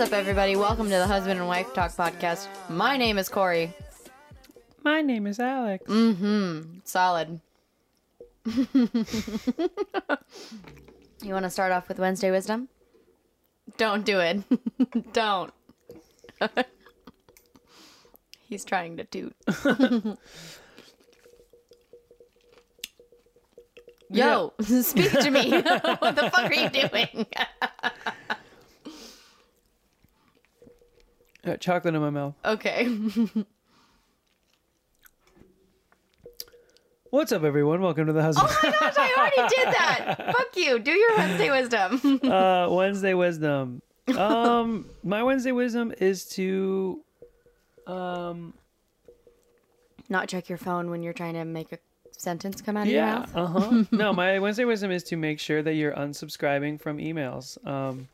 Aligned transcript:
up, 0.00 0.12
everybody? 0.12 0.56
Welcome 0.56 0.86
to 0.86 0.96
the 0.96 1.06
Husband 1.06 1.38
and 1.38 1.46
Wife 1.46 1.72
Talk 1.74 1.92
podcast. 1.92 2.48
My 2.68 2.96
name 2.96 3.18
is 3.18 3.28
Corey. 3.28 3.72
My 4.82 5.00
name 5.02 5.26
is 5.26 5.38
Alex. 5.38 5.84
Mm 5.86 6.16
hmm. 6.16 6.78
Solid. 6.84 7.40
you 11.22 11.32
want 11.32 11.44
to 11.44 11.50
start 11.50 11.70
off 11.70 11.86
with 11.88 11.98
Wednesday 11.98 12.30
wisdom? 12.30 12.68
Don't 13.76 14.04
do 14.04 14.20
it. 14.20 14.42
Don't. 15.12 15.52
He's 18.50 18.64
trying 18.64 18.96
to 18.96 19.04
toot. 19.04 19.34
Yo, 24.10 24.52
speak 24.60 25.12
to 25.12 25.30
me. 25.30 25.50
what 25.52 26.16
the 26.16 26.28
fuck 26.34 26.50
are 26.50 26.54
you 26.54 26.68
doing? 26.68 27.26
Got 31.44 31.60
chocolate 31.60 31.94
in 31.94 32.00
my 32.00 32.10
mouth. 32.10 32.34
okay. 32.44 32.88
What's 37.10 37.30
up, 37.30 37.44
everyone? 37.44 37.80
Welcome 37.80 38.06
to 38.06 38.12
the 38.12 38.22
House. 38.22 38.34
Oh 38.36 38.58
my 38.64 38.70
gosh, 38.72 38.94
I 38.98 39.14
already 39.16 39.54
did 39.54 39.68
that. 39.68 40.34
Fuck 40.36 40.56
you. 40.56 40.80
Do 40.80 40.90
your 40.90 41.16
Wednesday 41.16 41.50
wisdom. 41.52 42.20
uh, 42.28 42.66
Wednesday 42.68 43.14
wisdom. 43.14 43.80
Um, 44.16 44.86
my 45.04 45.22
Wednesday 45.22 45.52
wisdom 45.52 45.94
is 46.00 46.24
to, 46.30 47.04
um, 47.90 48.54
Not 50.08 50.28
check 50.28 50.48
your 50.48 50.58
phone 50.58 50.90
when 50.90 51.02
you're 51.02 51.12
trying 51.12 51.34
to 51.34 51.44
make 51.44 51.72
a 51.72 51.78
sentence 52.12 52.60
come 52.60 52.76
out 52.76 52.82
of 52.86 52.92
your 52.92 53.02
yeah, 53.02 53.18
mouth. 53.20 53.36
uh 53.36 53.46
huh. 53.46 53.84
no, 53.92 54.12
my 54.12 54.38
Wednesday 54.38 54.64
wisdom 54.64 54.90
is 54.90 55.02
to 55.04 55.16
make 55.16 55.38
sure 55.40 55.62
that 55.62 55.74
you're 55.74 55.92
unsubscribing 55.92 56.80
from 56.80 56.98
emails. 56.98 57.64
Um, 57.66 58.08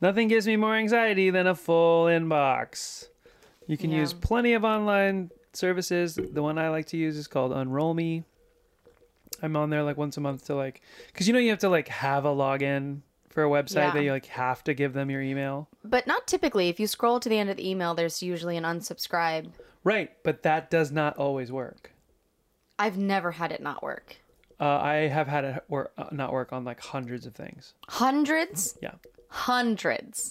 nothing 0.00 0.28
gives 0.28 0.46
me 0.46 0.56
more 0.56 0.74
anxiety 0.74 1.30
than 1.30 1.46
a 1.46 1.54
full 1.54 2.06
inbox. 2.06 3.06
You 3.66 3.76
can 3.76 3.90
Yeah. 3.90 3.98
use 3.98 4.12
plenty 4.12 4.54
of 4.54 4.64
online 4.64 5.30
services. 5.52 6.16
The 6.16 6.42
one 6.42 6.58
I 6.58 6.68
like 6.68 6.86
to 6.86 6.96
use 6.96 7.16
is 7.16 7.26
called 7.28 7.52
Unroll 7.52 7.94
Me. 7.94 8.24
I'm 9.42 9.56
on 9.56 9.70
there 9.70 9.82
like 9.82 9.96
once 9.96 10.16
a 10.16 10.20
month 10.20 10.46
to 10.46 10.54
like, 10.54 10.80
because 11.08 11.26
you 11.26 11.32
know 11.32 11.38
you 11.40 11.50
have 11.50 11.58
to 11.60 11.68
like 11.68 11.88
have 11.88 12.24
a 12.24 12.28
login 12.28 13.00
for 13.34 13.44
a 13.44 13.48
website 13.48 13.74
Yeah. 13.76 13.90
that 13.92 14.02
you 14.04 14.12
like 14.12 14.26
have 14.26 14.62
to 14.64 14.74
give 14.74 14.92
them 14.94 15.10
your 15.10 15.20
email. 15.20 15.68
But 15.84 16.06
not 16.06 16.26
typically. 16.26 16.68
If 16.68 16.78
you 16.80 16.86
scroll 16.86 17.20
to 17.20 17.28
the 17.28 17.38
end 17.38 17.50
of 17.50 17.56
the 17.56 17.68
email, 17.68 17.94
there's 17.94 18.22
usually 18.22 18.56
an 18.56 18.64
unsubscribe. 18.64 19.50
Right, 19.82 20.12
but 20.22 20.42
that 20.44 20.70
does 20.70 20.90
not 20.92 21.16
always 21.18 21.52
work. 21.52 21.90
I've 22.78 22.96
never 22.96 23.32
had 23.32 23.52
it 23.52 23.60
not 23.60 23.82
work. 23.82 24.16
Uh, 24.60 24.64
I 24.78 24.94
have 25.08 25.26
had 25.26 25.44
it 25.44 25.64
work, 25.68 25.92
uh, 25.98 26.06
not 26.12 26.32
work 26.32 26.52
on 26.52 26.64
like 26.64 26.80
hundreds 26.80 27.26
of 27.26 27.34
things. 27.34 27.74
Hundreds? 27.88 28.78
Yeah, 28.80 28.94
Hundreds. 29.28 30.30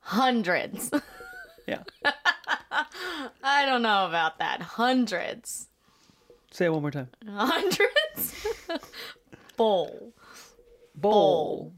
Hundreds. 0.00 0.90
yeah. 1.68 1.84
I 3.42 3.64
don't 3.64 3.82
know 3.82 4.06
about 4.06 4.38
that. 4.40 4.60
Hundreds. 4.60 5.68
Say 6.50 6.66
it 6.66 6.72
one 6.72 6.82
more 6.82 6.90
time. 6.90 7.08
Hundreds? 7.28 8.46
Bowl. 9.56 10.12
Bowl. 10.94 11.12
Bowl. 11.12 11.72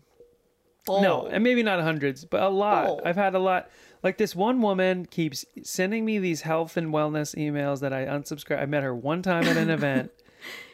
No, 0.89 1.27
and 1.27 1.43
maybe 1.43 1.63
not 1.63 1.81
hundreds, 1.81 2.25
but 2.25 2.43
a 2.43 2.49
lot. 2.49 2.87
Bowl. 2.87 3.01
I've 3.05 3.17
had 3.17 3.35
a 3.35 3.39
lot. 3.39 3.69
Like 4.03 4.19
this 4.19 4.35
one 4.37 4.63
woman 4.63 5.07
keeps 5.07 5.45
sending 5.63 6.05
me 6.05 6.19
these 6.19 6.43
health 6.43 6.77
and 6.77 6.93
wellness 6.93 7.35
emails 7.37 7.81
that 7.81 7.93
I 7.93 8.05
unsubscribe. 8.07 8.61
I 8.61 8.67
met 8.67 8.83
her 8.83 8.95
one 8.95 9.23
time 9.23 9.45
at 9.45 9.57
an 9.57 9.71
event. 9.71 10.11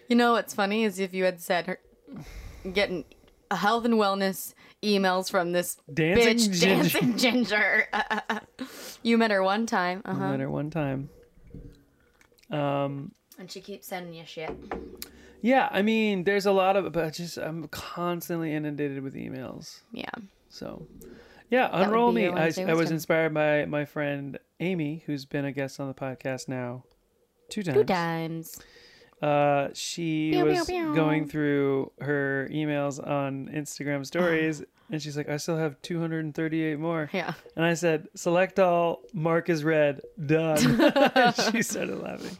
You 0.09 0.17
know 0.17 0.33
what's 0.33 0.53
funny 0.53 0.85
is 0.85 0.99
if 0.99 1.15
you 1.15 1.25
had 1.25 1.41
said 1.41 1.67
her 1.67 1.79
getting 2.71 3.07
health 3.51 3.87
and 3.87 3.95
wellness 3.95 4.53
emails 4.83 5.31
from 5.31 5.53
this 5.53 5.79
Dancing 5.95 6.37
bitch 6.37 6.61
ginger. 6.61 6.67
dancing 7.01 7.17
ginger. 7.17 7.89
you 9.03 9.17
met 9.17 9.31
her 9.31 9.43
one 9.43 9.65
time, 9.65 10.03
uh 10.05 10.11
I 10.11 10.31
met 10.33 10.41
her 10.41 10.51
one 10.51 10.69
time. 10.69 11.09
Um, 12.51 13.13
and 13.39 13.51
she 13.51 13.61
keeps 13.63 13.87
sending 13.87 14.13
you 14.13 14.27
shit. 14.27 14.51
Yeah, 15.43 15.69
I 15.71 15.83
mean, 15.83 16.25
there's 16.25 16.47
a 16.47 16.53
lot 16.53 16.77
of, 16.77 16.93
but 16.93 17.13
just 17.13 17.37
I'm 17.37 17.69
constantly 17.69 18.55
inundated 18.55 19.03
with 19.03 19.15
emails. 19.15 19.81
Yeah. 19.93 20.09
So, 20.49 20.87
yeah, 21.51 21.77
would 21.77 21.89
unroll 21.89 22.13
me. 22.13 22.29
I, 22.29 22.53
I 22.67 22.75
was 22.75 22.91
inspired 22.91 23.35
by 23.35 23.65
my 23.67 23.85
friend 23.85 24.39
Amy, 24.61 25.03
who's 25.07 25.25
been 25.25 25.45
a 25.45 25.53
guest 25.53 25.81
on 25.81 25.89
the 25.89 25.95
podcast 25.95 26.49
now 26.49 26.85
two 27.51 27.63
times. 27.63 27.77
Two 27.77 27.85
times. 27.85 28.61
Uh, 29.21 29.69
she 29.73 30.31
Pew, 30.33 30.45
pew, 30.45 30.51
was 30.53 30.67
pew. 30.67 30.95
going 30.95 31.29
through 31.29 31.93
her 32.01 32.49
emails 32.51 32.99
on 33.05 33.49
Instagram 33.55 34.05
stories, 34.05 34.63
and 34.91 35.01
she's 35.01 35.17
like, 35.17 35.29
"I 35.29 35.37
still 35.37 35.57
have 35.57 35.81
238 35.83 36.79
more." 36.79 37.09
Yeah. 37.13 37.35
And 37.55 37.65
I 37.65 37.75
said, 37.75 38.09
"Select 38.15 38.59
all. 38.59 39.03
Mark 39.13 39.49
is 39.49 39.63
red. 39.63 40.01
Done." 40.25 40.59
She 41.53 41.63
started 41.63 42.01
laughing. 42.01 42.37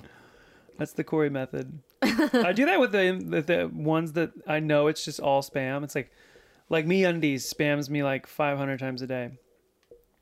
That's 0.79 0.93
the 0.93 1.05
Corey 1.05 1.31
method. 1.31 1.79
I 2.03 2.53
do 2.53 2.67
that 2.67 2.81
with 2.81 2.93
the, 2.93 3.13
with 3.31 3.47
the 3.47 3.71
ones 3.73 4.13
that 4.15 4.33
I 4.47 4.61
know 4.61 4.89
it's 4.89 5.05
just 5.05 5.21
all 5.21 5.43
spam. 5.43 5.85
It's 5.85 5.95
like, 5.95 6.11
like 6.69 6.87
MeUndies 6.87 7.43
spams 7.53 7.89
me 7.91 8.03
like 8.03 8.27
500 8.27 8.79
times 8.79 9.03
a 9.03 9.07
day. 9.07 9.31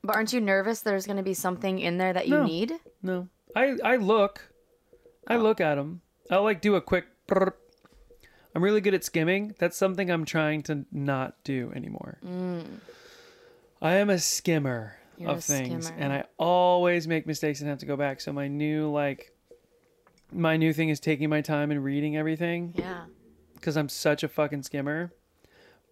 But 0.03 0.15
aren't 0.15 0.33
you 0.33 0.41
nervous 0.41 0.81
there's 0.81 1.05
going 1.05 1.17
to 1.17 1.23
be 1.23 1.33
something 1.33 1.79
in 1.79 1.97
there 1.97 2.11
that 2.13 2.27
you 2.27 2.35
No. 2.37 2.43
need? 2.45 2.73
No, 3.03 3.27
I 3.55 3.75
I 3.83 3.95
look, 3.97 4.51
I 5.27 5.37
look 5.37 5.61
at 5.61 5.75
them. 5.75 6.01
I'll 6.31 6.43
like 6.43 6.59
do 6.61 6.75
a 6.75 6.81
quick. 6.81 7.05
I'm 8.53 8.63
really 8.63 8.81
good 8.81 8.93
at 8.93 9.03
skimming. 9.03 9.55
That's 9.59 9.77
something 9.77 10.09
I'm 10.09 10.25
trying 10.25 10.63
to 10.63 10.85
not 10.91 11.35
do 11.43 11.71
anymore. 11.75 12.17
Mm. 12.25 12.65
I 13.81 13.93
am 13.95 14.09
a 14.09 14.19
skimmer 14.19 14.97
You're 15.17 15.29
of 15.31 15.37
a 15.37 15.41
things, 15.41 15.85
skimmer. 15.87 16.01
and 16.01 16.11
I 16.13 16.23
always 16.37 17.07
make 17.07 17.25
mistakes 17.25 17.61
and 17.61 17.69
have 17.69 17.79
to 17.79 17.85
go 17.85 17.95
back. 17.95 18.19
So 18.21 18.33
my 18.33 18.47
new 18.47 18.89
like, 18.89 19.31
my 20.31 20.57
new 20.57 20.73
thing 20.73 20.89
is 20.89 20.99
taking 20.99 21.29
my 21.29 21.41
time 21.41 21.71
and 21.71 21.83
reading 21.83 22.15
everything 22.17 22.73
Yeah. 22.77 23.05
because 23.55 23.77
I'm 23.77 23.89
such 23.89 24.23
a 24.23 24.27
fucking 24.27 24.63
skimmer. 24.63 25.11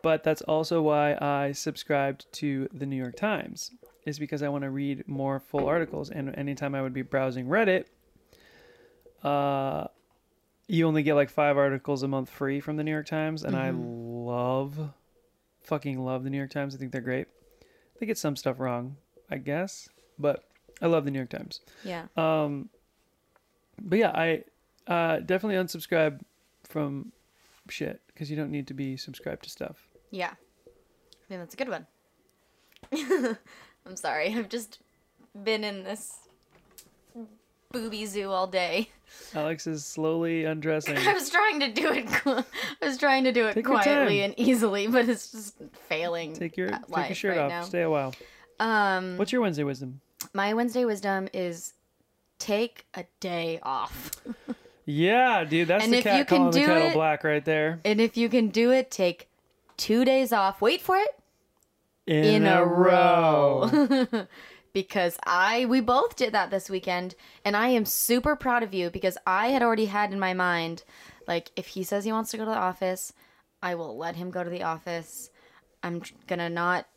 But 0.01 0.23
that's 0.23 0.41
also 0.43 0.81
why 0.81 1.17
I 1.19 1.51
subscribed 1.51 2.25
to 2.33 2.69
the 2.73 2.85
New 2.85 2.95
York 2.95 3.17
Times, 3.17 3.71
is 4.05 4.17
because 4.17 4.41
I 4.41 4.47
want 4.47 4.63
to 4.63 4.69
read 4.69 5.05
more 5.07 5.41
full 5.41 5.65
articles. 5.67 6.09
And 6.09 6.33
anytime 6.37 6.73
I 6.73 6.81
would 6.81 6.93
be 6.93 7.01
browsing 7.01 7.47
Reddit, 7.47 7.85
uh, 9.23 9.87
you 10.67 10.87
only 10.87 11.03
get 11.03 11.15
like 11.15 11.29
five 11.29 11.57
articles 11.57 12.03
a 12.03 12.07
month 12.07 12.29
free 12.29 12.59
from 12.61 12.77
the 12.77 12.83
New 12.83 12.91
York 12.91 13.07
Times, 13.07 13.43
and 13.43 13.55
I 13.55 13.71
love, 13.75 14.91
fucking 15.63 15.99
love 15.99 16.23
the 16.23 16.29
New 16.29 16.37
York 16.37 16.51
Times. 16.51 16.75
I 16.75 16.77
think 16.77 16.91
they're 16.91 17.01
great. 17.01 17.27
They 17.99 18.05
get 18.05 18.17
some 18.17 18.35
stuff 18.35 18.59
wrong, 18.59 18.95
I 19.29 19.37
guess, 19.37 19.89
but 20.17 20.45
I 20.81 20.87
love 20.87 21.03
the 21.05 21.11
New 21.11 21.19
York 21.19 21.29
Times. 21.31 21.59
Yeah. 21.83 22.05
Um, 22.15 22.69
but 23.81 23.99
yeah, 23.99 24.11
I 24.11 24.43
uh, 24.87 25.19
definitely 25.19 25.55
unsubscribe 25.63 26.19
from 26.63 27.11
shit 27.69 28.01
because 28.07 28.29
you 28.29 28.37
don't 28.37 28.51
need 28.51 28.67
to 28.67 28.73
be 28.73 28.97
subscribed 28.97 29.43
to 29.43 29.49
stuff. 29.49 29.87
Yeah. 30.11 30.31
I 30.31 31.27
think 31.27 31.41
that's 31.41 31.53
a 31.53 31.57
good 31.57 31.69
one. 31.69 31.87
I'm 33.85 33.95
sorry. 33.95 34.33
I've 34.33 34.49
just 34.49 34.79
been 35.43 35.63
in 35.63 35.83
this 35.83 36.15
booby 37.71 38.05
zoo 38.05 38.29
all 38.31 38.47
day. 38.47 38.89
Alex 39.35 39.67
is 39.67 39.85
slowly 39.85 40.43
undressing. 40.45 40.97
I 40.97 41.13
was 41.13 41.29
trying 41.29 41.59
to 41.59 41.71
do 41.71 41.91
it. 41.91 42.05
I 42.25 42.85
was 42.85 42.97
trying 42.97 43.23
to 43.25 43.31
do 43.31 43.47
it 43.47 43.53
Take 43.53 43.65
quietly 43.65 44.21
and 44.21 44.33
easily, 44.37 44.87
but 44.87 45.07
it's 45.07 45.31
just 45.31 45.55
failing. 45.87 46.33
Take 46.33 46.57
your 46.57 46.69
take 46.69 47.09
your 47.09 47.15
shirt 47.15 47.37
right 47.37 47.45
off. 47.45 47.49
now. 47.49 47.61
Stay 47.63 47.81
a 47.81 47.89
while. 47.89 48.13
Um, 48.59 49.17
What's 49.17 49.31
your 49.31 49.41
Wednesday 49.41 49.63
wisdom? 49.63 50.01
my 50.33 50.53
Wednesday 50.53 50.85
wisdom 50.85 51.29
is 51.33 51.73
take 52.39 52.85
a 52.95 53.05
day 53.19 53.59
off, 53.61 54.11
Yeah, 54.85 55.43
dude, 55.43 55.67
that's 55.67 55.83
And 55.83 55.93
the 55.93 55.97
if 55.99 56.05
you 56.05 56.11
cat 56.11 56.27
can 56.27 56.37
calling 56.37 56.51
the 56.53 56.59
kettle 56.65 56.87
it- 56.87 56.93
black 56.93 57.23
right 57.23 57.45
there. 57.45 57.79
and 57.85 58.01
if 58.01 58.17
you 58.17 58.27
can 58.29 58.47
do 58.49 58.71
it, 58.71 58.89
take 58.89 59.27
two 59.77 60.03
days 60.03 60.33
off. 60.33 60.61
Wait 60.61 60.81
for 60.81 60.97
it. 60.97 61.09
In, 62.07 62.23
in 62.25 62.45
a 62.47 62.65
row. 62.65 63.69
because 64.73 65.17
I 65.25 65.65
we 65.65 65.79
both 65.81 66.15
did 66.15 66.33
that 66.33 66.49
this 66.49 66.69
weekend 66.69 67.13
and 67.45 67.55
I 67.55 67.67
am 67.69 67.85
super 67.85 68.35
proud 68.35 68.63
of 68.63 68.73
you 68.73 68.89
because 68.89 69.17
I 69.27 69.47
had 69.49 69.61
already 69.61 69.85
had 69.85 70.11
in 70.11 70.19
my 70.19 70.33
mind 70.33 70.83
like 71.27 71.51
if 71.55 71.67
he 71.67 71.83
says 71.83 72.05
he 72.05 72.11
wants 72.11 72.31
to 72.31 72.37
go 72.37 72.45
to 72.45 72.49
the 72.51 72.57
office, 72.57 73.13
I 73.61 73.75
will 73.75 73.95
let 73.97 74.15
him 74.15 74.31
go 74.31 74.43
to 74.43 74.49
the 74.49 74.63
office. 74.63 75.29
I'm 75.83 76.01
going 76.27 76.39
to 76.39 76.49
not 76.49 76.87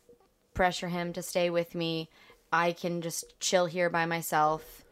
pressure 0.55 0.87
him 0.87 1.13
to 1.13 1.21
stay 1.21 1.49
with 1.51 1.75
me. 1.75 2.09
I 2.51 2.71
can 2.71 3.01
just 3.01 3.39
chill 3.39 3.65
here 3.67 3.89
by 3.91 4.05
myself. 4.07 4.82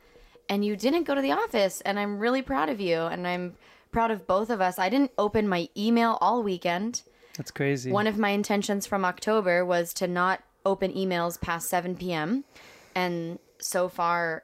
And 0.51 0.65
you 0.65 0.75
didn't 0.75 1.06
go 1.06 1.15
to 1.15 1.21
the 1.21 1.31
office 1.31 1.80
and 1.80 1.98
I'm 1.98 2.19
really 2.19 2.42
proud 2.42 2.68
of 2.68 2.81
you 2.81 2.98
and 2.98 3.25
I'm 3.25 3.56
proud 3.89 4.12
of 4.12 4.27
both 4.27 4.50
of 4.50 4.59
us. 4.59 4.77
I 4.77 4.89
didn't 4.89 5.12
open 5.18 5.48
my 5.48 5.69
email 5.77 6.18
all 6.19 6.44
weekend. 6.44 7.03
That's 7.38 7.51
crazy. 7.51 7.89
One 7.89 8.06
of 8.06 8.18
my 8.18 8.31
intentions 8.31 8.86
from 8.86 9.06
October 9.06 9.63
was 9.63 9.94
to 9.94 10.09
not 10.09 10.44
open 10.65 10.92
emails 10.92 11.39
past 11.39 11.69
7 11.69 11.95
p.m. 11.95 12.44
And 12.95 13.39
so 13.59 13.88
far, 13.88 14.44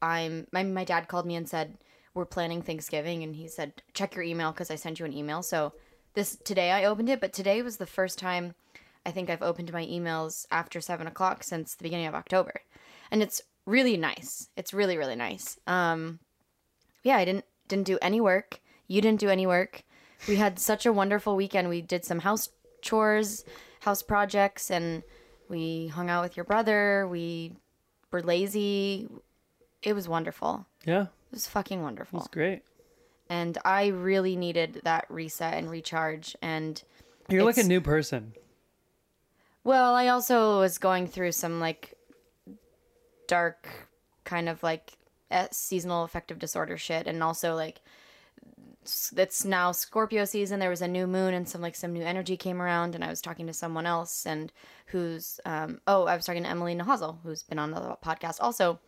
I'm 0.00 0.46
my 0.52 0.62
my 0.62 0.84
dad 0.84 1.08
called 1.08 1.26
me 1.26 1.34
and 1.34 1.48
said 1.48 1.76
we're 2.14 2.24
planning 2.24 2.62
Thanksgiving, 2.62 3.24
and 3.24 3.34
he 3.34 3.48
said 3.48 3.82
check 3.94 4.14
your 4.14 4.22
email 4.22 4.52
because 4.52 4.70
I 4.70 4.76
sent 4.76 5.00
you 5.00 5.06
an 5.06 5.12
email. 5.12 5.42
So 5.42 5.72
this 6.14 6.36
today 6.36 6.70
I 6.70 6.84
opened 6.84 7.08
it, 7.08 7.20
but 7.20 7.32
today 7.32 7.62
was 7.62 7.78
the 7.78 7.86
first 7.86 8.16
time 8.16 8.54
I 9.04 9.10
think 9.10 9.28
I've 9.28 9.42
opened 9.42 9.72
my 9.72 9.84
emails 9.84 10.46
after 10.52 10.80
seven 10.80 11.08
o'clock 11.08 11.42
since 11.42 11.74
the 11.74 11.82
beginning 11.82 12.06
of 12.06 12.14
October, 12.14 12.60
and 13.10 13.22
it's 13.22 13.42
really 13.68 13.96
nice. 13.96 14.48
It's 14.56 14.72
really 14.74 14.96
really 14.96 15.16
nice. 15.16 15.58
Um, 15.66 16.18
yeah, 17.02 17.16
I 17.16 17.24
didn't 17.24 17.44
didn't 17.68 17.86
do 17.86 17.98
any 18.02 18.20
work. 18.20 18.60
You 18.86 19.00
didn't 19.00 19.20
do 19.20 19.28
any 19.28 19.46
work. 19.46 19.82
We 20.26 20.36
had 20.36 20.58
such 20.70 20.86
a 20.86 20.92
wonderful 20.92 21.36
weekend. 21.36 21.68
We 21.68 21.82
did 21.82 22.04
some 22.04 22.20
house 22.20 22.48
chores, 22.82 23.44
house 23.80 24.02
projects, 24.02 24.70
and 24.70 25.02
we 25.48 25.88
hung 25.88 26.08
out 26.10 26.22
with 26.22 26.36
your 26.36 26.44
brother. 26.44 27.06
We 27.08 27.52
were 28.10 28.22
lazy. 28.22 29.08
It 29.82 29.92
was 29.94 30.08
wonderful. 30.08 30.66
Yeah, 30.84 31.02
It 31.02 31.08
was 31.32 31.46
fucking 31.46 31.82
wonderful. 31.82 32.20
it's 32.20 32.28
great. 32.28 32.62
And 33.30 33.58
I 33.64 33.88
really 33.88 34.34
needed 34.36 34.80
that 34.84 35.04
reset 35.10 35.54
and 35.54 35.70
recharge. 35.70 36.34
And 36.40 36.82
You're 37.28 37.44
like 37.44 37.58
a 37.58 37.62
new 37.62 37.80
person. 37.80 38.32
well, 39.64 39.94
I 39.94 40.08
also 40.08 40.60
was 40.60 40.78
going 40.78 41.06
through 41.06 41.32
some 41.32 41.60
like 41.60 41.94
dark 43.28 43.68
kind 44.24 44.48
of 44.48 44.62
like 44.62 44.94
eh, 45.30 45.46
seasonal 45.52 46.02
affective 46.02 46.38
disorder 46.40 46.76
shit 46.76 47.06
and 47.06 47.22
also 47.22 47.54
like 47.54 47.80
it's 49.16 49.44
now 49.44 49.70
Scorpio 49.70 50.24
season. 50.24 50.60
There 50.60 50.70
was 50.70 50.80
a 50.80 50.88
new 50.88 51.06
moon 51.06 51.34
and 51.34 51.48
some 51.48 51.60
like 51.60 51.76
some 51.76 51.92
new 51.92 52.02
energy 52.02 52.36
came 52.36 52.60
around 52.60 52.94
and 52.94 53.04
I 53.04 53.08
was 53.10 53.20
talking 53.20 53.46
to 53.46 53.52
someone 53.52 53.86
else 53.86 54.26
and 54.26 54.50
who's 54.86 55.38
um 55.44 55.80
oh, 55.86 56.06
I 56.06 56.16
was 56.16 56.24
talking 56.24 56.42
to 56.42 56.48
Emily 56.48 56.74
Nahazel 56.74 57.18
who's 57.22 57.42
been 57.42 57.58
on 57.58 57.70
the 57.70 57.96
podcast 58.04 58.38
also 58.40 58.80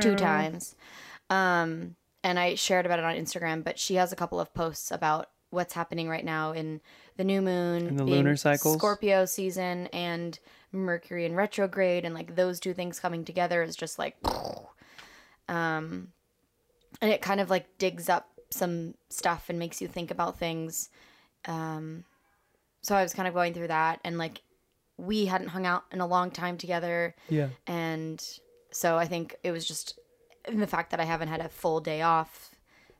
two 0.00 0.14
times. 0.16 0.76
Um, 1.28 1.96
and 2.22 2.38
I 2.38 2.54
shared 2.54 2.86
about 2.86 2.98
it 2.98 3.04
on 3.04 3.16
Instagram, 3.16 3.64
but 3.64 3.78
she 3.78 3.96
has 3.96 4.12
a 4.12 4.16
couple 4.16 4.38
of 4.38 4.54
posts 4.54 4.90
about 4.90 5.30
what's 5.50 5.74
happening 5.74 6.08
right 6.08 6.24
now 6.24 6.52
in 6.52 6.80
the 7.16 7.24
new 7.24 7.42
moon, 7.42 7.88
And 7.88 7.98
the 7.98 8.04
lunar 8.04 8.36
cycle, 8.36 8.78
Scorpio 8.78 9.26
season, 9.26 9.88
and 9.88 10.38
Mercury 10.72 11.24
in 11.26 11.34
retrograde, 11.34 12.04
and 12.04 12.14
like 12.14 12.34
those 12.34 12.58
two 12.60 12.74
things 12.74 12.98
coming 13.00 13.24
together 13.24 13.62
is 13.62 13.76
just 13.76 13.98
like, 13.98 14.16
um, 15.48 16.08
and 17.00 17.10
it 17.10 17.20
kind 17.22 17.40
of 17.40 17.50
like 17.50 17.78
digs 17.78 18.08
up 18.08 18.28
some 18.50 18.94
stuff 19.08 19.46
and 19.48 19.58
makes 19.58 19.80
you 19.80 19.88
think 19.88 20.10
about 20.10 20.38
things. 20.38 20.88
Um, 21.46 22.04
so 22.82 22.94
I 22.94 23.02
was 23.02 23.14
kind 23.14 23.28
of 23.28 23.34
going 23.34 23.54
through 23.54 23.68
that, 23.68 24.00
and 24.04 24.18
like 24.18 24.42
we 24.96 25.26
hadn't 25.26 25.48
hung 25.48 25.66
out 25.66 25.84
in 25.90 26.00
a 26.00 26.06
long 26.06 26.30
time 26.30 26.56
together 26.58 27.14
Yeah. 27.28 27.48
and 27.66 28.22
so 28.70 28.98
I 28.98 29.06
think 29.06 29.36
it 29.42 29.50
was 29.50 29.66
just 29.66 29.98
the 30.46 30.66
fact 30.66 30.90
that 30.90 31.00
I 31.00 31.04
haven't 31.04 31.28
had 31.28 31.40
a 31.40 31.48
full 31.48 31.80
day 31.80 32.02
off 32.02 32.50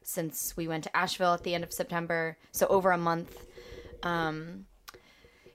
since 0.03 0.57
we 0.57 0.67
went 0.67 0.85
to 0.85 0.97
Asheville 0.97 1.35
at 1.35 1.45
the 1.45 1.55
end 1.55 1.63
of 1.65 1.73
September, 1.73 2.39
so 2.51 2.67
over 2.69 2.91
a 2.91 2.99
month. 2.99 3.47
Um, 4.03 4.67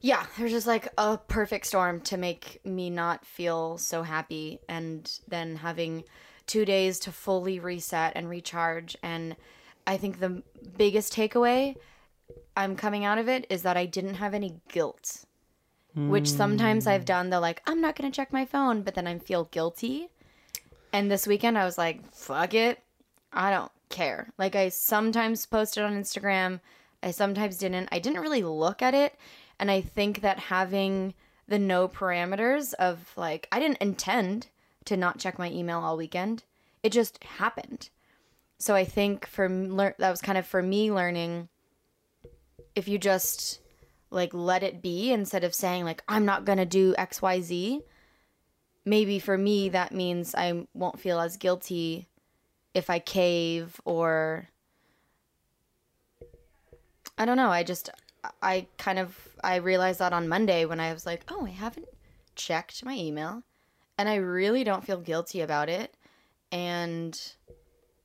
yeah, 0.01 0.25
there's 0.37 0.51
just 0.51 0.67
like 0.67 0.87
a 0.97 1.17
perfect 1.17 1.65
storm 1.65 2.01
to 2.01 2.17
make 2.17 2.61
me 2.65 2.89
not 2.89 3.25
feel 3.25 3.77
so 3.77 4.03
happy, 4.03 4.59
and 4.67 5.19
then 5.27 5.57
having 5.57 6.03
two 6.45 6.65
days 6.65 6.99
to 6.99 7.11
fully 7.11 7.59
reset 7.59 8.13
and 8.15 8.29
recharge. 8.29 8.95
And 9.03 9.35
I 9.85 9.97
think 9.97 10.19
the 10.19 10.43
biggest 10.77 11.13
takeaway 11.13 11.75
I'm 12.55 12.75
coming 12.75 13.05
out 13.05 13.17
of 13.17 13.27
it 13.27 13.45
is 13.49 13.63
that 13.63 13.77
I 13.77 13.85
didn't 13.85 14.15
have 14.15 14.33
any 14.33 14.61
guilt 14.69 15.25
which 15.97 16.29
sometimes 16.29 16.85
I've 16.85 17.01
hmm. 17.01 17.05
done 17.05 17.29
the 17.31 17.39
like 17.39 17.61
I'm 17.65 17.81
not 17.81 17.95
gonna 17.95 18.11
check 18.11 18.31
my 18.31 18.45
phone, 18.45 18.83
but 18.83 18.93
then 18.93 19.07
I 19.07 19.17
feel 19.17 19.45
guilty. 19.45 20.09
And 20.93 21.09
this 21.09 21.25
weekend 21.25 21.57
I 21.57 21.65
was 21.65 21.77
like, 21.77 22.13
fuck 22.13 22.53
it, 22.53 22.83
I 23.33 23.49
don't 23.49 23.71
care. 23.89 24.31
Like 24.37 24.55
I 24.55 24.69
sometimes 24.69 25.45
posted 25.47 25.83
on 25.83 25.99
Instagram, 25.99 26.59
I 27.01 27.11
sometimes 27.11 27.57
didn't. 27.57 27.89
I 27.91 27.99
didn't 27.99 28.21
really 28.21 28.43
look 28.43 28.81
at 28.81 28.93
it, 28.93 29.15
and 29.59 29.71
I 29.71 29.81
think 29.81 30.21
that 30.21 30.39
having 30.39 31.13
the 31.47 31.59
no 31.59 31.87
parameters 31.87 32.73
of 32.75 33.11
like 33.15 33.47
I 33.51 33.59
didn't 33.59 33.79
intend 33.79 34.47
to 34.85 34.97
not 34.97 35.19
check 35.19 35.39
my 35.39 35.49
email 35.51 35.79
all 35.79 35.97
weekend. 35.97 36.43
It 36.83 36.91
just 36.91 37.23
happened. 37.23 37.89
So 38.57 38.75
I 38.75 38.85
think 38.85 39.27
for 39.27 39.47
that 39.49 40.09
was 40.09 40.21
kind 40.21 40.37
of 40.37 40.45
for 40.45 40.61
me 40.61 40.91
learning 40.91 41.49
if 42.75 42.87
you 42.87 42.97
just 42.97 43.59
like 44.09 44.33
let 44.33 44.63
it 44.63 44.81
be 44.81 45.11
instead 45.11 45.43
of 45.43 45.53
saying 45.53 45.83
like 45.83 46.03
I'm 46.07 46.25
not 46.25 46.45
going 46.45 46.59
to 46.59 46.65
do 46.65 46.93
xyz 46.93 47.81
maybe 48.85 49.19
for 49.19 49.37
me 49.37 49.69
that 49.69 49.93
means 49.93 50.33
I 50.33 50.65
won't 50.73 50.99
feel 50.99 51.19
as 51.19 51.37
guilty 51.37 52.07
if 52.73 52.89
I 52.89 52.99
cave 52.99 53.81
or 53.83 54.47
I 57.17 57.25
don't 57.25 57.37
know 57.37 57.49
I 57.49 57.63
just 57.63 57.89
I 58.41 58.67
kind 58.77 58.99
of 58.99 59.17
I 59.43 59.57
realized 59.57 59.99
that 59.99 60.13
on 60.13 60.27
Monday 60.27 60.65
when 60.65 60.79
I 60.79 60.93
was 60.93 61.05
like 61.05 61.23
oh 61.29 61.45
I 61.45 61.49
haven't 61.51 61.87
checked 62.35 62.85
my 62.85 62.93
email 62.93 63.43
and 63.97 64.07
I 64.07 64.15
really 64.15 64.63
don't 64.63 64.85
feel 64.85 64.99
guilty 64.99 65.41
about 65.41 65.69
it. 65.69 65.95
And 66.51 67.19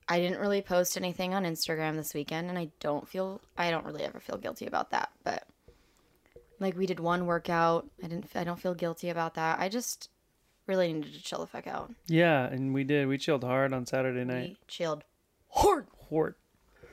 I 0.09 0.19
didn't 0.19 0.41
really 0.41 0.63
post 0.63 0.97
anything 0.97 1.35
on 1.35 1.45
Instagram 1.45 1.97
this 1.97 2.15
weekend 2.15 2.49
and 2.49 2.59
I 2.59 2.71
don't 2.81 3.07
feel 3.07 3.41
I 3.57 3.71
don't 3.71 3.85
really 3.85 4.03
ever 4.03 4.21
feel 4.21 4.39
guilty 4.39 4.67
about 4.67 4.91
that. 4.91 5.11
But 5.23 5.45
like 6.59 6.77
we 6.77 6.87
did 6.87 7.01
one 7.01 7.27
workout. 7.27 7.89
I 8.03 8.09
didn't 8.09 8.31
I 8.35 8.45
don't 8.45 8.61
feel 8.61 8.75
guilty 8.75 9.11
about 9.11 9.35
that. 9.35 9.59
I 9.59 9.69
just 9.69 10.09
really 10.67 10.93
needed 10.93 11.13
to 11.13 11.23
chill 11.23 11.41
the 11.41 11.47
fuck 11.47 11.67
out. 11.67 11.93
Yeah, 12.07 12.45
and 12.45 12.73
we 12.73 12.85
did. 12.85 13.09
We 13.09 13.19
chilled 13.19 13.45
hard 13.45 13.73
on 13.73 13.85
Saturday 13.87 14.25
night. 14.25 14.51
we 14.51 14.57
chilled 14.69 15.05
hard. 15.49 15.87
Hort. 16.09 16.37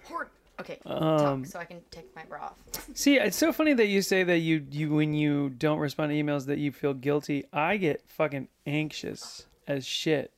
hard 0.07 0.29
okay 0.59 0.79
Um, 0.85 1.43
talk 1.43 1.45
so 1.45 1.59
I 1.59 1.65
can 1.65 1.81
take 1.91 2.13
my 2.15 2.23
bra 2.23 2.45
off 2.45 2.89
See, 2.93 3.17
it's 3.17 3.37
so 3.37 3.51
funny 3.53 3.73
that 3.73 3.87
you 3.87 4.01
say 4.01 4.23
that 4.23 4.39
you 4.39 4.65
you 4.71 4.93
when 4.93 5.13
you 5.13 5.49
don't 5.49 5.79
respond 5.79 6.11
to 6.11 6.15
emails 6.15 6.45
that 6.47 6.57
you 6.59 6.71
feel 6.71 6.93
guilty. 6.93 7.45
I 7.53 7.77
get 7.77 8.03
fucking 8.09 8.47
anxious 8.65 9.45
as 9.67 9.85
shit. 9.85 10.33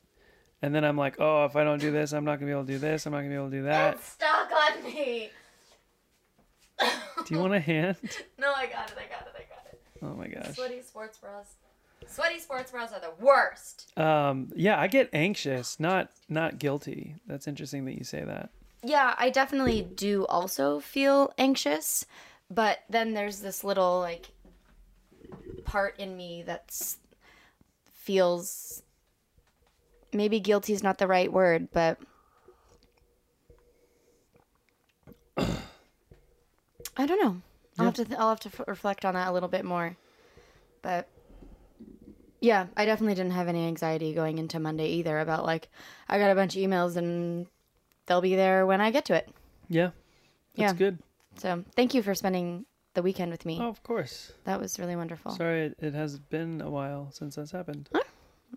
And 0.64 0.76
then 0.76 0.84
I'm 0.86 0.96
like, 0.98 1.16
oh, 1.20 1.46
if 1.46 1.56
I 1.56 1.64
don't 1.64 1.80
do 1.80 1.90
this, 1.92 2.12
I'm 2.14 2.24
not 2.24 2.36
gonna 2.36 2.46
be 2.46 2.52
able 2.52 2.66
to 2.66 2.72
do 2.74 2.78
this. 2.78 3.06
I'm 3.08 3.14
not 3.14 3.20
gonna 3.20 3.30
be 3.30 3.36
able 3.36 3.50
to 3.50 3.58
do 3.58 3.64
that. 3.64 4.04
stuck 4.04 4.52
on 4.52 4.84
me 4.84 5.30
Do 6.80 7.36
you 7.36 7.40
want 7.40 7.54
a 7.54 7.60
hand? 7.60 7.98
no 8.40 8.52
I 8.54 8.66
got 8.68 8.90
it 8.92 8.98
I 8.98 9.08
got 9.10 9.28
it 9.28 9.34
I 9.36 9.44
got 9.54 9.66
it 9.72 9.82
Oh 10.02 10.16
my 10.16 10.28
gosh. 10.28 10.56
sweaty 10.56 10.82
sports 10.82 11.18
bras 11.18 11.56
sweaty 12.08 12.40
sports 12.40 12.72
bras 12.72 12.92
are 12.92 13.00
the 13.00 13.14
worst 13.24 13.98
Um, 13.98 14.52
yeah, 14.56 14.80
I 14.80 14.88
get 14.88 15.10
anxious, 15.14 15.80
not 15.80 16.10
not 16.30 16.60
guilty. 16.60 17.16
That's 17.28 17.48
interesting 17.48 17.86
that 17.86 17.98
you 17.98 18.04
say 18.04 18.24
that. 18.24 18.50
Yeah, 18.84 19.16
I 19.18 19.30
definitely 19.30 19.82
do 19.82 20.26
also 20.28 20.80
feel 20.80 21.34
anxious, 21.38 22.06
but 22.50 22.80
then 22.90 23.14
there's 23.14 23.40
this 23.40 23.64
little 23.64 24.00
like 24.00 24.32
part 25.66 26.00
in 26.00 26.18
me 26.18 26.44
that's 26.46 26.98
feels 27.94 28.82
maybe 30.14 30.40
guilty 30.40 30.74
is 30.74 30.84
not 30.84 30.98
the 30.98 31.08
right 31.08 31.32
word, 31.32 31.70
but 31.72 32.00
I 35.38 37.06
don't 37.06 37.24
know. 37.24 37.42
I'll 37.80 37.86
have 37.86 37.94
to 37.96 38.06
th- 38.06 38.20
I'll 38.20 38.30
have 38.30 38.40
to 38.42 38.50
f- 38.50 38.68
reflect 38.68 39.06
on 39.06 39.14
that 39.14 39.30
a 39.30 39.32
little 39.32 39.50
bit 39.50 39.64
more. 39.64 39.96
But 40.82 41.08
yeah, 42.42 42.68
I 42.76 42.86
definitely 42.86 43.16
didn't 43.16 43.32
have 43.32 43.48
any 43.48 43.66
anxiety 43.68 44.14
going 44.14 44.40
into 44.40 44.60
Monday 44.60 44.88
either 44.88 45.20
about 45.20 45.46
like 45.46 45.70
I 46.10 46.18
got 46.18 46.32
a 46.32 46.36
bunch 46.36 46.56
of 46.56 46.62
emails 46.62 46.98
and 46.98 47.48
they'll 48.12 48.20
be 48.22 48.36
there 48.36 48.66
when 48.66 48.82
I 48.82 48.92
get 48.92 49.06
to 49.06 49.14
it. 49.16 49.30
Yeah, 49.70 49.92
that's 50.56 50.74
Yeah. 50.74 50.78
good. 50.78 50.98
So 51.38 51.64
thank 51.78 51.94
you 51.94 52.04
for 52.04 52.14
spending 52.14 52.66
the 52.94 53.02
weekend 53.02 53.32
with 53.32 53.46
me. 53.46 53.58
Oh, 53.62 53.70
of 53.70 53.82
course. 53.84 54.34
That 54.44 54.60
was 54.60 54.78
really 54.78 54.98
wonderful. 54.98 55.32
Sorry, 55.32 55.68
it, 55.68 55.78
it 55.80 55.94
has 55.94 56.20
been 56.20 56.60
a 56.60 56.70
while 56.70 57.10
since 57.14 57.36
that's 57.36 57.52
happened. 57.52 57.90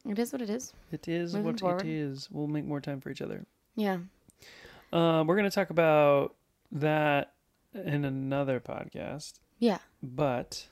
It 0.05 0.19
is 0.19 0.33
what 0.33 0.43
it 0.43 0.51
is. 0.51 0.73
It 0.91 1.07
is 1.07 1.35
Moving 1.35 1.53
what 1.53 1.61
forward. 1.61 1.83
it 1.83 1.89
is. 1.89 2.29
We'll 2.33 2.49
make 2.49 2.65
more 2.65 2.81
time 2.81 3.01
for 3.01 3.11
each 3.11 3.23
other. 3.23 3.47
Yeah. 3.77 3.99
Um, 4.93 5.29
we're 5.29 5.37
gonna 5.37 5.53
talk 5.53 5.71
about 5.71 6.35
that 6.73 7.35
in 7.75 8.05
another 8.05 8.59
podcast, 8.59 9.35
Yeah. 9.61 9.79
but 10.03 10.67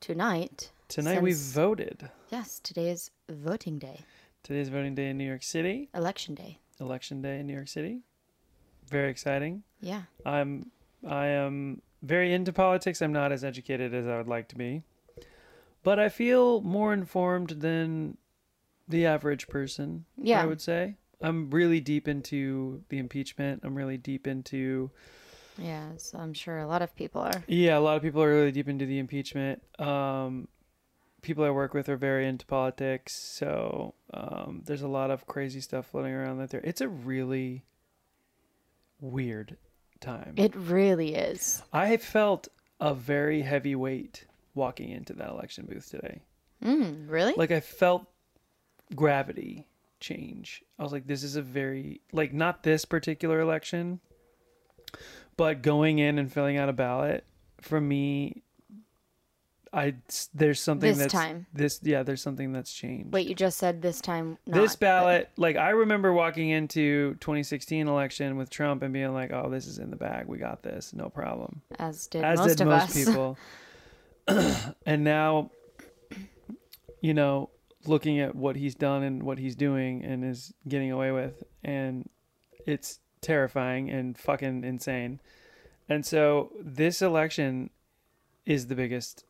Tonight. 0.00 0.72
tonight 0.88 1.20
we 1.20 1.34
voted. 1.34 2.08
Yes, 2.30 2.60
today 2.60 2.88
is 2.88 3.10
voting 3.28 3.78
day, 3.78 4.00
Today's 4.42 4.70
voting 4.70 4.94
day 4.94 5.10
in 5.10 5.18
New 5.18 5.26
York 5.28 5.42
City, 5.42 5.90
election 5.94 6.34
day. 6.34 6.60
election 6.80 7.20
day 7.20 7.40
in 7.40 7.46
New 7.46 7.52
York 7.54 7.68
City. 7.68 8.00
Very 8.92 9.10
exciting. 9.10 9.62
Yeah. 9.80 10.02
I'm 10.24 10.70
I 11.06 11.26
am 11.26 11.82
very 12.02 12.32
into 12.32 12.52
politics. 12.52 13.02
I'm 13.02 13.12
not 13.12 13.32
as 13.32 13.42
educated 13.44 13.94
as 13.94 14.06
I 14.06 14.16
would 14.16 14.28
like 14.28 14.48
to 14.48 14.56
be. 14.56 14.82
But 15.82 15.98
I 15.98 16.08
feel 16.08 16.60
more 16.60 16.92
informed 16.92 17.50
than 17.50 18.16
the 18.88 19.06
average 19.06 19.48
person, 19.48 20.04
Yeah. 20.16 20.42
I 20.42 20.46
would 20.46 20.60
say. 20.60 20.96
I'm 21.20 21.50
really 21.50 21.80
deep 21.80 22.06
into 22.08 22.82
the 22.88 22.98
impeachment. 22.98 23.62
I'm 23.64 23.74
really 23.74 23.96
deep 23.96 24.26
into 24.26 24.90
Yeah, 25.58 25.90
so 25.96 26.18
I'm 26.18 26.32
sure 26.34 26.58
a 26.58 26.66
lot 26.66 26.82
of 26.82 26.94
people 26.94 27.20
are. 27.22 27.44
Yeah, 27.46 27.78
a 27.78 27.80
lot 27.80 27.96
of 27.96 28.02
people 28.02 28.22
are 28.22 28.28
really 28.30 28.52
deep 28.52 28.68
into 28.68 28.86
the 28.86 28.98
impeachment. 28.98 29.62
Um 29.78 30.48
people 31.22 31.44
I 31.44 31.50
work 31.50 31.72
with 31.72 31.88
are 31.88 31.96
very 31.96 32.26
into 32.26 32.44
politics, 32.46 33.14
so 33.14 33.94
um, 34.12 34.62
there's 34.64 34.82
a 34.82 34.88
lot 34.88 35.12
of 35.12 35.24
crazy 35.26 35.60
stuff 35.60 35.86
floating 35.86 36.12
around 36.12 36.40
out 36.42 36.50
there. 36.50 36.60
It's 36.64 36.80
a 36.80 36.88
really 36.88 37.62
weird 39.02 39.58
time. 40.00 40.34
It 40.36 40.54
really 40.56 41.14
is. 41.14 41.62
I 41.72 41.98
felt 41.98 42.48
a 42.80 42.94
very 42.94 43.42
heavy 43.42 43.74
weight 43.74 44.24
walking 44.54 44.90
into 44.90 45.12
that 45.14 45.28
election 45.28 45.66
booth 45.68 45.90
today. 45.90 46.22
Mm, 46.64 47.10
really? 47.10 47.34
Like 47.36 47.50
I 47.50 47.60
felt 47.60 48.06
gravity 48.94 49.66
change. 50.00 50.62
I 50.78 50.82
was 50.82 50.92
like, 50.92 51.06
this 51.06 51.22
is 51.22 51.36
a 51.36 51.42
very 51.42 52.00
like 52.12 52.32
not 52.32 52.62
this 52.62 52.84
particular 52.84 53.40
election, 53.40 54.00
but 55.36 55.62
going 55.62 55.98
in 55.98 56.18
and 56.18 56.32
filling 56.32 56.56
out 56.56 56.68
a 56.68 56.72
ballot 56.72 57.24
for 57.60 57.80
me. 57.80 58.42
I 59.74 59.94
there's 60.34 60.60
something 60.60 60.90
This 60.90 60.98
that's 60.98 61.12
time. 61.12 61.46
this 61.54 61.80
yeah 61.82 62.02
there's 62.02 62.20
something 62.20 62.52
that's 62.52 62.72
changed. 62.72 63.12
Wait, 63.12 63.26
you 63.26 63.34
just 63.34 63.56
said 63.56 63.80
this 63.80 64.00
time. 64.02 64.36
Not, 64.46 64.60
this 64.60 64.76
but- 64.76 64.80
ballot, 64.80 65.30
like 65.36 65.56
I 65.56 65.70
remember 65.70 66.12
walking 66.12 66.50
into 66.50 67.14
2016 67.20 67.88
election 67.88 68.36
with 68.36 68.50
Trump 68.50 68.82
and 68.82 68.92
being 68.92 69.14
like, 69.14 69.32
"Oh, 69.32 69.48
this 69.48 69.66
is 69.66 69.78
in 69.78 69.88
the 69.90 69.96
bag. 69.96 70.26
We 70.26 70.36
got 70.38 70.62
this, 70.62 70.92
no 70.92 71.08
problem." 71.08 71.62
as 71.78 72.06
did 72.06 72.22
As 72.22 72.38
most 72.38 72.58
did 72.58 72.66
most 72.66 72.96
us. 72.96 73.04
people. 73.04 73.38
and 74.86 75.02
now, 75.02 75.50
you 77.00 77.14
know, 77.14 77.50
looking 77.86 78.20
at 78.20 78.34
what 78.36 78.56
he's 78.56 78.74
done 78.74 79.02
and 79.02 79.22
what 79.22 79.38
he's 79.38 79.56
doing 79.56 80.04
and 80.04 80.24
is 80.24 80.52
getting 80.68 80.90
away 80.92 81.10
with, 81.12 81.42
and 81.64 82.08
it's 82.66 83.00
terrifying 83.22 83.90
and 83.90 84.18
fucking 84.18 84.64
insane. 84.64 85.18
And 85.88 86.04
so 86.06 86.52
this 86.60 87.00
election 87.02 87.70
is 88.46 88.66
the 88.66 88.74
biggest. 88.74 89.24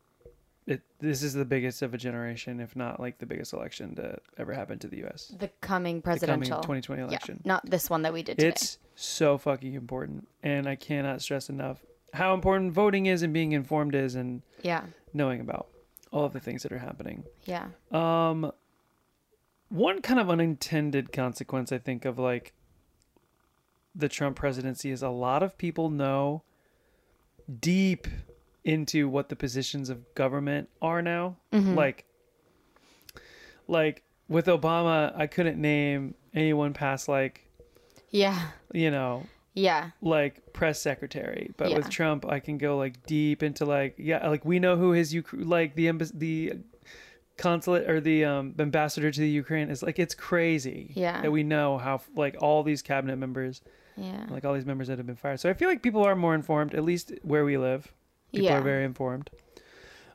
It, 0.67 0.81
this 1.01 1.25
is 1.25 1.35
the 1.35 1.45
biggest 1.45 1.83
of 1.83 1.93
a 1.93 1.99
generation, 1.99 2.61
if 2.61 2.77
not 2.77 3.01
like 3.01 3.19
the 3.19 3.27
biggest 3.27 3.53
election 3.53 3.97
to 3.97 4.19
ever 4.39 4.53
happen 4.53 4.79
to 4.81 4.87
the 4.89 4.99
U.S. 4.99 5.33
the 5.37 5.49
coming 5.61 5.97
The 5.97 6.03
coming 6.03 6.03
presidential 6.03 6.59
2020 6.61 7.03
Yeah, 7.03 7.09
election. 7.09 7.41
not 7.45 7.69
this 7.69 7.91
one 7.91 8.03
that 8.03 8.13
we 8.13 8.23
did 8.23 8.39
today. 8.39 8.49
It's 8.51 8.79
so 8.95 9.39
fucking 9.39 9.75
important, 9.75 10.29
and 10.43 10.69
I 10.69 10.77
cannot 10.77 11.21
stress 11.21 11.49
enough 11.49 11.79
how 12.15 12.33
important 12.35 12.73
voting 12.73 13.07
is 13.07 13.23
and 13.23 13.33
being 13.33 13.53
informed 13.53 13.95
is, 13.97 14.15
and 14.15 14.43
yeah, 14.63 14.85
knowing 15.13 15.41
about 15.41 15.67
all 16.13 16.27
of 16.27 16.33
the 16.33 16.41
things 16.41 16.63
that 16.63 16.71
are 16.71 16.79
happening. 16.79 17.25
yeah. 17.45 17.67
Um, 17.91 18.53
one 19.71 20.03
kind 20.03 20.21
of 20.21 20.29
unintended 20.29 21.13
consequence, 21.13 21.73
I 21.73 21.79
think, 21.79 22.05
of 22.05 22.19
like 22.19 22.53
the 23.95 24.09
Trump 24.09 24.37
presidency 24.37 24.91
is 24.91 25.03
a 25.03 25.09
lot 25.09 25.43
of 25.43 25.57
people 25.59 25.89
know 25.91 26.43
deep 27.61 28.07
into 28.65 29.09
what 29.09 29.29
the 29.29 29.37
positions 29.37 29.91
of 29.91 30.15
government 30.15 30.69
are 30.81 31.03
now. 31.03 31.37
Mm-hmm. 31.53 31.75
Like, 31.75 32.05
like 33.69 34.03
with 34.29 34.47
Obama, 34.47 35.17
I 35.17 35.27
couldn't 35.27 35.61
name 35.61 36.15
anyone 36.35 36.73
past 36.73 37.09
like 37.09 37.49
Yeah, 38.11 38.49
you 38.73 38.91
know 38.91 39.27
yeah, 39.55 39.91
like 40.01 40.53
press 40.55 40.81
secretary 40.81 41.51
but 41.59 41.75
with 41.75 41.91
trump 41.91 42.25
i 42.27 42.41
can 42.41 42.57
go 42.57 42.79
like 42.79 43.05
deep 43.07 43.43
into 43.43 43.67
like 43.67 43.95
yeah 43.99 44.27
like 44.29 44.45
we 44.47 44.59
know 44.59 44.77
who 44.77 44.93
his 44.93 45.15
Uk- 45.15 45.27
like 45.33 45.75
the 45.75 45.89
embassy, 45.89 46.13
the 46.17 46.53
consulate 47.37 47.89
or 47.89 48.01
the 48.01 48.25
um 48.25 48.55
ambassador 48.59 49.11
to 49.11 49.21
the 49.21 49.29
ukraine 49.29 49.69
is 49.69 49.83
like 49.83 49.99
it's 49.99 50.15
crazy 50.15 50.93
Yeah. 50.95 51.21
that 51.21 51.31
we 51.31 51.43
know 51.43 51.77
how 51.77 52.01
like 52.17 52.37
all 52.41 52.63
these 52.63 52.81
cabinet 52.81 53.17
members 53.17 53.61
yeah. 53.97 54.25
like 54.31 54.45
all 54.47 54.55
these 54.55 54.65
members 54.65 54.89
that 54.89 54.97
have 54.97 55.07
been 55.07 55.17
fired 55.17 55.39
so 55.41 55.51
i 55.51 55.53
feel 55.53 55.69
like 55.69 55.83
people 55.83 56.03
are 56.03 56.17
more 56.17 56.35
informed 56.35 56.75
at 56.75 56.83
least 56.83 57.13
where 57.23 57.45
we 57.45 57.59
live 57.59 57.93
people 58.33 58.47
Yeah. 58.47 58.59
are 58.59 58.63
very 58.63 58.85
informed 58.85 59.31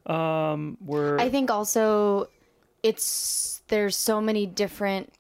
um 0.06 0.78
we're 0.84 1.20
I 1.20 1.30
think 1.30 1.50
also 1.52 2.30
it's 2.84 3.62
there's 3.68 3.96
so 3.96 4.22
many 4.22 4.46
different 4.46 5.12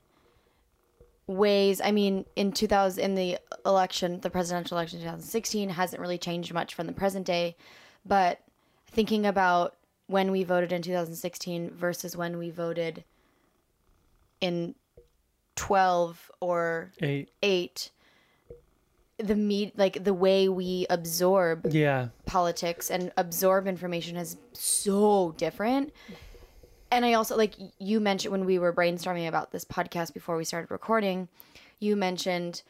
ways. 1.26 1.82
I 1.84 1.92
mean, 1.92 2.24
in 2.38 2.54
2000 2.54 3.04
in 3.04 3.16
the 3.16 3.38
election, 3.66 4.22
the 4.22 4.30
presidential 4.30 4.78
election 4.78 5.00
in 5.00 5.04
2016 5.06 5.70
hasn't 5.72 6.00
really 6.02 6.18
changed 6.18 6.54
much 6.54 6.74
from 6.74 6.88
the 6.88 6.94
present 6.94 7.26
day, 7.26 7.58
but 8.06 8.40
thinking 8.90 9.26
about 9.26 9.76
when 10.06 10.32
we 10.32 10.46
voted 10.46 10.72
in 10.72 10.82
2016 10.82 11.72
versus 11.72 12.16
when 12.16 12.38
we 12.38 12.50
voted 12.50 13.04
in 14.40 14.76
12 15.58 16.32
or 16.40 16.92
eight 17.02 17.30
8 17.44 17.92
the 19.18 19.36
meat 19.36 19.78
like 19.78 20.04
the 20.04 20.14
way 20.14 20.48
we 20.48 20.86
absorb 20.90 21.66
yeah 21.74 22.10
politics 22.26 22.92
and 22.92 23.12
absorb 23.18 23.68
information 23.68 24.16
is 24.16 24.38
so 24.54 25.34
different. 25.38 25.92
And 26.92 27.04
I 27.04 27.14
also 27.14 27.36
like 27.36 27.56
you 27.80 28.00
mentioned 28.00 28.32
when 28.32 28.46
we 28.46 28.60
were 28.60 28.72
brainstorming 28.72 29.28
about 29.28 29.52
this 29.52 29.66
podcast 29.66 30.14
before 30.14 30.38
we 30.38 30.46
started 30.46 30.72
recording, 30.72 31.28
you 31.80 31.96
mentioned 31.96 32.62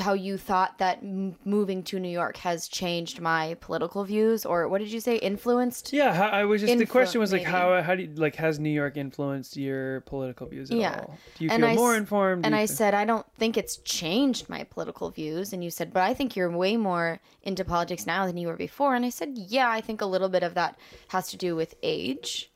how 0.00 0.12
you 0.12 0.38
thought 0.38 0.78
that 0.78 0.98
m- 1.02 1.34
moving 1.44 1.82
to 1.82 1.98
New 1.98 2.08
York 2.08 2.36
has 2.36 2.68
changed 2.68 3.20
my 3.20 3.56
political 3.60 4.04
views 4.04 4.46
or 4.46 4.68
what 4.68 4.78
did 4.78 4.92
you 4.92 5.00
say 5.00 5.16
influenced? 5.16 5.92
yeah 5.92 6.14
how, 6.14 6.26
i 6.28 6.44
was 6.44 6.60
just 6.60 6.78
the 6.78 6.86
question 6.86 7.20
was 7.20 7.32
like 7.32 7.42
maybe. 7.42 7.50
how 7.50 7.82
how 7.82 7.94
do 7.96 8.04
you 8.04 8.14
like 8.14 8.36
has 8.36 8.60
new 8.60 8.70
york 8.70 8.96
influenced 8.96 9.56
your 9.56 10.02
political 10.02 10.46
views 10.46 10.70
at 10.70 10.76
Yeah. 10.76 11.00
all 11.00 11.18
do 11.36 11.44
you 11.44 11.50
And 11.50 11.62
feel 11.64 11.70
I 11.72 11.74
more 11.74 11.96
informed 11.96 12.46
And 12.46 12.54
I 12.54 12.66
fe- 12.68 12.74
said, 12.74 12.94
I 12.94 13.04
don't 13.04 13.26
think 13.36 13.56
it's 13.56 13.78
changed 13.78 14.48
my 14.48 14.62
political 14.62 15.10
views. 15.10 15.52
And 15.52 15.64
you 15.64 15.70
said, 15.70 15.92
but 15.92 16.04
I 16.04 16.14
think 16.14 16.36
you're 16.36 16.50
way 16.50 16.76
more 16.76 17.20
into 17.42 17.64
politics 17.64 18.06
now 18.06 18.26
than 18.26 18.36
you 18.36 18.46
were 18.46 18.56
before. 18.56 18.94
And 18.94 19.04
I 19.04 19.10
said, 19.10 19.30
yeah, 19.36 19.68
I 19.68 19.80
think 19.80 20.00
a 20.00 20.06
little 20.06 20.28
bit 20.28 20.42
of 20.44 20.54
that 20.54 20.78
has 21.08 21.28
to 21.30 21.36
do 21.36 21.56
with 21.56 21.74
age. 21.82 22.50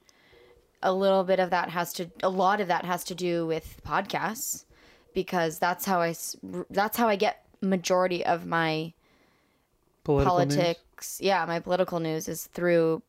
A 0.83 0.93
little 0.93 1.25
bit 1.25 1.41
of 1.41 1.51
that 1.51 1.71
has 1.71 1.93
to, 1.95 2.11
a 2.23 2.29
lot 2.29 2.61
of 2.61 2.69
that 2.69 2.85
has 2.85 3.03
to 3.05 3.15
do 3.17 3.45
with 3.47 3.81
podcasts 3.85 4.65
because 5.15 5.59
that's 5.59 5.85
how 5.85 6.01
I 6.01 6.15
that's 6.71 6.97
how 6.97 7.09
I 7.09 7.17
get 7.17 7.45
majority 7.61 8.25
of 8.25 8.47
my 8.47 8.93
political 10.05 10.39
news? 10.39 10.57
politics. 10.57 11.19
Yeah, 11.23 11.45
my 11.47 11.61
political 11.61 12.01
news 12.01 12.29
is 12.29 12.47
through 12.47 13.03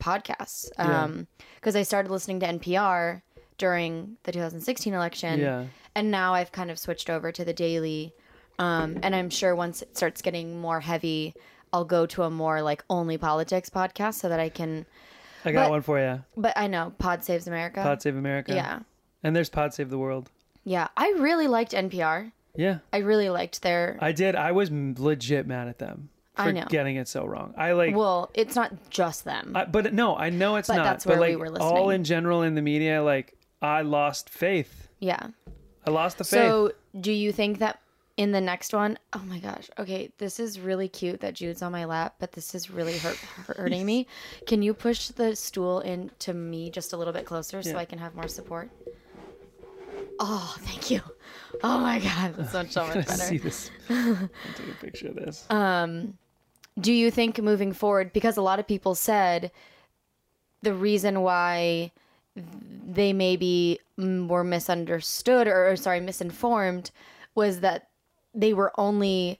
podcasts. 0.00 0.68
Yeah. 0.78 1.02
Um, 1.04 1.26
because 1.56 1.76
I 1.76 1.82
started 1.82 2.10
listening 2.10 2.40
to 2.40 2.46
NPR 2.46 3.22
during 3.58 4.16
the 4.24 4.32
2016 4.32 4.92
election. 4.92 5.40
Yeah. 5.40 5.64
And 5.94 6.10
now 6.10 6.34
I've 6.34 6.52
kind 6.52 6.70
of 6.70 6.78
switched 6.78 7.08
over 7.08 7.32
to 7.32 7.44
the 7.44 7.52
daily. 7.52 8.12
Um, 8.58 8.98
and 9.02 9.14
I'm 9.14 9.30
sure 9.30 9.54
once 9.54 9.82
it 9.82 9.96
starts 9.96 10.22
getting 10.22 10.60
more 10.60 10.80
heavy, 10.80 11.34
I'll 11.72 11.84
go 11.84 12.06
to 12.06 12.22
a 12.24 12.30
more 12.30 12.62
like 12.62 12.84
only 12.90 13.18
politics 13.18 13.70
podcast 13.70 14.14
so 14.14 14.28
that 14.28 14.38
I 14.40 14.48
can. 14.48 14.86
I 15.44 15.52
got 15.52 15.64
But- 15.64 15.70
one 15.70 15.82
for 15.82 15.98
you. 15.98 16.22
But 16.36 16.56
I 16.56 16.66
know 16.66 16.92
Pod 16.98 17.24
Saves 17.24 17.46
America. 17.46 17.82
Pod 17.82 18.00
Save 18.02 18.16
America. 18.16 18.54
Yeah. 18.54 18.80
And 19.22 19.34
there's 19.34 19.48
Pod 19.48 19.72
Save 19.74 19.90
the 19.90 19.98
World. 19.98 20.30
Yeah. 20.64 20.88
I 20.96 21.10
really 21.18 21.46
liked 21.46 21.72
NPR. 21.72 22.32
Yeah. 22.56 22.78
I 22.92 22.98
really 22.98 23.28
liked 23.30 23.62
their. 23.62 23.98
I 24.00 24.12
did. 24.12 24.34
I 24.36 24.52
was 24.52 24.70
legit 24.70 25.46
mad 25.46 25.68
at 25.68 25.78
them 25.78 26.08
for 26.36 26.42
I 26.42 26.50
know. 26.52 26.66
getting 26.68 26.96
it 26.96 27.08
so 27.08 27.24
wrong. 27.24 27.54
I 27.56 27.72
like. 27.72 27.94
well, 27.94 28.30
it's 28.34 28.54
not 28.56 28.90
just 28.90 29.24
them. 29.24 29.52
I, 29.54 29.64
but 29.64 29.92
no, 29.92 30.16
I 30.16 30.30
know 30.30 30.56
it's 30.56 30.68
But 30.68 30.76
not. 30.76 30.84
that's 30.84 31.04
but 31.04 31.18
where 31.18 31.28
we 31.30 31.36
like 31.36 31.52
were 31.54 31.62
all 31.62 31.86
listening. 31.86 31.94
in 32.00 32.04
general 32.04 32.42
in 32.42 32.54
the 32.54 32.62
media, 32.62 33.02
like 33.02 33.34
I 33.62 33.82
lost 33.82 34.28
faith. 34.30 34.88
yeah. 35.00 35.28
I 35.86 35.90
lost 35.90 36.16
the 36.16 36.24
faith. 36.24 36.40
So, 36.40 36.72
do 36.98 37.12
you 37.12 37.30
think 37.30 37.58
that 37.58 37.78
in 38.16 38.32
the 38.32 38.40
next 38.40 38.72
one? 38.72 38.98
Oh 39.12 39.22
my 39.26 39.38
gosh. 39.38 39.68
Okay, 39.78 40.10
this 40.16 40.40
is 40.40 40.58
really 40.58 40.88
cute 40.88 41.20
that 41.20 41.34
Jude's 41.34 41.60
on 41.60 41.72
my 41.72 41.84
lap, 41.84 42.14
but 42.18 42.32
this 42.32 42.54
is 42.54 42.70
really 42.70 42.96
hurt, 42.96 43.16
hurting 43.56 43.84
me. 43.84 44.06
Can 44.46 44.62
you 44.62 44.72
push 44.72 45.08
the 45.08 45.36
stool 45.36 45.80
into 45.80 46.32
me 46.32 46.70
just 46.70 46.94
a 46.94 46.96
little 46.96 47.12
bit 47.12 47.26
closer 47.26 47.62
so 47.62 47.76
I 47.76 47.84
can 47.84 47.98
have 47.98 48.14
more 48.14 48.28
support? 48.28 48.70
Oh, 50.20 50.56
thank 50.60 50.90
you. 50.90 51.00
Oh 51.62 51.78
my 51.78 51.98
god, 51.98 52.34
that's 52.36 52.52
so, 52.52 52.64
so 52.70 52.86
much 52.86 52.96
I 53.08 53.14
see 53.14 53.38
better. 53.38 53.44
this. 53.44 53.70
I'll 53.90 54.28
take 54.54 54.68
a 54.68 54.84
picture 54.84 55.08
of 55.08 55.16
this. 55.16 55.46
Um, 55.50 56.18
Do 56.80 56.92
you 56.92 57.10
think 57.10 57.40
moving 57.40 57.72
forward, 57.72 58.12
because 58.12 58.36
a 58.36 58.42
lot 58.42 58.58
of 58.58 58.66
people 58.66 58.94
said 58.94 59.50
the 60.62 60.74
reason 60.74 61.20
why 61.22 61.92
they 62.36 63.12
maybe 63.12 63.78
mm, 63.98 64.28
were 64.28 64.42
misunderstood 64.44 65.46
or, 65.46 65.70
or 65.70 65.76
sorry 65.76 66.00
misinformed 66.00 66.90
was 67.34 67.60
that 67.60 67.88
they 68.34 68.52
were 68.52 68.72
only 68.78 69.38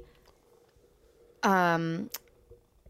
um 1.43 2.09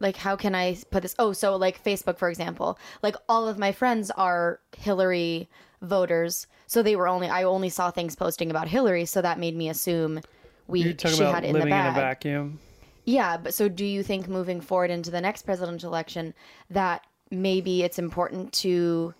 like 0.00 0.16
how 0.16 0.34
can 0.36 0.54
i 0.54 0.76
put 0.90 1.02
this 1.02 1.14
oh 1.18 1.32
so 1.32 1.56
like 1.56 1.82
facebook 1.84 2.18
for 2.18 2.28
example 2.28 2.78
like 3.02 3.16
all 3.28 3.46
of 3.48 3.58
my 3.58 3.72
friends 3.72 4.10
are 4.12 4.60
hillary 4.76 5.48
voters 5.82 6.46
so 6.66 6.82
they 6.82 6.96
were 6.96 7.06
only 7.08 7.28
i 7.28 7.42
only 7.42 7.68
saw 7.68 7.90
things 7.90 8.16
posting 8.16 8.50
about 8.50 8.68
hillary 8.68 9.04
so 9.04 9.22
that 9.22 9.38
made 9.38 9.56
me 9.56 9.68
assume 9.68 10.20
we 10.66 10.80
You're 10.80 10.92
talking 10.94 11.16
she 11.18 11.22
about 11.22 11.34
had 11.36 11.44
it 11.44 11.48
in 11.48 11.52
the 11.52 11.58
living 11.60 11.72
in 11.74 11.78
a 11.78 11.82
bag 11.82 11.94
vacuum. 11.94 12.58
yeah, 13.04 13.36
but 13.36 13.52
so 13.52 13.68
do 13.68 13.84
you 13.84 14.02
think 14.02 14.28
moving 14.28 14.60
forward 14.62 14.90
into 14.90 15.10
the 15.10 15.20
next 15.20 15.42
presidential 15.42 15.90
election 15.90 16.32
that 16.70 17.06
maybe 17.30 17.82
it's 17.82 17.98
important 17.98 18.52
to 18.54 19.12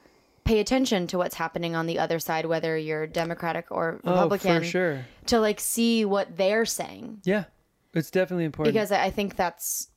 pay 0.44 0.58
attention 0.60 1.06
to 1.08 1.18
what's 1.18 1.34
happening 1.34 1.74
on 1.76 1.84
the 1.86 1.98
other 1.98 2.18
side, 2.18 2.46
whether 2.46 2.76
you're 2.78 3.06
Democratic 3.06 3.66
or 3.70 4.00
Republican, 4.04 4.56
Oh, 4.56 4.58
for 4.60 4.64
sure. 4.64 5.06
to 5.26 5.38
like 5.38 5.60
see 5.60 6.04
what 6.06 6.34
they're 6.36 6.64
saying? 6.64 7.20
Yeah, 7.24 7.44
it's 7.92 8.10
definitely 8.10 8.44
important. 8.46 8.72
Because 8.72 8.90
I 8.90 9.04
I 9.04 9.10
think 9.10 9.36
that's 9.36 9.88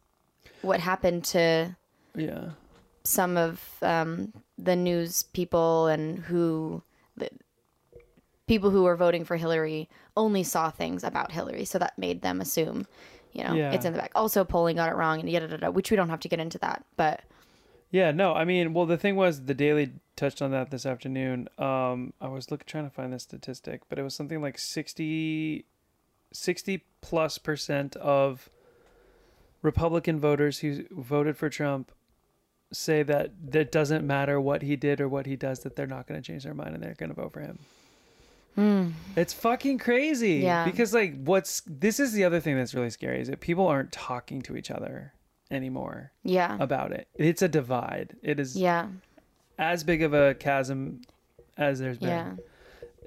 what 0.61 0.79
happened 0.79 1.23
to 1.25 1.75
yeah, 2.15 2.49
some 3.03 3.37
of 3.37 3.61
um, 3.81 4.33
the 4.57 4.75
news 4.75 5.23
people 5.23 5.87
and 5.87 6.19
who 6.19 6.81
the 7.15 7.29
people 8.47 8.69
who 8.69 8.83
were 8.83 8.95
voting 8.95 9.23
for 9.25 9.35
Hillary 9.37 9.89
only 10.15 10.43
saw 10.43 10.69
things 10.69 11.03
about 11.03 11.31
Hillary, 11.31 11.65
so 11.65 11.77
that 11.79 11.97
made 11.97 12.21
them 12.21 12.41
assume, 12.41 12.87
you 13.33 13.43
know, 13.43 13.53
Yeah. 13.53 13.71
it's 13.73 13.85
in 13.85 13.93
the 13.93 13.99
back. 13.99 14.11
Also, 14.15 14.43
polling 14.43 14.77
got 14.77 14.89
it 14.91 14.95
wrong 14.95 15.19
and 15.19 15.29
yada, 15.29 15.47
yada, 15.47 15.71
which 15.71 15.91
we 15.91 15.97
don't 15.97 16.09
have 16.09 16.21
to 16.21 16.29
get 16.29 16.39
into 16.39 16.57
that, 16.59 16.85
but 16.95 17.21
Yeah, 17.91 18.11
no, 18.11 18.33
I 18.33 18.43
mean, 18.45 18.73
well, 18.73 18.85
the 18.85 18.97
thing 18.97 19.15
was, 19.15 19.45
the 19.45 19.53
Daily 19.53 19.93
touched 20.15 20.41
on 20.41 20.51
that 20.51 20.71
this 20.71 20.85
afternoon. 20.85 21.47
Um, 21.57 22.13
I 22.19 22.27
was 22.27 22.49
looking 22.51 22.65
trying 22.67 22.83
to 22.85 22.89
find 22.89 23.13
the 23.13 23.19
statistic, 23.19 23.81
but 23.89 23.99
it 23.99 24.03
was 24.03 24.15
something 24.15 24.41
like 24.41 24.57
60, 24.57 25.65
60 26.33 26.83
plus 27.01 27.37
percent 27.37 27.95
of 27.97 28.49
Republican 29.67 30.17
voters 30.19 30.59
who 30.59 30.85
voted 30.91 31.35
for 31.35 31.49
Trump 31.49 31.91
say 32.71 33.03
that 33.03 33.31
that 33.51 33.69
doesn't 33.69 34.07
matter 34.07 34.39
what 34.39 34.61
he 34.61 34.75
did 34.75 35.01
or 35.01 35.09
what 35.09 35.25
he 35.25 35.35
does, 35.35 35.59
that 35.59 35.75
they're 35.75 35.85
not 35.85 36.07
going 36.07 36.21
to 36.21 36.25
change 36.25 36.43
their 36.45 36.53
mind 36.53 36.73
and 36.73 36.81
they're 36.81 36.95
going 36.95 37.09
to 37.09 37.21
vote 37.21 37.33
for 37.33 37.41
him. 37.41 37.59
Hmm. 38.55 38.87
It's 39.17 39.33
fucking 39.33 39.77
crazy. 39.77 40.35
Yeah. 40.35 40.63
Because 40.63 40.93
like, 40.93 41.21
what's 41.23 41.61
this 41.67 41.99
is 41.99 42.13
the 42.13 42.23
other 42.23 42.39
thing 42.39 42.55
that's 42.57 42.73
really 42.73 42.89
scary 42.89 43.19
is 43.19 43.27
that 43.27 43.41
people 43.41 43.67
aren't 43.67 43.91
talking 43.91 44.41
to 44.43 44.55
each 44.55 44.71
other 44.71 45.13
anymore 45.51 46.11
yeah, 46.23 46.57
about 46.59 46.91
it. 46.91 47.07
It's 47.15 47.41
a 47.41 47.47
divide. 47.47 48.15
It 48.23 48.39
is 48.39 48.55
yeah, 48.55 48.87
as 49.59 49.83
big 49.83 50.01
of 50.01 50.13
a 50.13 50.33
chasm 50.33 51.01
as 51.57 51.79
there's 51.79 51.97
been. 51.97 52.09
yeah, 52.09 52.31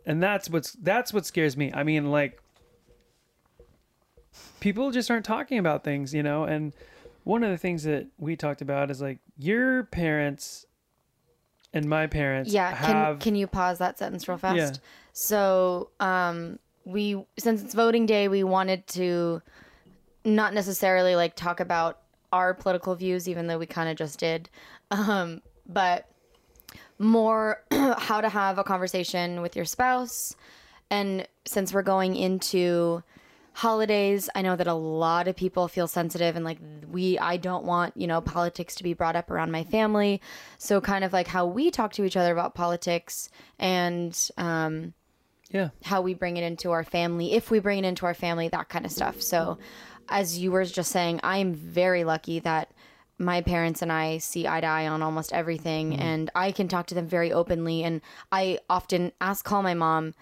And 0.07 0.23
that's 0.23 0.50
what's 0.50 0.73
that's 0.73 1.12
what 1.12 1.25
scares 1.26 1.57
me. 1.57 1.73
I 1.75 1.85
mean, 1.85 2.11
like 2.11 2.40
people 4.61 4.90
just 4.90 5.11
aren't 5.11 5.25
talking 5.25 5.59
about 5.59 5.85
things, 5.85 6.14
you 6.14 6.23
know, 6.23 6.44
and 6.44 6.73
one 7.25 7.44
of 7.44 7.50
the 7.50 7.59
things 7.59 7.85
that 7.85 8.06
we 8.18 8.37
talked 8.37 8.62
about 8.62 8.90
is 8.90 9.00
like 9.00 9.18
your 9.38 9.85
parents 9.85 10.66
and 11.73 11.87
my 11.87 12.06
parents 12.06 12.52
yeah. 12.52 12.75
have 12.75 13.18
Can 13.18 13.32
can 13.32 13.35
you 13.37 13.47
pause 13.47 13.78
that 13.78 13.99
sentence 13.99 14.28
real 14.28 14.38
fast? 14.38 14.56
Yeah. 14.56 14.73
So, 15.12 15.90
um, 16.00 16.59
we 16.85 17.25
since 17.38 17.62
it's 17.62 17.75
voting 17.75 18.06
day, 18.06 18.28
we 18.28 18.42
wanted 18.42 18.87
to 18.88 19.42
not 20.25 20.54
necessarily 20.54 21.16
like 21.16 21.37
talk 21.37 21.61
about 21.61 22.00
our 22.32 22.54
political 22.54 22.94
views, 22.94 23.28
even 23.28 23.47
though 23.47 23.59
we 23.59 23.66
kind 23.66 23.88
of 23.88 23.97
just 23.97 24.18
did, 24.18 24.49
um, 24.90 25.42
but 25.66 26.09
more 26.99 27.62
how 27.70 28.20
to 28.20 28.28
have 28.28 28.59
a 28.59 28.64
conversation 28.64 29.40
with 29.42 29.56
your 29.56 29.64
spouse. 29.64 30.35
And 30.90 31.26
since 31.47 31.73
we're 31.73 31.82
going 31.82 32.16
into 32.16 33.02
holidays, 33.52 34.30
I 34.35 34.42
know 34.42 34.57
that 34.57 34.66
a 34.66 34.75
lot 34.75 35.28
of 35.28 35.37
people 35.37 35.69
feel 35.69 35.87
sensitive 35.87 36.37
and 36.37 36.45
like 36.45 36.59
we, 36.88 37.19
I 37.19 37.37
don't 37.37 37.64
want, 37.64 37.97
you 37.97 38.07
know, 38.07 38.21
politics 38.21 38.75
to 38.76 38.83
be 38.83 38.95
brought 38.95 39.16
up 39.16 39.30
around 39.30 39.50
my 39.50 39.64
family. 39.64 40.21
So, 40.59 40.80
kind 40.80 41.04
of 41.04 41.12
like 41.12 41.26
how 41.26 41.47
we 41.47 41.71
talk 41.71 41.92
to 41.95 42.04
each 42.04 42.16
other 42.16 42.33
about 42.33 42.54
politics 42.54 43.28
and, 43.59 44.16
um, 44.37 44.95
yeah. 45.50 45.71
how 45.85 46.00
we 46.00 46.14
bring 46.14 46.37
it 46.37 46.45
into 46.45 46.71
our 46.71 46.85
family, 46.85 47.33
if 47.33 47.50
we 47.50 47.59
bring 47.59 47.85
it 47.85 47.88
into 47.88 48.07
our 48.07 48.14
family, 48.14 48.49
that 48.49 48.69
kind 48.69 48.87
of 48.87 48.92
stuff. 48.92 49.21
So, 49.21 49.59
as 50.09 50.38
you 50.38 50.52
were 50.52 50.64
just 50.64 50.90
saying, 50.90 51.21
I 51.23 51.38
am 51.38 51.54
very 51.54 52.04
lucky 52.04 52.40
that 52.40 52.73
my 53.19 53.42
parents 53.42 53.83
and 53.83 53.92
I 53.92 54.19
see 54.19 54.49
eye 54.49 54.61
to 54.61 54.66
eye 54.66 54.88
on 54.88 55.02
almost 55.02 55.33
everything, 55.33 55.95
and 55.95 56.30
I 56.35 56.52
can 56.52 56.69
talk 56.69 56.87
to 56.87 56.95
them 56.95 57.07
very 57.07 57.33
openly. 57.33 57.85
And 57.85 58.00
I 58.33 58.61
often 58.69 59.12
ask, 59.21 59.45
call 59.45 59.62
my 59.62 59.75
mom, 59.75 60.14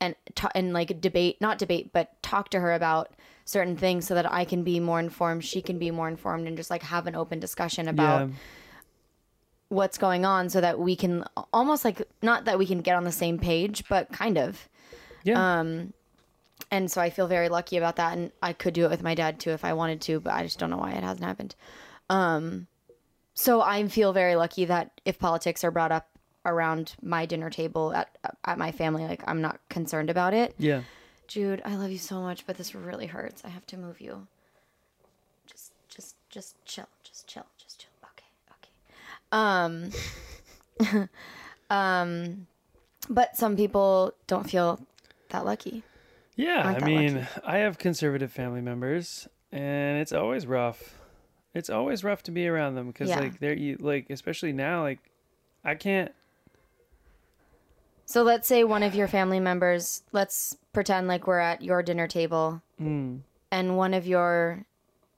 and 0.00 0.14
ta- 0.34 0.50
and 0.54 0.72
like 0.72 1.00
debate, 1.00 1.40
not 1.40 1.58
debate, 1.58 1.92
but 1.92 2.20
talk 2.22 2.50
to 2.50 2.60
her 2.60 2.72
about 2.72 3.10
certain 3.44 3.76
things 3.76 4.06
so 4.06 4.14
that 4.14 4.30
I 4.30 4.44
can 4.44 4.62
be 4.62 4.78
more 4.80 5.00
informed, 5.00 5.44
she 5.44 5.62
can 5.62 5.78
be 5.78 5.90
more 5.90 6.08
informed, 6.08 6.46
and 6.46 6.56
just 6.56 6.70
like 6.70 6.82
have 6.82 7.06
an 7.06 7.14
open 7.14 7.40
discussion 7.40 7.88
about 7.88 8.28
Yeah. 8.28 8.34
what's 9.68 9.98
going 9.98 10.24
on, 10.24 10.48
so 10.48 10.60
that 10.60 10.78
we 10.78 10.96
can 10.96 11.24
almost 11.52 11.84
like 11.84 12.02
not 12.22 12.44
that 12.44 12.58
we 12.58 12.66
can 12.66 12.80
get 12.80 12.96
on 12.96 13.04
the 13.04 13.12
same 13.12 13.38
page, 13.38 13.84
but 13.88 14.12
kind 14.12 14.38
of 14.38 14.68
Yeah. 15.24 15.60
Um, 15.60 15.92
and 16.70 16.90
so 16.90 17.00
I 17.00 17.10
feel 17.10 17.26
very 17.26 17.48
lucky 17.48 17.76
about 17.76 17.96
that. 17.96 18.16
And 18.16 18.30
I 18.42 18.52
could 18.52 18.74
do 18.74 18.84
it 18.84 18.90
with 18.90 19.02
my 19.02 19.14
dad 19.14 19.40
too 19.40 19.50
if 19.50 19.64
I 19.64 19.72
wanted 19.72 20.00
to, 20.02 20.20
but 20.20 20.34
I 20.34 20.42
just 20.42 20.58
don't 20.58 20.70
know 20.70 20.76
why 20.76 20.92
it 20.92 21.02
hasn't 21.02 21.24
happened. 21.24 21.54
Um, 22.10 22.66
so 23.34 23.60
I 23.60 23.86
feel 23.88 24.12
very 24.12 24.36
lucky 24.36 24.64
that 24.64 25.00
if 25.04 25.18
politics 25.18 25.64
are 25.64 25.70
brought 25.70 25.92
up 25.92 26.17
around 26.48 26.94
my 27.02 27.26
dinner 27.26 27.50
table 27.50 27.92
at 27.94 28.16
at 28.44 28.58
my 28.58 28.72
family, 28.72 29.04
like 29.06 29.22
I'm 29.26 29.40
not 29.40 29.60
concerned 29.68 30.10
about 30.10 30.34
it. 30.34 30.54
yeah. 30.58 30.82
Jude, 31.26 31.60
I 31.64 31.74
love 31.76 31.90
you 31.90 31.98
so 31.98 32.22
much, 32.22 32.46
but 32.46 32.56
this 32.56 32.74
really 32.74 33.04
hurts. 33.06 33.44
I 33.44 33.48
have 33.48 33.66
to 33.66 33.76
move 33.76 34.00
you. 34.00 34.26
Just, 35.46 35.72
just, 35.90 36.14
just 36.30 36.64
chill. 36.64 36.88
Just 37.04 37.26
chill. 37.26 37.44
Just 37.58 37.78
chill. 37.78 37.90
Okay. 38.14 38.24
Okay. 38.56 38.70
Um. 40.90 41.08
um. 41.70 42.46
But 43.10 43.36
some 43.36 43.56
people 43.56 44.14
don't 44.26 44.48
feel 44.48 44.80
that 45.30 45.44
lucky. 45.44 45.82
Yeah, 46.36 46.62
I 46.66 46.72
that 46.74 46.82
mean, 46.84 47.16
lucky. 47.16 47.26
I 47.44 47.58
have 47.58 47.78
conservative 47.78 48.30
family 48.32 48.60
members, 48.60 49.28
and 49.52 49.98
it's 50.00 50.12
always 50.12 50.46
rough. 50.46 50.94
It's 51.54 51.68
always 51.70 52.04
rough 52.04 52.22
to 52.24 52.30
be 52.30 52.46
around 52.46 52.74
them 52.74 52.86
because, 52.88 53.08
Yeah. 53.08 53.20
like, 53.20 53.38
they're 53.40 53.56
you 53.56 53.76
like, 53.80 54.08
especially 54.10 54.52
now, 54.52 54.82
like, 54.82 55.00
I 55.64 55.74
can't. 55.74 56.12
So 58.08 58.22
let's 58.22 58.48
say 58.48 58.64
one 58.64 58.82
of 58.82 58.94
your 58.94 59.06
family 59.06 59.38
members, 59.38 60.02
let's 60.12 60.56
pretend 60.72 61.08
like 61.08 61.26
we're 61.26 61.40
at 61.40 61.60
your 61.60 61.82
dinner 61.82 62.08
table 62.08 62.62
Mm, 62.80 63.20
and 63.50 63.76
one 63.76 63.92
of 63.92 64.06
your 64.06 64.64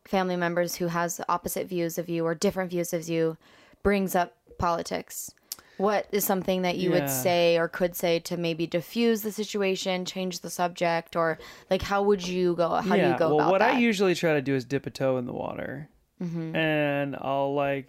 family 0.06 0.34
members 0.34 0.74
who 0.74 0.88
has 0.88 1.20
opposite 1.28 1.68
views 1.68 1.98
of 1.98 2.08
you 2.08 2.24
or 2.26 2.34
different 2.34 2.70
views 2.70 2.92
of 2.92 3.08
you 3.08 3.36
brings 3.84 4.16
up 4.16 4.34
politics. 4.58 5.30
What 5.76 6.08
is 6.10 6.24
something 6.24 6.62
that 6.62 6.78
you 6.78 6.90
Yeah. 6.90 7.02
would 7.02 7.10
say 7.10 7.58
or 7.58 7.68
could 7.68 7.94
say 7.94 8.18
to 8.20 8.36
maybe 8.36 8.66
diffuse 8.66 9.22
the 9.22 9.30
situation, 9.30 10.04
change 10.04 10.40
the 10.40 10.50
subject, 10.50 11.14
or 11.14 11.38
like 11.70 11.82
how 11.82 12.02
would 12.02 12.26
you 12.26 12.56
go? 12.56 12.70
How 12.70 12.96
do 12.96 13.00
yeah. 13.00 13.12
you 13.12 13.18
go 13.18 13.28
well, 13.28 13.40
about 13.40 13.50
what 13.52 13.58
that? 13.60 13.68
Mm-hmm. 13.68 13.76
I 13.78 13.80
usually 13.82 14.14
try 14.16 14.32
to 14.32 14.42
do 14.42 14.56
is 14.56 14.64
dip 14.64 14.86
a 14.86 14.90
toe 14.90 15.16
in 15.16 15.26
the 15.26 15.32
water, 15.32 15.88
and 16.18 17.14
I'll 17.14 17.54
like, 17.54 17.86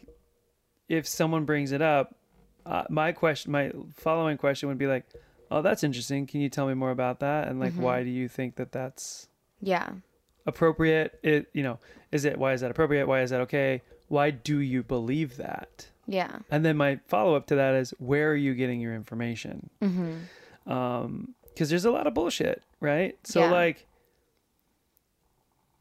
if 0.87 1.07
someone 1.07 1.45
brings 1.45 1.71
it 1.71 1.81
up, 1.81 2.15
uh, 2.65 2.84
my 2.89 3.12
question, 3.12 3.52
my 3.52 3.71
following 3.95 4.38
question 4.38 4.69
would 4.69 4.78
be 4.78 4.88
like, 4.88 5.06
"Oh, 5.50 5.62
that's 5.62 5.84
interesting. 5.84 6.28
Can 6.28 6.41
you 6.41 6.50
tell 6.50 6.67
me 6.67 6.74
more 6.74 6.91
about 6.91 7.19
that? 7.21 7.47
And 7.47 7.60
like, 7.60 7.74
Mm-hmm. 7.74 7.82
why 7.84 8.04
do 8.04 8.10
you 8.10 8.28
think 8.28 8.56
that 8.56 8.71
that's 8.71 9.28
yeah, 9.62 9.89
appropriate? 10.45 11.19
It, 11.24 11.47
you 11.54 11.63
know, 11.63 11.80
is 12.12 12.26
it 12.26 12.38
why 12.38 12.54
is 12.54 12.62
that 12.62 12.71
appropriate? 12.71 13.08
Why 13.08 13.21
is 13.21 13.30
that 13.32 13.41
okay? 13.41 13.82
Why 14.08 14.30
do 14.32 14.60
you 14.60 14.84
believe 14.84 15.38
that?" 15.38 15.88
yeah, 16.08 16.39
And 16.50 16.65
then 16.65 16.76
my 16.78 17.00
follow 17.08 17.36
up 17.36 17.45
to 17.47 17.56
that 17.56 17.74
is, 17.76 17.91
where 18.00 18.32
are 18.32 18.36
you 18.36 18.54
getting 18.54 18.82
your 18.82 18.93
information? 18.93 19.69
mm-hmm. 19.82 20.71
Um, 20.71 21.36
because 21.45 21.69
there's 21.69 21.86
a 21.86 21.91
lot 21.91 22.08
of 22.08 22.13
bullshit, 22.13 22.63
right? 22.80 23.17
So 23.24 23.41
Yeah. 23.41 23.52
like, 23.52 23.86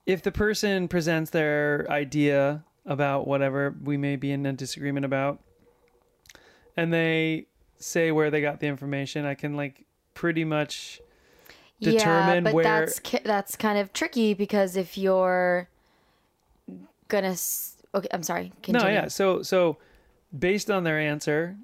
if 0.06 0.22
the 0.22 0.32
person 0.32 0.88
presents 0.88 1.30
their 1.30 1.86
idea 1.90 2.64
about 2.86 3.26
whatever 3.26 3.74
we 3.82 3.96
may 3.96 4.16
be 4.16 4.32
in 4.32 4.44
a 4.46 4.52
disagreement 4.52 5.04
about, 5.04 5.40
and 6.76 6.92
they 6.92 7.46
say 7.78 8.12
where 8.12 8.30
they 8.30 8.40
got 8.40 8.60
the 8.60 8.66
information, 8.66 9.24
I 9.24 9.34
can 9.34 9.56
like 9.56 9.84
pretty 10.14 10.44
much 10.44 11.00
determine 11.80 12.44
yeah, 12.44 12.50
but 12.50 12.54
where. 12.54 12.64
that's 12.64 13.00
that's 13.24 13.56
kind 13.56 13.78
of 13.78 13.92
tricky 13.92 14.34
because 14.34 14.76
if 14.76 14.98
you're 14.98 15.68
gonna, 17.08 17.36
okay, 17.94 18.08
I'm 18.12 18.22
sorry. 18.22 18.52
Continue. 18.62 18.86
No, 18.86 18.92
yeah. 18.92 19.08
So 19.08 19.42
so 19.42 19.78
based 20.36 20.70
on 20.70 20.84
their 20.84 20.98
answer, 20.98 21.56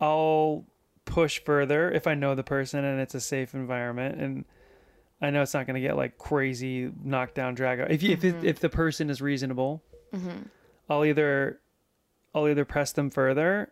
I'll 0.00 0.64
push 1.04 1.40
further 1.40 1.90
if 1.90 2.06
I 2.06 2.14
know 2.14 2.34
the 2.34 2.44
person 2.44 2.84
and 2.84 3.00
it's 3.00 3.14
a 3.14 3.20
safe 3.20 3.54
environment 3.54 4.20
and 4.20 4.44
I 5.20 5.30
know 5.30 5.42
it's 5.42 5.54
not 5.54 5.66
going 5.66 5.80
to 5.80 5.86
get 5.86 5.96
like 5.96 6.18
crazy 6.18 6.90
knockdown 7.02 7.54
drag 7.54 7.80
out. 7.80 7.90
If 7.90 8.02
you, 8.02 8.12
if 8.12 8.22
mm-hmm. 8.22 8.44
if 8.44 8.58
the 8.58 8.68
person 8.68 9.08
is 9.08 9.22
reasonable, 9.22 9.82
mm-hmm. 10.12 10.42
I'll 10.90 11.04
either 11.04 11.60
I'll 12.34 12.48
either 12.48 12.64
press 12.64 12.92
them 12.92 13.08
further 13.08 13.70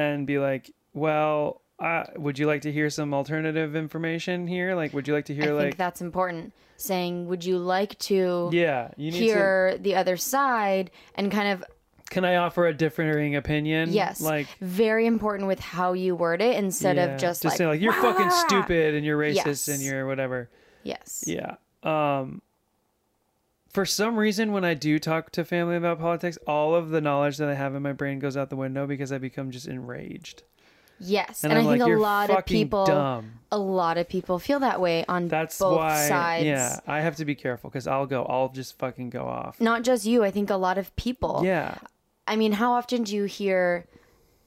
and 0.00 0.26
be 0.26 0.38
like, 0.38 0.70
"Well, 0.94 1.60
uh, 1.78 2.04
would 2.16 2.38
you 2.38 2.46
like 2.46 2.62
to 2.62 2.72
hear 2.72 2.90
some 2.90 3.12
alternative 3.14 3.76
information 3.76 4.46
here? 4.46 4.74
Like, 4.74 4.92
would 4.94 5.06
you 5.08 5.14
like 5.14 5.26
to 5.26 5.32
I 5.32 5.36
hear 5.36 5.44
think 5.46 5.58
like 5.58 5.76
that's 5.76 6.00
important. 6.00 6.52
Saying, 6.76 7.26
would 7.26 7.44
you 7.44 7.58
like 7.58 7.98
to 8.00 8.48
yeah, 8.52 8.90
you 8.96 9.10
need 9.10 9.18
to 9.18 9.24
hear 9.24 9.76
the 9.78 9.96
other 9.96 10.16
side 10.16 10.90
and 11.14 11.30
kind 11.30 11.48
of 11.52 11.64
can 12.08 12.24
I 12.24 12.36
offer 12.36 12.66
a 12.66 12.72
differing 12.74 13.36
opinion? 13.36 13.92
yes, 13.92 14.20
Like 14.20 14.46
very 14.60 15.06
important 15.06 15.46
with 15.46 15.60
how 15.60 15.92
you 15.92 16.16
word 16.16 16.40
it 16.42 16.56
instead 16.56 16.96
Yeah, 16.96 17.04
of 17.04 17.20
just, 17.20 17.42
just 17.42 17.44
like, 17.52 17.58
say 17.58 17.66
like 17.66 17.80
you're 17.80 17.92
fucking 17.92 18.30
stupid 18.30 18.94
and 18.94 19.04
you're 19.06 19.18
racist 19.18 19.34
Yes. 19.46 19.68
and 19.68 19.80
you're 19.82 20.06
whatever. 20.06 20.48
Yes. 20.82 21.22
Yeah. 21.26 21.56
Um 21.84 22.40
for 23.72 23.86
some 23.86 24.16
reason 24.16 24.52
when 24.52 24.64
I 24.64 24.74
do 24.74 24.98
talk 24.98 25.30
to 25.32 25.44
family 25.44 25.76
about 25.76 25.98
politics, 26.00 26.38
all 26.46 26.74
of 26.74 26.90
the 26.90 27.00
knowledge 27.00 27.36
that 27.38 27.48
I 27.48 27.54
have 27.54 27.74
in 27.74 27.82
my 27.82 27.92
brain 27.92 28.18
goes 28.18 28.36
out 28.36 28.50
the 28.50 28.56
window 28.56 28.86
because 28.86 29.12
I 29.12 29.18
become 29.18 29.50
just 29.50 29.66
enraged. 29.66 30.42
Yes. 30.98 31.44
And, 31.44 31.52
And, 31.52 31.60
I'm 31.62 31.66
think 31.66 31.82
like, 31.82 31.92
a 31.92 31.96
lot 31.96 32.30
of 32.30 32.44
people, 32.44 32.84
dumb. 32.84 33.32
a 33.50 33.56
lot 33.58 33.96
of 33.96 34.06
people 34.08 34.38
feel 34.38 34.60
that 34.60 34.80
way 34.80 35.04
on 35.08 35.28
That's 35.28 35.58
both 35.58 35.78
why 35.78 36.06
sides. 36.08 36.44
yeah, 36.44 36.78
I 36.86 37.00
have 37.00 37.16
to 37.16 37.24
be 37.24 37.34
careful 37.34 37.70
cuz 37.70 37.86
I'll 37.86 38.04
go 38.06 38.24
I'll 38.24 38.50
just 38.50 38.78
fucking 38.78 39.08
go 39.10 39.24
off. 39.26 39.60
Not 39.60 39.82
just 39.82 40.04
you. 40.04 40.22
I 40.24 40.30
think 40.30 40.50
a 40.50 40.56
lot 40.56 40.76
of 40.76 40.94
people. 40.96 41.42
Yeah. 41.44 41.76
I 42.26 42.36
mean, 42.36 42.52
how 42.52 42.72
often 42.72 43.02
do 43.04 43.16
you 43.16 43.24
hear 43.24 43.86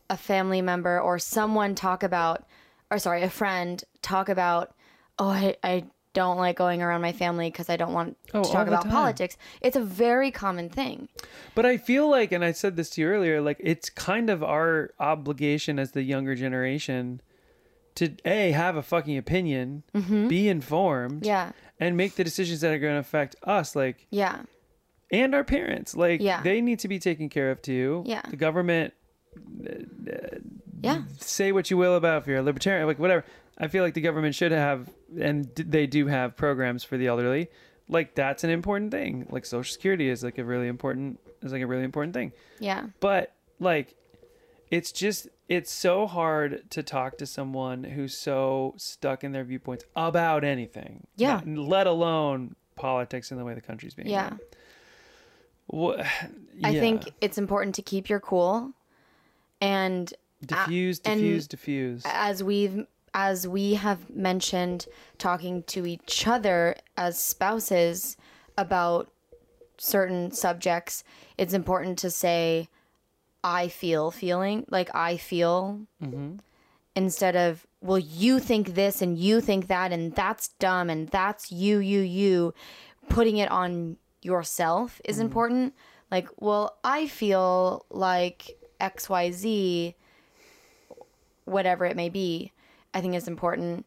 a 0.10 0.18
family 0.18 0.62
member 0.62 1.00
or 1.02 1.18
someone 1.18 1.74
talk 1.76 2.04
about, 2.04 2.46
or 2.92 3.00
sorry, 3.00 3.24
a 3.24 3.30
friend 3.32 3.84
talk 4.04 4.30
about, 4.30 4.76
oh, 5.18 5.30
I, 5.30 5.56
I 5.64 5.86
don't 6.14 6.38
like 6.38 6.56
going 6.56 6.82
around 6.82 7.02
my 7.02 7.12
family 7.12 7.50
because 7.50 7.70
I 7.70 7.76
don't 7.78 7.94
want 7.94 8.18
Oh, 8.34 8.44
to 8.44 8.52
talk 8.52 8.68
about 8.68 8.84
time. 8.84 8.92
politics. 8.92 9.38
It's 9.62 9.76
a 9.76 9.82
very 9.82 10.30
common 10.32 10.70
thing. 10.70 11.10
But 11.56 11.66
I 11.66 11.78
feel 11.78 12.10
like, 12.10 12.32
and 12.32 12.44
I 12.46 12.52
said 12.52 12.76
this 12.76 12.90
to 12.92 13.02
you 13.02 13.08
earlier, 13.08 13.42
like 13.42 13.58
it's 13.60 13.90
kind 13.90 14.30
of 14.30 14.44
our 14.44 14.92
obligation 15.00 15.80
as 15.80 15.92
the 15.92 16.04
younger 16.04 16.36
generation 16.36 17.22
to 17.96 18.16
a 18.26 18.52
have 18.52 18.76
a 18.76 18.82
fucking 18.84 19.18
opinion, 19.18 19.84
be 19.94 20.48
informed, 20.50 21.22
Mm-hmm. 21.22 21.26
Yeah. 21.26 21.52
and 21.80 21.96
make 21.98 22.16
the 22.16 22.24
decisions 22.24 22.62
that 22.62 22.72
are 22.74 22.80
going 22.80 22.94
to 22.96 23.00
affect 23.00 23.36
us, 23.44 23.76
like 23.76 24.08
Yeah. 24.10 24.42
and 25.12 25.36
our 25.36 25.44
parents. 25.44 25.96
Like 25.96 26.20
Yeah. 26.22 26.42
they 26.42 26.60
need 26.62 26.80
to 26.80 26.88
be 26.88 26.98
taken 27.00 27.30
care 27.30 27.52
of 27.52 27.62
too. 27.62 28.04
Yeah. 28.08 28.22
the 28.30 28.36
government 28.36 28.94
Yeah. 30.82 31.04
say 31.20 31.52
what 31.52 31.70
you 31.72 31.78
will 31.78 31.96
about 31.96 32.24
if 32.24 32.28
you're 32.28 32.38
a 32.38 32.42
libertarian, 32.44 32.88
like 32.88 33.00
whatever. 33.00 33.24
I 33.58 33.68
feel 33.68 33.84
like 33.84 33.94
the 33.94 34.02
government 34.02 34.36
should 34.36 34.52
have, 34.52 34.90
and 35.20 35.46
they 35.56 35.86
do 35.88 36.08
have 36.08 36.36
programs 36.36 36.84
for 36.84 36.98
the 36.98 37.08
elderly. 37.08 37.50
Like 37.88 38.16
that's 38.16 38.44
an 38.44 38.50
important 38.50 38.92
thing. 38.92 39.28
Like 39.30 39.46
Social 39.46 39.72
Security 39.72 40.10
is 40.10 40.24
like 40.24 40.38
a 40.38 40.44
really 40.44 40.68
important 40.68 41.20
is 41.42 41.52
like 41.52 41.62
a 41.62 41.68
really 41.68 41.84
important 41.84 42.14
thing. 42.14 42.32
Yeah. 42.60 42.88
But 43.00 43.34
like, 43.60 43.96
it's 44.72 44.92
just 44.92 45.28
it's 45.50 45.72
so 45.72 46.08
hard 46.08 46.70
to 46.72 46.82
talk 46.82 47.18
to 47.20 47.26
someone 47.26 47.84
who's 47.84 48.18
so 48.18 48.74
stuck 48.78 49.24
in 49.24 49.34
their 49.34 49.44
viewpoints 49.44 49.84
about 49.96 50.44
anything. 50.44 51.06
Yeah. 51.18 51.42
Let 51.46 51.86
alone 51.86 52.56
politics 52.76 53.30
and 53.30 53.40
the 53.40 53.46
way 53.46 53.54
the 53.54 53.62
country's 53.62 53.94
being. 53.94 54.08
Yeah. 54.08 54.30
run. 54.30 54.40
Wha- 55.68 56.04
I 56.64 56.74
think 56.80 57.12
it's 57.22 57.38
important 57.38 57.76
to 57.76 57.82
keep 57.82 58.10
your 58.10 58.20
cool 58.20 58.72
and 59.62 60.12
uh, 60.52 60.66
diffuse, 60.66 61.02
and- 61.06 61.20
diffuse, 61.20 61.48
diffuse. 61.48 62.04
as 62.06 62.44
we've 62.44 62.86
as 63.14 63.48
we 63.48 63.76
have 63.76 64.10
mentioned 64.10 64.88
talking 65.18 65.64
to 65.64 65.86
each 65.86 66.28
other 66.28 66.76
as 66.98 67.22
spouses 67.22 68.18
about 68.58 69.12
certain 69.78 70.32
subjects 70.32 71.04
it's 71.38 71.54
important 71.54 71.98
to 71.98 72.10
say 72.10 72.68
i 73.44 73.68
feel 73.68 74.12
feeling 74.12 74.66
like 74.70 74.90
i 74.96 75.18
feel 75.18 75.80
mm-hmm. 76.02 76.36
instead 76.96 77.36
of 77.36 77.66
well 77.84 78.00
you 78.00 78.40
think 78.40 78.74
this 78.74 79.02
and 79.02 79.18
you 79.18 79.42
think 79.42 79.68
that 79.68 79.92
and 79.92 80.16
that's 80.16 80.48
dumb 80.60 80.90
and 80.90 81.10
that's 81.10 81.52
you 81.52 81.78
you 81.80 82.00
you. 82.00 82.54
Putting 83.10 83.38
it 83.38 83.52
on 83.52 83.98
yourself 84.22 85.02
is 85.04 85.18
mm-hmm. 85.18 85.26
important. 85.26 85.74
Like 86.10 86.30
well 86.40 86.78
i 86.84 87.08
feel 87.08 87.86
like 87.90 88.58
xyz 88.80 89.96
whatever 91.46 91.86
it 91.86 91.96
may 91.96 92.10
be 92.10 92.53
i 92.94 93.02
think 93.02 93.16
is 93.16 93.28
important 93.28 93.86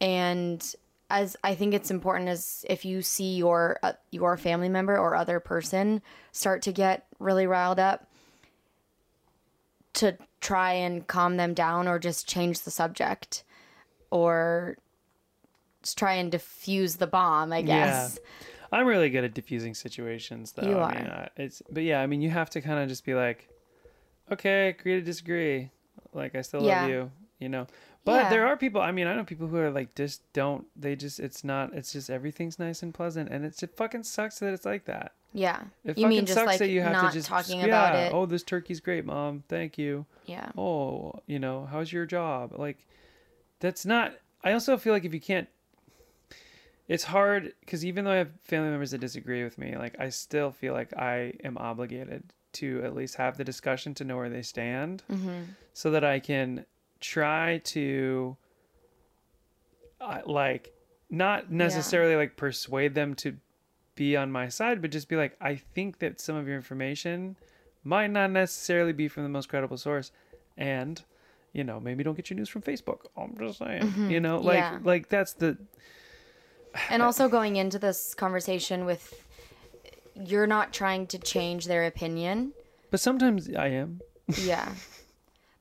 and 0.00 0.74
as 1.10 1.36
i 1.44 1.54
think 1.54 1.74
it's 1.74 1.90
important 1.90 2.28
as 2.28 2.64
if 2.68 2.84
you 2.84 3.02
see 3.02 3.34
your 3.36 3.78
uh, 3.82 3.92
your 4.10 4.36
family 4.36 4.68
member 4.68 4.96
or 4.96 5.14
other 5.14 5.40
person 5.40 6.00
start 6.32 6.62
to 6.62 6.72
get 6.72 7.06
really 7.18 7.46
riled 7.46 7.78
up 7.78 8.08
to 9.92 10.16
try 10.40 10.72
and 10.72 11.06
calm 11.06 11.36
them 11.36 11.54
down 11.54 11.86
or 11.86 11.98
just 11.98 12.28
change 12.28 12.60
the 12.62 12.70
subject 12.70 13.44
or 14.10 14.76
just 15.82 15.96
try 15.96 16.14
and 16.14 16.32
diffuse 16.32 16.96
the 16.96 17.06
bomb 17.06 17.52
i 17.52 17.62
guess 17.62 18.18
Yeah. 18.22 18.30
I'm 18.72 18.86
really 18.88 19.08
good 19.08 19.22
at 19.22 19.34
diffusing 19.34 19.72
situations, 19.74 20.50
though. 20.52 20.62
You 20.68 20.78
I 20.80 20.96
mean, 20.96 21.06
are. 21.06 21.28
it's 21.36 21.62
but 21.70 21.84
yeah, 21.84 22.00
I 22.00 22.08
mean, 22.08 22.22
you 22.22 22.30
have 22.30 22.50
to 22.50 22.60
kind 22.60 22.80
of 22.82 22.88
just 22.88 23.04
be 23.04 23.14
like, 23.14 23.48
okay, 24.32 24.70
agree 24.70 24.94
to 24.96 25.00
disagree. 25.00 25.70
Like, 26.12 26.34
I 26.34 26.40
still 26.40 26.62
Yeah. 26.62 26.80
love 26.80 26.90
you, 26.90 27.10
you 27.38 27.48
know. 27.48 27.68
But 28.04 28.24
Yeah. 28.24 28.30
there 28.30 28.46
are 28.46 28.56
people. 28.56 28.80
I 28.82 28.92
mean, 28.92 29.06
I 29.06 29.14
know 29.14 29.24
people 29.24 29.46
who 29.46 29.56
are 29.56 29.70
like, 29.70 29.94
just 29.94 30.20
don't. 30.34 30.66
They 30.76 30.94
just, 30.94 31.18
it's 31.20 31.42
not. 31.42 31.72
It's 31.72 31.92
just 31.92 32.10
everything's 32.10 32.58
nice 32.58 32.82
and 32.82 32.92
pleasant, 32.92 33.30
and 33.30 33.44
it's, 33.44 33.62
it 33.62 33.74
fucking 33.76 34.02
sucks 34.04 34.38
that 34.40 34.52
it's 34.52 34.66
like 34.66 34.84
that. 34.84 35.12
yeah 35.32 35.62
It 35.84 35.96
you 35.98 36.06
mean 36.06 36.18
fucking 36.18 36.26
just 36.26 36.34
sucks 36.38 36.46
like 36.46 36.58
that 36.58 36.68
you 36.68 36.82
have 36.82 36.92
not 36.92 37.12
to 37.12 37.16
just 37.18 37.28
talking 37.28 37.60
yeah, 37.60 37.66
about 37.66 37.96
it 37.96 38.12
Oh, 38.12 38.26
this 38.26 38.42
turkey's 38.42 38.80
great, 38.80 39.04
mom. 39.06 39.42
Thank 39.48 39.78
you. 39.78 40.04
yeah 40.26 40.50
oh, 40.56 41.14
you 41.26 41.38
know, 41.38 41.66
how's 41.70 41.92
your 41.92 42.04
job? 42.06 42.52
Like, 42.58 42.78
that's 43.60 43.86
not. 43.86 44.12
I 44.42 44.52
also 44.52 44.76
feel 44.76 44.92
like 44.92 45.06
if 45.06 45.14
you 45.14 45.20
can't, 45.20 45.48
it's 46.88 47.04
hard 47.04 47.54
because 47.60 47.86
even 47.86 48.04
though 48.04 48.10
I 48.10 48.16
have 48.16 48.28
family 48.42 48.68
members 48.68 48.90
that 48.90 48.98
disagree 49.00 49.42
with 49.42 49.56
me, 49.56 49.76
like, 49.78 49.98
I 49.98 50.10
still 50.10 50.50
feel 50.50 50.74
like 50.74 50.92
I 50.94 51.32
am 51.42 51.56
obligated 51.56 52.22
to 52.54 52.82
at 52.84 52.94
least 52.94 53.14
have 53.16 53.36
the 53.38 53.44
discussion 53.44 53.94
to 53.94 54.04
know 54.04 54.16
where 54.16 54.28
they 54.28 54.42
stand 54.42 55.02
mm-hmm. 55.10 55.44
so 55.72 55.90
that 55.90 56.04
I 56.04 56.20
can 56.20 56.66
try 57.04 57.58
to, 57.64 58.36
uh, 60.00 60.20
like, 60.26 60.72
not 61.10 61.50
necessarily 61.50 62.16
like 62.16 62.36
persuade 62.36 62.94
them 62.94 63.14
to 63.14 63.36
be 63.94 64.16
on 64.16 64.32
my 64.32 64.48
side, 64.48 64.80
but 64.80 64.90
just 64.90 65.08
be 65.08 65.16
like, 65.16 65.36
I 65.40 65.56
think 65.56 65.98
that 65.98 66.20
some 66.20 66.34
of 66.34 66.46
your 66.46 66.56
information 66.56 67.36
might 67.84 68.08
not 68.10 68.30
necessarily 68.30 68.92
be 68.92 69.06
from 69.08 69.22
the 69.22 69.28
most 69.28 69.48
credible 69.48 69.76
source, 69.76 70.10
and 70.56 71.02
you 71.52 71.62
know 71.62 71.78
maybe 71.78 72.02
don't 72.02 72.14
get 72.14 72.30
your 72.30 72.36
news 72.36 72.48
from 72.48 72.62
Facebook. 72.62 73.00
I'm 73.16 73.36
just 73.38 73.58
saying, 73.58 74.08
you 74.10 74.20
know, 74.20 74.38
like 74.38 74.56
Yeah. 74.56 74.78
like 74.82 75.08
that's 75.08 75.34
the 75.34 75.58
and 76.88 77.02
also 77.02 77.28
going 77.28 77.56
into 77.56 77.78
this 77.78 78.14
conversation 78.14 78.84
with 78.84 79.22
you're 80.14 80.46
not 80.46 80.72
trying 80.72 81.06
to 81.08 81.18
change 81.18 81.66
their 81.66 81.84
opinion. 81.84 82.52
But 82.90 83.00
sometimes 83.00 83.48
I 83.54 83.68
am, 83.68 84.00
yeah 84.38 84.72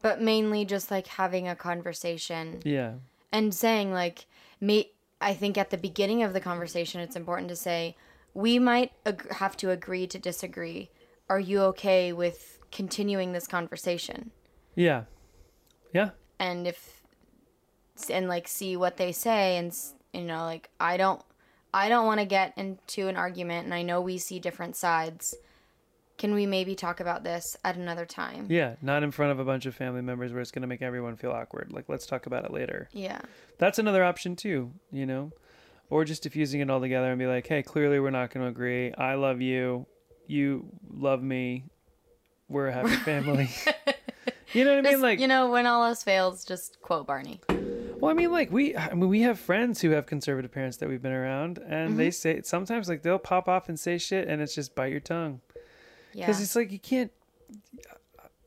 but 0.04 0.22
mainly 0.22 0.66
just 0.66 0.92
like 0.92 1.08
having 1.08 1.48
a 1.48 1.56
conversation. 1.56 2.62
Yeah, 2.64 2.94
and 3.34 3.54
saying 3.54 3.92
like 3.92 4.28
me 4.62 4.92
i 5.20 5.34
think 5.34 5.58
at 5.58 5.72
the 5.72 5.78
beginning 5.78 6.24
of 6.24 6.32
the 6.32 6.40
conversation 6.40 7.02
it's 7.02 7.16
important 7.16 7.50
to 7.50 7.56
say 7.56 7.98
we 8.34 8.60
might 8.60 8.92
ag- 9.06 9.30
have 9.32 9.58
to 9.58 9.72
agree 9.72 10.08
to 10.08 10.18
disagree. 10.18 10.90
Are 11.30 11.40
you 11.40 11.62
okay 11.62 12.12
with 12.14 12.60
continuing 12.72 13.32
this 13.32 13.48
conversation? 13.48 14.32
Yeah, 14.76 15.04
yeah, 15.94 16.12
and 16.40 16.68
if 16.68 17.04
and 18.10 18.28
like 18.28 18.48
see 18.48 18.76
what 18.76 18.98
they 18.98 19.12
say 19.12 19.58
and 19.58 19.76
you 20.14 20.24
know 20.24 20.44
like 20.44 20.70
i 20.80 20.98
don't 20.98 21.22
i 21.74 21.88
don't 21.88 22.08
want 22.08 22.20
to 22.20 22.26
get 22.26 22.52
into 22.58 23.08
an 23.08 23.16
argument 23.16 23.66
and 23.66 23.74
i 23.74 23.84
know 23.84 24.02
we 24.02 24.18
see 24.18 24.40
different 24.40 24.76
sides 24.76 25.36
can 26.18 26.34
we 26.34 26.46
maybe 26.46 26.76
talk 26.76 27.00
about 27.00 27.24
this 27.24 27.58
at 27.64 27.76
another 27.76 28.06
time 28.06 28.46
yeah. 28.50 28.76
Not 28.82 29.04
in 29.04 29.12
front 29.12 29.32
of 29.32 29.40
a 29.40 29.46
bunch 29.46 29.66
of 29.66 29.74
family 29.76 30.02
members 30.02 30.32
where 30.32 30.42
it's 30.42 30.52
gonna 30.52 30.68
make 30.68 30.82
everyone 30.82 31.16
feel 31.16 31.32
awkward. 31.32 31.72
Like 31.72 31.86
let's 31.90 32.06
talk 32.06 32.26
about 32.28 32.46
it 32.46 32.52
later. 32.52 32.88
yeah 32.92 33.22
That's 33.58 33.80
another 33.80 34.04
option 34.04 34.36
too, 34.36 34.72
you 34.92 35.06
know, 35.06 35.32
or 35.90 36.06
just 36.06 36.24
diffusing 36.24 36.62
it 36.62 36.70
all 36.70 36.80
together 36.82 37.10
and 37.10 37.20
be 37.20 37.26
like, 37.28 37.48
hey, 37.48 37.64
clearly 37.64 38.00
we're 38.00 38.10
not 38.12 38.32
gonna 38.32 38.48
agree. 38.48 38.94
I 38.94 39.16
love 39.16 39.42
you, 39.42 39.86
you 40.28 40.68
love 40.90 41.22
me, 41.24 41.66
we're 42.48 42.68
a 42.68 42.74
happy 42.74 42.96
family. 43.06 43.50
you 44.54 44.64
know 44.66 44.72
what 44.72 44.80
I 44.80 44.82
mean? 44.82 44.92
Just, 44.94 45.04
Like 45.04 45.20
you 45.20 45.28
know 45.28 45.50
when 45.52 45.66
all 45.66 45.84
else 45.84 46.04
fails 46.04 46.46
just 46.46 46.80
quote 46.82 47.08
barney 47.08 47.42
Well, 47.50 48.12
I 48.12 48.14
mean, 48.14 48.32
like 48.32 48.52
we, 48.52 48.76
I 48.78 48.94
mean, 48.94 49.10
we 49.10 49.22
have 49.22 49.40
friends 49.40 49.82
who 49.82 49.90
have 49.92 50.06
conservative 50.06 50.52
parents 50.52 50.78
that 50.78 50.90
we've 50.90 51.02
been 51.02 51.12
around, 51.14 51.58
and 51.58 51.98
they 51.98 52.10
Mm-hmm. 52.10 52.12
say 52.12 52.42
sometimes 52.44 52.88
like 52.88 53.02
they'll 53.02 53.18
pop 53.20 53.48
off 53.50 53.68
and 53.70 53.80
say 53.80 53.98
shit, 53.98 54.28
and 54.28 54.42
it's 54.42 54.54
just 54.54 54.76
bite 54.76 54.92
your 54.92 55.00
tongue 55.00 55.42
yeah 56.14 56.26
because 56.26 56.42
it's 56.42 56.56
like 56.56 56.72
you 56.72 56.80
can't. 56.80 57.12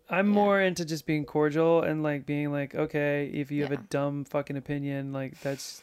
I'm 0.08 0.28
more 0.28 0.60
into 0.60 0.84
just 0.84 1.04
being 1.04 1.24
cordial 1.24 1.82
and 1.82 2.00
like 2.02 2.26
being 2.26 2.52
like, 2.52 2.76
okay, 2.76 3.28
if 3.34 3.50
you 3.50 3.62
have 3.62 3.72
a 3.72 3.76
dumb 3.76 4.24
fucking 4.24 4.56
opinion, 4.56 5.12
like 5.12 5.40
that's, 5.40 5.82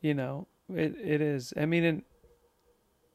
you 0.00 0.14
know, 0.14 0.46
it 0.74 0.96
it 1.02 1.20
is. 1.20 1.52
I 1.54 1.66
mean, 1.66 1.84
and 1.84 2.02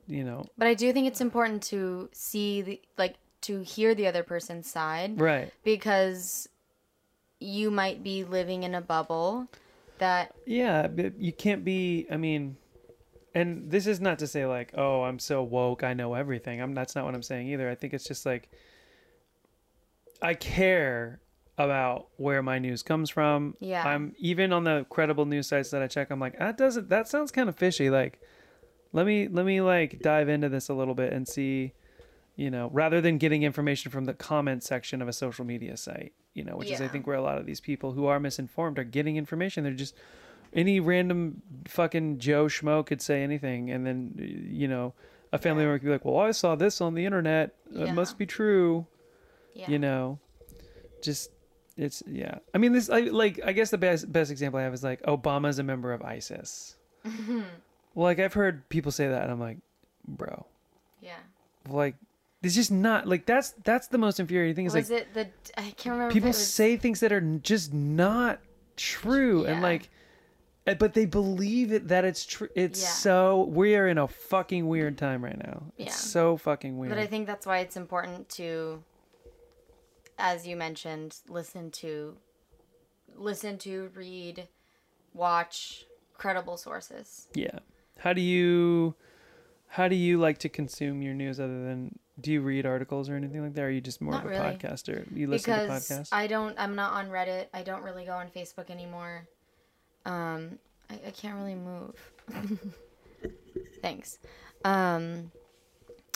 you 0.08 0.24
know, 0.24 0.46
but 0.58 0.68
i 0.68 0.76
do 0.76 0.94
think 0.94 1.08
it's 1.08 1.22
important 1.22 1.64
to 1.64 2.10
see 2.14 2.62
the 2.62 2.82
like 2.98 3.16
to 3.42 3.62
hear 3.62 3.96
the 3.96 4.08
other 4.08 4.24
person's 4.24 4.70
side 4.70 5.20
right? 5.20 5.52
because 5.64 6.48
you 7.40 7.70
might 7.70 8.04
be 8.04 8.24
living 8.24 8.64
in 8.64 8.76
a 8.76 8.82
bubble 8.82 9.48
that 9.98 10.34
Yeah, 10.46 10.88
but 10.88 11.20
you 11.20 11.32
can't 11.32 11.64
be. 11.64 12.08
I 12.12 12.18
mean, 12.18 12.58
and 13.36 13.70
this 13.70 13.86
is 13.86 14.00
not 14.00 14.18
to 14.20 14.28
say 14.28 14.46
like, 14.46 14.72
oh, 14.76 15.04
I'm 15.04 15.20
so 15.20 15.44
woke, 15.44 15.84
I 15.84 15.94
know 15.94 16.14
everything. 16.14 16.62
I'm. 16.62 16.74
That's 16.74 16.96
not 16.96 17.04
what 17.04 17.14
I'm 17.14 17.22
saying 17.22 17.50
either. 17.50 17.70
I 17.70 17.76
think 17.76 17.94
it's 17.94 18.06
just 18.06 18.26
like, 18.26 18.50
I 20.22 20.34
care 20.34 21.20
about 21.58 22.08
where 22.16 22.42
my 22.42 22.60
news 22.60 22.82
comes 22.82 23.10
from. 23.10 23.56
Yeah. 23.60 23.86
I'm 23.86 24.14
even 24.18 24.54
on 24.54 24.64
the 24.64 24.86
credible 24.90 25.26
news 25.26 25.48
sites 25.48 25.70
that 25.72 25.82
I 25.82 25.88
check. 25.88 26.12
I'm 26.12 26.20
like, 26.20 26.40
that 26.40 26.58
doesn't. 26.58 26.88
That 26.88 27.10
sounds 27.10 27.32
kind 27.32 27.50
of 27.50 27.58
fishy. 27.58 27.90
Like, 27.90 28.22
let 28.94 29.06
me 29.06 29.28
let 29.28 29.46
me 29.46 29.60
like 29.60 30.00
dive 30.02 30.30
into 30.30 30.48
this 30.48 30.70
a 30.70 30.74
little 30.74 30.96
bit 30.96 31.12
and 31.12 31.28
see. 31.28 31.74
You 32.38 32.52
know, 32.52 32.70
rather 32.74 33.00
than 33.00 33.18
getting 33.18 33.44
information 33.44 33.92
from 33.92 34.06
the 34.06 34.14
comment 34.14 34.62
section 34.62 35.02
of 35.02 35.08
a 35.08 35.14
social 35.14 35.46
media 35.46 35.78
site, 35.78 36.12
you 36.34 36.44
know, 36.44 36.58
which 36.58 36.70
is 36.70 36.82
I 36.82 36.88
think 36.90 37.08
where 37.08 37.16
a 37.16 37.22
lot 37.22 37.38
of 37.38 37.46
these 37.46 37.62
people 37.62 37.94
who 37.94 38.08
are 38.08 38.20
misinformed 38.20 38.78
are 38.78 38.84
getting 38.84 39.16
information. 39.16 39.64
They're 39.64 39.74
just 39.74 39.96
any 40.56 40.80
random 40.80 41.42
fucking 41.68 42.18
Joe 42.20 42.46
Schmo 42.46 42.86
could 42.86 43.02
say 43.02 43.22
anything, 43.22 43.70
and 43.70 43.86
then 43.86 44.48
you 44.50 44.68
know 44.68 44.94
a 45.34 45.38
family 45.38 45.64
Yeah. 45.64 45.68
member 45.70 45.80
could 45.80 45.86
be 45.86 45.92
like, 45.92 46.06
"Well, 46.06 46.18
I 46.18 46.32
saw 46.32 46.56
this 46.56 46.82
on 46.82 46.94
the 46.96 47.06
internet. 47.06 47.54
It 47.74 47.94
must 47.94 48.18
be 48.18 48.26
true." 48.26 48.88
Yeah. 49.54 49.70
You 49.70 49.80
know, 49.80 50.20
just 51.02 51.32
it's 51.78 52.02
yeah. 52.08 52.40
I 52.54 52.58
mean, 52.58 52.72
this 52.74 52.90
I, 52.90 53.02
like 53.02 53.40
I 53.46 53.52
guess 53.52 53.70
the 53.70 53.78
best 53.78 54.12
best 54.12 54.32
example 54.32 54.60
I 54.60 54.64
have 54.64 54.74
is 54.74 54.84
like 54.84 55.02
Obama's 55.04 55.60
a 55.60 55.64
member 55.64 55.92
of 55.94 56.02
ISIS. 56.02 56.76
well, 57.04 57.44
like 57.96 58.20
I've 58.20 58.34
heard 58.34 58.68
people 58.70 58.92
say 58.92 59.08
that, 59.08 59.24
and 59.24 59.32
I'm 59.32 59.40
like, 59.40 59.58
bro, 60.08 60.46
Yeah. 61.02 61.18
like 61.70 61.96
it's 62.44 62.54
just 62.56 62.72
not 62.72 63.08
like 63.08 63.26
that's 63.26 63.52
that's 63.64 63.88
the 63.88 63.98
most 63.98 64.20
infuriating 64.20 64.56
thing. 64.56 64.66
Is 64.68 64.74
Was 64.76 64.90
like 64.90 65.02
it 65.02 65.14
the? 65.14 65.28
I 65.60 65.72
can't 65.72 65.94
remember. 65.94 66.14
people 66.14 66.30
was, 66.30 66.48
say 66.48 66.78
things 66.78 67.00
that 67.00 67.12
are 67.12 67.22
just 67.22 67.74
not 67.74 68.40
true 68.78 69.46
and 69.46 69.62
like 69.62 69.90
Eh, 70.68 70.74
but 70.74 70.94
they 70.94 71.06
believe 71.06 71.72
it 71.72 71.88
that 71.90 72.06
it's 72.06 72.26
true 72.26 72.50
it's 72.56 72.82
Yeah. 72.82 72.88
so 72.90 73.44
we 73.44 73.76
are 73.76 73.88
in 73.88 73.98
a 73.98 74.08
fucking 74.08 74.68
weird 74.68 74.98
time 74.98 75.24
right 75.24 75.38
now 75.38 75.64
it's 75.78 75.88
Yeah. 75.90 75.92
so 75.94 76.38
fucking 76.38 76.78
weird 76.78 76.90
But 76.90 76.98
I 77.00 77.06
think 77.08 77.28
that's 77.28 77.46
why 77.46 77.60
it's 77.60 77.78
important 77.78 78.30
to, 78.30 78.84
as 80.18 80.48
you 80.48 80.56
mentioned, 80.56 81.18
listen 81.28 81.70
to, 81.72 82.18
listen 83.16 83.58
to, 83.60 83.92
read, 83.96 84.48
watch 85.14 85.86
credible 86.18 86.58
sources. 86.58 87.28
yeah 87.36 87.60
how 88.00 88.12
do 88.14 88.22
you 88.22 88.96
how 89.68 89.88
do 89.88 89.96
you 89.96 90.18
like 90.18 90.38
to 90.40 90.50
consume 90.50 91.02
your 91.02 91.14
news 91.14 91.40
other 91.40 91.64
than 91.64 91.98
do 92.20 92.32
you 92.32 92.42
read 92.42 92.66
articles 92.66 93.10
or 93.10 93.16
anything 93.16 93.42
like 93.44 93.54
that 93.54 93.62
or 93.62 93.68
are 93.68 93.70
you 93.70 93.82
just 93.82 94.02
more 94.02 94.14
Not 94.14 94.22
of 94.26 94.28
a 94.28 94.30
really. 94.32 94.56
podcaster 94.58 95.06
you 95.16 95.28
listen 95.28 95.54
because 95.54 95.88
to 95.88 95.94
podcasts 95.94 96.10
I 96.14 96.28
don't. 96.28 96.56
I'm 96.58 96.76
not 96.76 96.94
on 96.94 97.10
Reddit. 97.10 97.48
I 97.54 97.62
don't 97.64 97.84
really 97.84 98.06
go 98.06 98.14
on 98.14 98.30
Facebook 98.30 98.70
anymore. 98.70 99.28
Um, 100.06 100.60
I, 100.90 101.00
I 101.08 101.12
can't 101.12 101.36
really 101.36 101.56
move. 101.56 101.96
Thanks. 103.82 104.20
Um, 104.64 105.32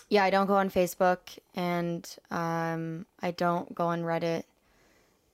yeah, 0.10 0.24
I 0.24 0.30
don't 0.30 0.48
go 0.48 0.56
on 0.56 0.70
Facebook, 0.70 1.20
and 1.56 2.08
um, 2.32 3.06
I 3.22 3.32
don't 3.32 3.74
go 3.76 3.86
on 3.88 4.02
Reddit. 4.04 4.44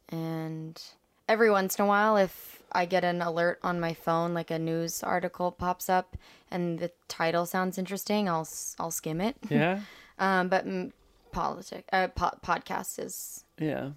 And 0.10 0.82
every 1.30 1.50
once 1.50 1.78
in 1.78 1.86
a 1.86 1.88
while, 1.88 2.18
if 2.18 2.62
I 2.72 2.86
get 2.86 3.04
an 3.04 3.22
alert 3.22 3.60
on 3.64 3.80
my 3.80 3.94
phone, 3.94 4.34
like 4.34 4.52
a 4.52 4.60
news 4.60 5.02
article 5.02 5.52
pops 5.52 5.90
up, 5.90 6.18
and 6.52 6.80
the 6.80 6.92
title 7.08 7.46
sounds 7.46 7.78
interesting, 7.78 8.28
I'll 8.28 8.48
I'll 8.80 8.92
skim 8.92 9.22
it. 9.22 9.36
yeah 9.50 9.82
Um, 10.18 10.48
but 10.48 10.66
politic 11.34 11.84
uh, 11.92 12.08
po- 12.08 12.38
podcast 12.42 13.04
is 13.04 13.44
yeah 13.60 13.90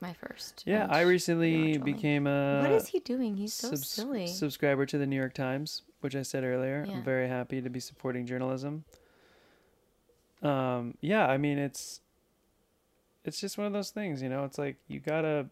my 0.00 0.12
first. 0.12 0.62
yeah 0.66 0.86
i 0.90 1.00
recently 1.00 1.76
became 1.78 2.26
a 2.26 2.60
What 2.62 2.70
is 2.72 2.88
he 2.88 3.00
doing? 3.00 3.36
He's 3.36 3.52
so 3.54 3.68
subs- 3.70 3.88
silly. 3.88 4.26
subscriber 4.28 4.86
to 4.86 4.96
the 4.98 5.06
New 5.06 5.16
York 5.16 5.34
Times, 5.34 5.82
which 6.00 6.14
I 6.14 6.22
said 6.22 6.44
earlier. 6.44 6.84
Yeah. 6.86 6.94
I'm 6.96 7.02
very 7.02 7.28
happy 7.28 7.60
to 7.60 7.68
be 7.70 7.80
supporting 7.80 8.24
journalism. 8.26 8.84
Um, 10.42 10.94
yeah, 11.00 11.26
I 11.26 11.36
mean 11.36 11.58
it's 11.58 12.00
it's 13.24 13.40
just 13.40 13.58
one 13.58 13.66
of 13.66 13.72
those 13.72 13.90
things, 13.90 14.22
you 14.22 14.28
know. 14.28 14.44
It's 14.44 14.58
like 14.58 14.76
you 14.86 15.00
gotta 15.00 15.46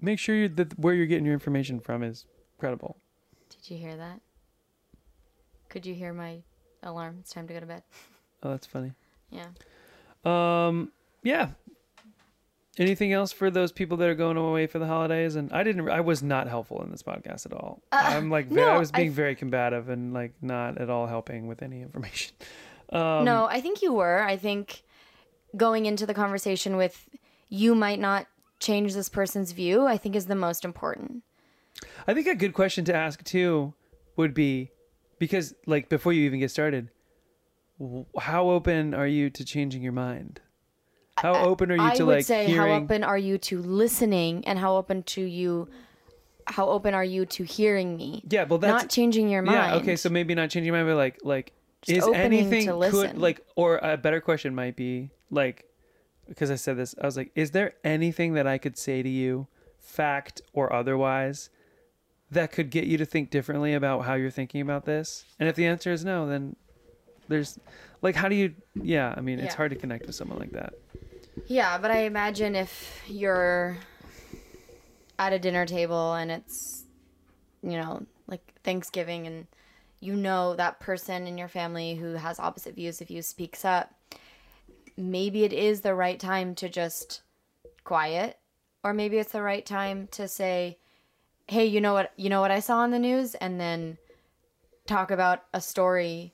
make 0.00 0.18
sure 0.18 0.34
you, 0.36 0.48
that 0.48 0.78
where 0.78 0.94
you're 0.94 1.06
getting 1.06 1.24
your 1.24 1.34
information 1.34 1.80
from 1.80 2.02
is 2.02 2.26
credible. 2.58 2.96
Did 3.48 3.70
you 3.70 3.78
hear 3.78 3.96
that? 3.96 4.20
Could 5.70 5.86
you 5.86 5.94
hear 5.94 6.12
my 6.12 6.42
alarm? 6.82 7.16
It's 7.20 7.32
time 7.32 7.46
to 7.48 7.54
go 7.54 7.60
to 7.60 7.66
bed. 7.66 7.82
Oh, 8.42 8.50
that's 8.50 8.66
funny. 8.66 8.92
Yeah. 9.30 9.46
Um, 10.24 10.92
yeah. 11.22 11.50
Anything 12.78 13.12
else 13.12 13.32
for 13.32 13.50
those 13.50 13.72
people 13.72 13.96
that 13.98 14.08
are 14.08 14.14
going 14.14 14.36
away 14.36 14.66
for 14.66 14.78
the 14.78 14.86
holidays? 14.86 15.34
And 15.34 15.52
I 15.52 15.62
didn't. 15.64 15.88
I 15.88 16.00
was 16.00 16.22
not 16.22 16.48
helpful 16.48 16.82
in 16.82 16.90
this 16.90 17.02
podcast 17.02 17.44
at 17.46 17.52
all. 17.52 17.82
Uh, 17.90 18.00
I'm 18.02 18.30
like, 18.30 18.46
ve- 18.46 18.62
I 18.62 18.78
was 18.78 18.92
being 18.92 19.08
f- 19.08 19.14
very 19.14 19.34
combative 19.34 19.88
and 19.88 20.14
like 20.14 20.34
not 20.40 20.78
at 20.78 20.88
all 20.88 21.06
helping 21.06 21.46
with 21.46 21.62
any 21.62 21.82
information. 21.82 22.34
Um, 22.92 23.24
no, 23.24 23.46
I 23.46 23.60
think 23.60 23.82
you 23.82 23.92
were. 23.92 24.20
I 24.20 24.36
think 24.36 24.82
going 25.56 25.86
into 25.86 26.06
the 26.06 26.14
conversation 26.14 26.76
with 26.76 27.08
you 27.48 27.76
might 27.76 28.00
not 28.00 28.26
change 28.58 28.94
this 28.94 29.08
person's 29.08 29.52
view. 29.52 29.86
I 29.86 29.96
think 29.96 30.16
is 30.16 30.26
the 30.26 30.34
most 30.34 30.64
important. 30.64 31.22
I 32.08 32.14
think 32.14 32.26
a 32.26 32.34
good 32.34 32.52
question 32.52 32.84
to 32.86 32.92
ask 32.92 33.22
too 33.22 33.74
would 34.16 34.34
be 34.34 34.72
because 35.20 35.54
like 35.66 35.88
before 35.88 36.12
you 36.12 36.22
even 36.24 36.40
get 36.40 36.50
started, 36.50 36.90
how 38.18 38.50
open 38.50 38.92
are 38.92 39.06
you 39.06 39.30
to 39.30 39.44
changing 39.44 39.82
your 39.82 39.92
mind? 39.92 40.40
How 41.20 41.34
open 41.34 41.70
are 41.70 41.76
you 41.76 41.82
I 41.82 41.94
to 41.96 42.06
would 42.06 42.16
like 42.16 42.24
say 42.24 42.46
hearing? 42.46 42.70
how 42.70 42.76
open 42.82 43.04
are 43.04 43.18
you 43.18 43.38
to 43.38 43.60
listening, 43.62 44.46
and 44.46 44.58
how 44.58 44.76
open 44.76 45.02
to 45.04 45.22
you, 45.22 45.68
how 46.46 46.68
open 46.68 46.94
are 46.94 47.04
you 47.04 47.26
to 47.26 47.44
hearing 47.44 47.96
me? 47.96 48.24
yeah, 48.28 48.44
well 48.44 48.58
that's 48.58 48.82
not 48.84 48.90
changing 48.90 49.28
your 49.28 49.42
mind. 49.42 49.56
yeah. 49.56 49.74
Okay, 49.76 49.96
so 49.96 50.08
maybe 50.08 50.34
not 50.34 50.50
changing 50.50 50.66
your 50.66 50.76
mind, 50.76 50.88
but 50.88 50.96
like 50.96 51.18
like 51.22 51.52
Just 51.82 52.08
is 52.08 52.14
anything 52.14 52.66
to 52.66 52.90
could 52.90 53.18
like 53.18 53.40
or 53.56 53.78
a 53.78 53.96
better 53.96 54.20
question 54.20 54.54
might 54.54 54.76
be 54.76 55.10
like 55.30 55.64
because 56.28 56.50
I 56.50 56.54
said 56.54 56.76
this, 56.76 56.94
I 57.02 57.06
was 57.06 57.16
like, 57.16 57.32
is 57.34 57.50
there 57.50 57.74
anything 57.82 58.34
that 58.34 58.46
I 58.46 58.56
could 58.56 58.78
say 58.78 59.02
to 59.02 59.08
you, 59.08 59.48
fact 59.80 60.40
or 60.52 60.72
otherwise, 60.72 61.50
that 62.30 62.52
could 62.52 62.70
get 62.70 62.84
you 62.84 62.96
to 62.98 63.04
think 63.04 63.30
differently 63.30 63.74
about 63.74 64.04
how 64.04 64.14
you're 64.14 64.30
thinking 64.30 64.60
about 64.60 64.84
this? 64.84 65.24
And 65.40 65.48
if 65.48 65.56
the 65.56 65.66
answer 65.66 65.90
is 65.90 66.04
no, 66.04 66.28
then 66.28 66.54
there's 67.28 67.58
like, 68.00 68.14
how 68.14 68.28
do 68.28 68.36
you? 68.36 68.54
Yeah, 68.80 69.12
I 69.16 69.20
mean, 69.20 69.40
it's 69.40 69.54
hard 69.54 69.70
to 69.72 69.76
connect 69.76 70.06
with 70.06 70.14
someone 70.14 70.38
like 70.38 70.52
that. 70.52 70.74
Yeah, 71.50 71.78
but 71.78 71.90
I 71.90 72.02
imagine 72.02 72.54
if 72.54 73.02
you're 73.08 73.76
at 75.18 75.32
a 75.32 75.38
dinner 75.40 75.66
table 75.66 76.14
and 76.14 76.30
it's, 76.30 76.84
you 77.60 77.72
know, 77.72 78.06
like 78.28 78.54
Thanksgiving 78.62 79.26
and 79.26 79.48
you 79.98 80.14
know 80.14 80.54
that 80.54 80.78
person 80.78 81.26
in 81.26 81.36
your 81.36 81.48
family 81.48 81.96
who 81.96 82.12
has 82.14 82.38
opposite 82.38 82.76
views 82.76 83.00
of 83.00 83.10
you 83.10 83.20
speaks 83.20 83.64
up, 83.64 83.92
maybe 84.96 85.42
it 85.42 85.52
is 85.52 85.80
the 85.80 85.92
right 85.92 86.20
time 86.20 86.54
to 86.54 86.68
just 86.68 87.22
quiet 87.82 88.38
or 88.84 88.94
maybe 88.94 89.18
it's 89.18 89.32
the 89.32 89.42
right 89.42 89.66
time 89.66 90.06
to 90.12 90.28
say, 90.28 90.78
"Hey, 91.48 91.66
you 91.66 91.80
know 91.80 91.94
what? 91.94 92.12
You 92.14 92.30
know 92.30 92.40
what 92.40 92.52
I 92.52 92.60
saw 92.60 92.76
on 92.76 92.92
the 92.92 92.98
news?" 93.00 93.34
and 93.34 93.60
then 93.60 93.98
talk 94.86 95.10
about 95.10 95.46
a 95.52 95.60
story 95.60 96.32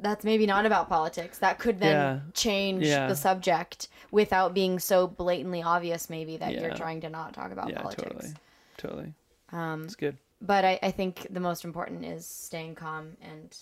that's 0.00 0.24
maybe 0.24 0.46
not 0.46 0.64
about 0.66 0.88
politics 0.88 1.38
that 1.38 1.58
could 1.58 1.78
then 1.80 1.90
Yeah. 1.90 2.20
change 2.34 2.84
Yeah. 2.84 3.08
the 3.08 3.16
subject 3.16 3.88
without 4.10 4.54
being 4.54 4.78
so 4.78 5.06
blatantly 5.06 5.62
obvious 5.62 6.08
maybe 6.08 6.36
that 6.36 6.54
you're 6.60 6.70
trying 6.74 7.00
to 7.02 7.10
not 7.10 7.34
talk 7.34 7.50
about 7.50 7.70
yeah, 7.70 7.82
politics 7.82 8.04
totally, 8.08 8.34
totally. 8.76 9.14
um, 9.52 9.84
It's 9.84 9.96
good. 9.96 10.16
but 10.40 10.64
I, 10.64 10.78
I 10.82 10.90
think 10.92 11.26
the 11.30 11.40
most 11.40 11.64
important 11.64 12.04
is 12.04 12.26
staying 12.26 12.74
calm 12.76 13.16
and 13.20 13.56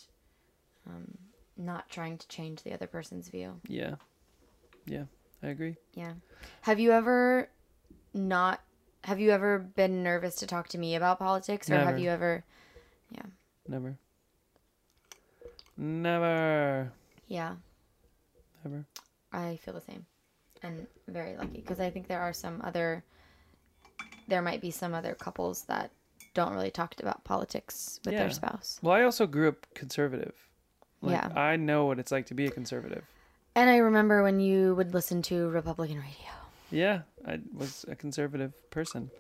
um, 0.87 1.19
not 1.57 1.89
trying 1.89 2.19
to 2.19 2.29
change 2.29 2.63
the 2.63 2.73
other 2.73 2.87
person's 2.87 3.29
view 3.29 3.61
Yeah, 3.67 3.95
yeah, 4.85 5.05
I 5.43 5.49
agree. 5.49 5.77
yeah 5.95 6.13
have 6.63 6.79
you 6.79 6.93
ever 6.93 7.49
not 8.13 8.61
have 9.05 9.21
you 9.21 9.31
ever 9.31 9.59
been 9.59 10.03
nervous 10.03 10.37
to 10.37 10.47
talk 10.47 10.69
to 10.69 10.79
me 10.79 10.95
about 10.97 11.19
politics 11.19 11.71
or 11.71 11.79
have 11.79 11.99
you 11.99 12.11
ever 12.11 12.45
Yeah. 13.11 13.23
Never, 13.69 13.97
never, 15.77 16.93
yeah 17.29 17.55
never. 18.65 18.85
I 19.33 19.57
feel 19.57 19.75
the 19.75 19.81
same, 19.81 20.07
and 20.63 20.87
very 21.09 21.37
lucky 21.37 21.61
because 21.61 21.81
I 21.81 21.91
think 21.91 22.09
there 22.09 22.21
are 22.21 22.33
some 22.33 22.61
other, 22.65 23.05
there 24.29 24.43
might 24.43 24.61
be 24.61 24.71
some 24.71 24.95
other 24.95 25.15
couples 25.15 25.63
that 25.65 25.91
don't 26.35 26.53
really 26.53 26.71
talk 26.71 26.95
about 27.01 27.25
politics 27.25 28.01
with 28.05 28.15
Yeah. 28.15 28.21
their 28.21 28.31
spouse. 28.31 28.79
Well, 28.83 28.95
I 28.95 29.03
also 29.03 29.27
grew 29.27 29.49
up 29.49 29.67
conservative. 29.75 30.35
Like, 31.03 31.13
Yeah. 31.13 31.33
I 31.39 31.57
know 31.57 31.87
what 31.87 31.99
it's 31.99 32.11
like 32.13 32.27
to 32.27 32.35
be 32.35 32.47
a 32.47 32.51
conservative. 32.51 33.05
And 33.55 33.71
I 33.71 33.77
remember 33.79 34.23
when 34.23 34.39
you 34.41 34.75
would 34.75 34.93
listen 34.95 35.23
to 35.23 35.49
Republican 35.49 35.99
radio. 35.99 36.33
Yeah, 36.71 37.03
I 37.27 37.41
was 37.55 37.85
a 37.89 37.95
conservative 37.97 38.53
person. 38.71 39.11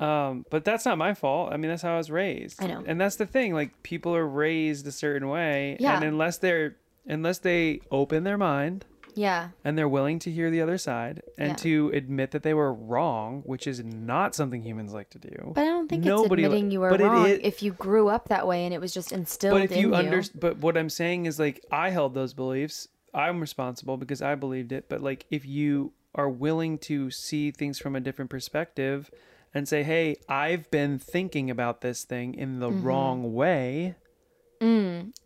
Um, 0.00 0.46
but 0.50 0.64
that's 0.64 0.84
not 0.84 0.96
my 0.98 1.12
fault. 1.14 1.52
I 1.52 1.56
mean, 1.56 1.70
that's 1.70 1.82
how 1.82 1.94
I 1.94 1.96
was 1.98 2.10
raised. 2.10 2.62
I 2.62 2.66
know. 2.68 2.84
And 2.86 3.00
that's 3.00 3.16
the 3.16 3.26
thing. 3.26 3.52
Like, 3.54 3.82
people 3.82 4.14
are 4.14 4.26
raised 4.26 4.86
a 4.86 4.92
certain 4.92 5.28
way, 5.28 5.76
Yeah. 5.80 5.96
and 5.96 6.04
unless 6.04 6.38
they're 6.38 6.76
unless 7.10 7.38
they 7.38 7.80
open 7.90 8.24
their 8.24 8.36
mind 8.36 8.84
Yeah, 9.14 9.48
and 9.64 9.78
they're 9.78 9.88
willing 9.88 10.18
to 10.20 10.30
hear 10.30 10.50
the 10.50 10.60
other 10.60 10.76
side 10.76 11.22
and 11.38 11.48
Yeah. 11.52 11.54
to 11.56 11.90
admit 11.94 12.32
that 12.32 12.42
they 12.42 12.52
were 12.52 12.70
wrong, 12.72 13.40
which 13.46 13.66
is 13.66 13.82
not 13.82 14.34
something 14.34 14.60
humans 14.62 14.92
like 14.92 15.08
to 15.10 15.18
do. 15.18 15.52
but 15.54 15.62
I 15.62 15.64
don't 15.64 15.88
think 15.88 16.04
Nobody 16.04 16.42
it's 16.44 16.50
li- 16.52 16.56
admitting 16.58 16.70
you 16.70 16.80
were 16.80 16.90
wrong 16.98 17.26
is- 17.26 17.40
if 17.42 17.62
you 17.62 17.72
grew 17.72 18.08
up 18.08 18.28
that 18.28 18.46
way 18.46 18.64
and 18.66 18.74
it 18.74 18.80
was 18.80 18.92
just 18.92 19.10
instilled 19.10 19.54
but 19.54 19.62
if 19.62 19.76
you 19.76 19.86
in 19.94 20.04
you. 20.04 20.12
under 20.12 20.22
but 20.38 20.58
what 20.58 20.76
i'm 20.76 20.90
saying 20.90 21.24
is 21.26 21.38
like 21.40 21.64
i 21.72 21.88
held 21.90 22.12
those 22.14 22.34
beliefs 22.34 22.88
i'm 23.14 23.40
responsible 23.40 23.96
because 23.96 24.20
i 24.20 24.34
believed 24.34 24.70
it 24.70 24.84
but 24.90 25.00
like 25.02 25.24
if 25.30 25.46
you 25.46 25.92
are 26.14 26.28
willing 26.28 26.76
to 26.78 27.10
see 27.10 27.50
things 27.50 27.78
from 27.78 27.96
a 27.96 28.00
different 28.00 28.30
perspective 28.30 29.10
and 29.54 29.68
say 29.68 29.82
hey 29.82 30.16
i've 30.28 30.70
been 30.70 30.98
thinking 30.98 31.50
about 31.50 31.80
this 31.80 32.04
thing 32.04 32.34
in 32.34 32.60
the 32.60 32.68
Mm-hmm. 32.70 32.86
wrong 32.86 33.32
way 33.34 33.96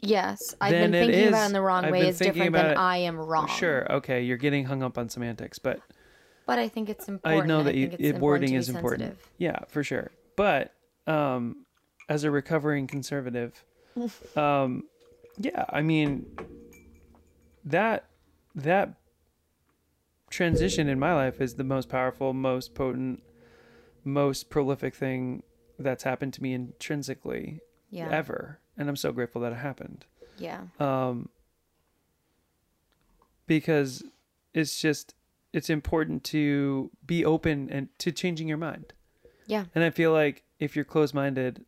yes, 0.01 0.55
I've 0.61 0.71
been 0.71 0.93
thinking 0.93 1.29
about 1.29 1.45
it 1.45 1.47
in 1.47 1.53
the 1.55 1.61
wrong 1.63 1.85
I've 1.87 1.93
way 1.93 2.09
is 2.09 2.19
different 2.19 2.53
than 2.55 2.67
it- 2.73 2.77
I 2.79 2.99
am 2.99 3.17
wrong. 3.19 3.49
sure 3.49 3.91
okay 3.91 4.23
you're 4.23 4.37
getting 4.37 4.67
hung 4.67 4.83
up 4.83 4.99
on 4.99 5.09
semantics 5.09 5.59
but 5.59 5.81
but 6.47 6.59
I 6.59 6.69
think 6.69 6.89
it's 6.91 7.09
important. 7.09 7.43
i 7.43 7.47
know 7.47 7.63
that 7.63 7.75
you, 7.75 7.89
think 7.89 8.01
it's 8.01 8.17
it, 8.17 8.21
wording 8.21 8.55
is 8.55 8.69
important 8.69 9.01
sensitive. 9.03 9.31
yeah 9.39 9.59
for 9.69 9.83
sure 9.83 10.11
but 10.37 10.75
um 11.07 11.65
as 12.09 12.25
a 12.25 12.31
recovering 12.31 12.87
conservative 12.87 13.65
um 14.37 14.85
yeah 15.39 15.65
i 15.71 15.81
mean 15.81 16.27
that 17.65 18.05
that 18.55 18.95
transition 20.31 20.89
in 20.89 20.99
my 20.99 21.15
life 21.15 21.41
is 21.41 21.55
the 21.55 21.65
most 21.65 21.89
powerful, 21.89 22.33
most 22.33 22.75
potent, 22.75 23.23
most 24.05 24.51
prolific 24.51 24.95
thing 24.95 25.43
that's 25.79 26.03
happened 26.05 26.33
to 26.35 26.43
me 26.43 26.53
intrinsically 26.55 27.61
Yeah. 27.91 28.09
ever, 28.11 28.59
and 28.77 28.89
I'm 28.89 28.97
so 28.97 29.13
grateful 29.13 29.41
that 29.43 29.53
it 29.53 29.57
happened. 29.57 30.05
Yeah. 30.39 30.63
Um, 30.81 31.29
because 33.47 34.03
it's 34.55 34.81
just 34.81 35.15
it's 35.53 35.69
important 35.69 36.25
to 36.25 36.91
be 37.07 37.25
open 37.25 37.69
and 37.71 37.89
to 37.99 38.11
changing 38.11 38.49
your 38.49 38.57
mind. 38.57 38.93
Yeah. 39.47 39.67
And 39.75 39.85
I 39.85 39.91
feel 39.91 40.13
like 40.13 40.45
if 40.59 40.75
you're 40.75 40.85
closed-minded, 40.85 41.65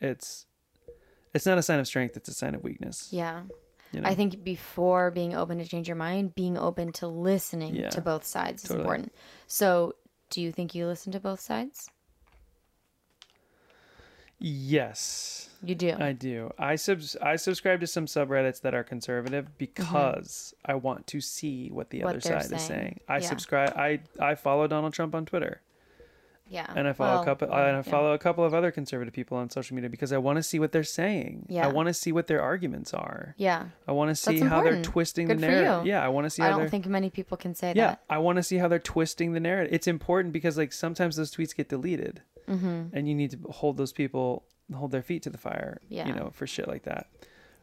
it's 0.00 0.46
it's 1.32 1.46
not 1.46 1.58
a 1.58 1.62
sign 1.62 1.80
of 1.80 1.86
strength; 1.86 2.16
it's 2.16 2.28
a 2.28 2.34
sign 2.34 2.54
of 2.54 2.62
weakness. 2.62 3.08
Yeah. 3.10 3.42
You 3.92 4.00
know? 4.00 4.08
I 4.08 4.14
think 4.14 4.42
before 4.44 5.10
being 5.10 5.34
open 5.34 5.58
to 5.58 5.64
change 5.64 5.88
your 5.88 5.96
mind, 5.96 6.34
being 6.34 6.56
open 6.58 6.92
to 6.94 7.06
listening 7.06 7.76
Yeah. 7.76 7.90
to 7.90 8.00
both 8.00 8.24
sides 8.24 8.64
is 8.64 8.70
important. 8.72 9.12
So, 9.46 9.94
do 10.30 10.40
you 10.40 10.50
think 10.52 10.74
you 10.74 10.86
listen 10.86 11.12
to 11.12 11.20
both 11.20 11.40
sides? 11.40 11.90
yes, 14.38 15.48
You 15.62 15.74
do. 15.74 15.94
I 15.98 16.12
do. 16.12 16.52
I 16.58 16.74
subs 16.76 17.16
I 17.22 17.36
subscribe 17.36 17.80
to 17.80 17.86
some 17.86 18.06
subreddits 18.06 18.60
that 18.62 18.74
are 18.74 18.84
conservative 18.84 19.56
because 19.58 20.52
I 20.66 20.74
want 20.74 21.06
to 21.08 21.20
see 21.20 21.70
what 21.70 21.90
the 21.90 21.98
Mm-hmm. 21.98 22.04
What 22.06 22.10
other 22.16 22.20
side 22.20 22.42
is 22.42 22.48
saying. 22.48 22.58
saying. 22.60 23.00
I 23.08 23.18
Yeah. 23.18 23.28
subscribe. 23.28 23.72
I 23.76 24.00
I 24.20 24.34
follow 24.34 24.66
Donald 24.66 24.92
Trump 24.92 25.14
on 25.14 25.24
Twitter. 25.24 25.60
Yeah. 26.48 26.66
and 26.76 26.86
I 26.86 26.92
follow 26.92 27.14
Well, 27.14 27.22
a 27.22 27.24
couple. 27.24 27.48
yeah, 27.48 27.54
I 27.54 27.70
yeah. 27.70 27.82
follow 27.82 28.12
a 28.12 28.18
couple 28.18 28.44
of 28.44 28.52
other 28.54 28.70
conservative 28.70 29.12
people 29.14 29.36
on 29.38 29.50
social 29.50 29.74
media 29.74 29.90
because 29.90 30.12
I 30.12 30.18
want 30.18 30.36
to 30.36 30.42
see 30.42 30.58
what 30.58 30.72
they're 30.72 30.84
saying. 30.84 31.46
Yeah. 31.48 31.66
I 31.66 31.72
want 31.72 31.88
to 31.88 31.94
see 31.94 32.12
what 32.12 32.26
their 32.26 32.42
arguments 32.42 32.92
are. 32.94 33.34
Yeah. 33.38 33.66
I 33.88 33.92
want 33.92 34.10
to 34.10 34.14
see 34.14 34.40
how 34.40 34.62
they're 34.62 34.82
twisting 34.82 35.28
Good 35.28 35.38
the 35.38 35.46
narrative. 35.48 35.86
Yeah, 35.86 36.04
I 36.04 36.08
want 36.08 36.24
to 36.26 36.30
see 36.30 36.42
I 36.42 36.50
don't 36.50 36.68
think 36.70 36.86
many 36.86 37.10
people 37.10 37.36
can 37.36 37.54
say 37.54 37.72
yeah, 37.74 37.86
that. 37.88 38.04
I 38.10 38.18
want 38.18 38.36
to 38.36 38.42
see 38.42 38.58
how 38.58 38.68
they're 38.68 38.78
twisting 38.78 39.32
the 39.32 39.40
narrative. 39.40 39.72
It's 39.72 39.86
important 39.86 40.32
because 40.32 40.56
like 40.58 40.72
sometimes 40.72 41.16
those 41.16 41.34
tweets 41.34 41.54
get 41.54 41.68
deleted, 41.68 42.22
Mm-hmm. 42.48 42.94
and 42.94 43.08
you 43.08 43.14
need 43.14 43.30
to 43.30 43.38
hold 43.50 43.78
those 43.78 43.92
people 43.92 44.44
hold 44.74 44.90
their 44.90 45.02
feet 45.02 45.22
to 45.22 45.30
the 45.30 45.38
fire. 45.38 45.78
Yeah. 45.88 46.06
You 46.06 46.12
know, 46.14 46.30
for 46.34 46.46
shit 46.46 46.68
like 46.68 46.82
that. 46.82 47.06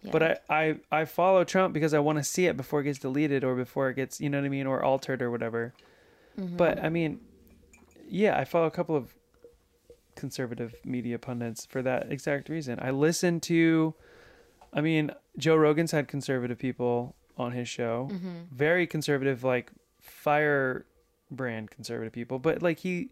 Yeah. 0.02 0.12
But 0.12 0.24
I, 0.24 0.38
I 0.50 0.76
I 1.02 1.06
follow 1.06 1.44
Trump 1.44 1.72
because 1.74 1.94
I 1.94 2.00
want 2.00 2.17
to 2.17 2.24
see 2.24 2.48
it 2.48 2.58
before 2.58 2.82
it 2.82 2.86
gets 2.86 2.98
deleted 2.98 3.44
or 3.44 3.54
before 3.56 3.89
it 3.89 3.96
gets 3.96 4.20
you 4.20 4.28
know 4.30 4.39
what 4.39 4.46
I 4.46 4.50
mean 4.50 4.65
or 4.65 4.82
altered 4.84 5.22
or 5.22 5.30
whatever. 5.30 5.76
Mm-hmm. 6.39 6.58
But 6.58 6.84
I 6.84 6.89
mean, 6.89 7.20
yeah, 8.13 8.38
I 8.38 8.43
follow 8.45 8.65
a 8.67 8.71
couple 8.71 8.95
of 8.95 9.15
conservative 10.15 10.76
media 10.84 11.17
pundits 11.17 11.65
for 11.65 11.82
that 11.82 12.12
exact 12.12 12.50
reason. 12.50 12.78
I 12.82 12.91
listen 12.91 13.39
to, 13.41 13.93
I 14.74 14.82
mean, 14.82 15.12
Joe 15.38 15.56
Rogan's 15.56 15.91
had 15.91 16.08
conservative 16.08 16.60
people 16.60 17.15
on 17.38 17.54
his 17.54 17.67
show, 17.69 18.10
Mm-hmm. 18.12 18.38
very 18.52 18.86
conservative, 18.86 19.43
like 19.43 19.71
fire 20.00 20.86
brand 21.32 21.71
conservative 21.71 22.12
people. 22.13 22.38
But 22.39 22.62
like 22.62 22.80
he, 22.80 23.10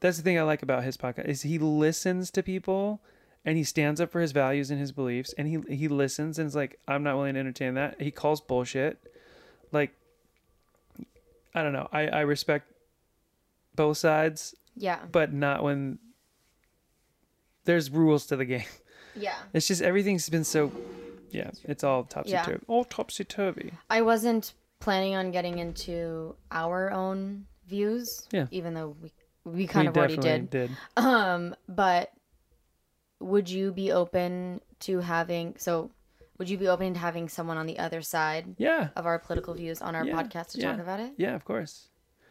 that's 0.00 0.18
the 0.18 0.22
thing 0.22 0.38
I 0.38 0.42
like 0.42 0.62
about 0.62 0.84
his 0.84 0.96
podcast 0.98 1.24
is 1.26 1.42
he 1.42 1.58
listens 1.58 2.30
to 2.32 2.42
people 2.42 3.00
and 3.46 3.56
he 3.56 3.64
stands 3.64 4.00
up 4.00 4.10
for 4.12 4.20
his 4.20 4.32
values 4.32 4.70
and 4.70 4.78
his 4.78 4.92
beliefs 4.92 5.32
and 5.38 5.48
he 5.48 5.74
he 5.74 5.88
listens 5.88 6.38
and 6.38 6.46
is 6.48 6.54
like 6.54 6.78
I'm 6.86 7.02
not 7.02 7.16
willing 7.16 7.34
to 7.34 7.40
entertain 7.40 7.74
that. 7.74 8.00
He 8.00 8.10
calls 8.10 8.40
bullshit. 8.42 8.98
Like 9.72 9.92
I 11.54 11.62
don't 11.62 11.72
know. 11.72 11.88
I 11.92 12.08
I 12.08 12.20
respect 12.20 12.70
both 13.76 13.98
sides, 13.98 14.54
yeah. 14.74 15.00
but 15.12 15.32
not 15.32 15.62
when 15.62 15.98
there's 17.64 17.90
rules 17.90 18.26
to 18.26 18.36
the 18.36 18.44
game. 18.44 18.64
Yeah. 19.14 19.34
It's 19.54 19.66
just 19.68 19.82
everything's 19.82 20.28
been 20.28 20.44
so 20.44 20.72
yeah, 21.30 21.50
it's 21.64 21.82
all 21.84 22.04
topsy 22.04 22.32
Yeah. 22.32 22.44
turvy. 22.44 22.64
All 22.68 22.84
topsy 22.84 23.24
turvy. 23.24 23.72
I 23.90 24.02
wasn't 24.02 24.54
planning 24.80 25.14
on 25.16 25.30
getting 25.30 25.58
into 25.58 26.36
our 26.50 26.90
own 26.92 27.46
views. 27.66 28.26
Yeah. 28.30 28.46
Even 28.50 28.74
though 28.74 28.96
we 29.02 29.12
we 29.44 29.66
kind 29.66 29.84
we 29.86 29.88
of 29.88 29.96
already 29.96 30.16
definitely 30.16 30.48
did. 30.48 30.68
did. 30.68 30.76
Um, 30.96 31.54
but 31.68 32.12
would 33.20 33.48
you 33.48 33.72
be 33.72 33.90
open 33.92 34.60
to 34.80 35.00
having 35.00 35.54
so 35.58 35.90
would 36.38 36.50
you 36.50 36.58
be 36.58 36.68
open 36.68 36.92
to 36.92 37.00
having 37.00 37.28
someone 37.30 37.56
on 37.56 37.64
the 37.66 37.78
other 37.78 38.02
side 38.02 38.54
Yeah. 38.58 38.88
of 38.94 39.06
our 39.06 39.18
political 39.18 39.54
views 39.54 39.80
on 39.80 39.94
our 39.96 40.04
Yeah, 40.04 40.14
podcast 40.22 40.48
to 40.52 40.58
yeah. 40.60 40.72
talk 40.72 40.80
about 40.80 41.00
it? 41.00 41.12
Yeah, 41.16 41.34
of 41.34 41.44
course. 41.46 41.88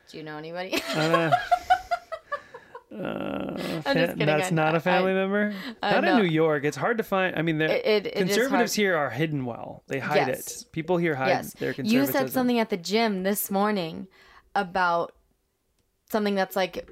Do 0.09 0.17
you 0.17 0.23
know 0.23 0.37
anybody? 0.37 0.81
Uh, 0.95 1.31
uh, 2.93 3.57
I'm 3.85 4.17
That's 4.17 4.51
I- 4.51 4.55
not 4.55 4.75
a 4.75 4.79
family 4.79 5.11
I- 5.11 5.15
member. 5.15 5.53
I 5.81 5.99
not 5.99 6.03
in. 6.05 6.17
New 6.17 6.29
York. 6.31 6.63
It's 6.63 6.77
hard 6.77 6.97
to 6.99 7.03
find. 7.03 7.35
I 7.35 7.41
mean, 7.41 7.57
they're- 7.57 7.69
It- 7.69 7.85
it- 7.85 8.07
it 8.07 8.13
is 8.29 8.35
conservatives 8.35 8.73
here 8.73 8.95
are 8.95 9.09
hidden 9.09 9.45
well. 9.45 9.83
They 9.87 9.99
hide 9.99 10.27
Yes. 10.27 10.61
it. 10.63 10.71
People 10.71 10.97
here 10.97 11.15
hide 11.15 11.29
yes. 11.29 11.53
their 11.53 11.69
You 11.69 11.75
conservatism. 11.75 12.13
said 12.13 12.31
something 12.31 12.59
at 12.59 12.69
the 12.69 12.77
gym 12.77 13.23
this 13.23 13.49
morning 13.51 14.07
about 14.53 15.13
something 16.09 16.35
that's 16.35 16.55
like 16.55 16.89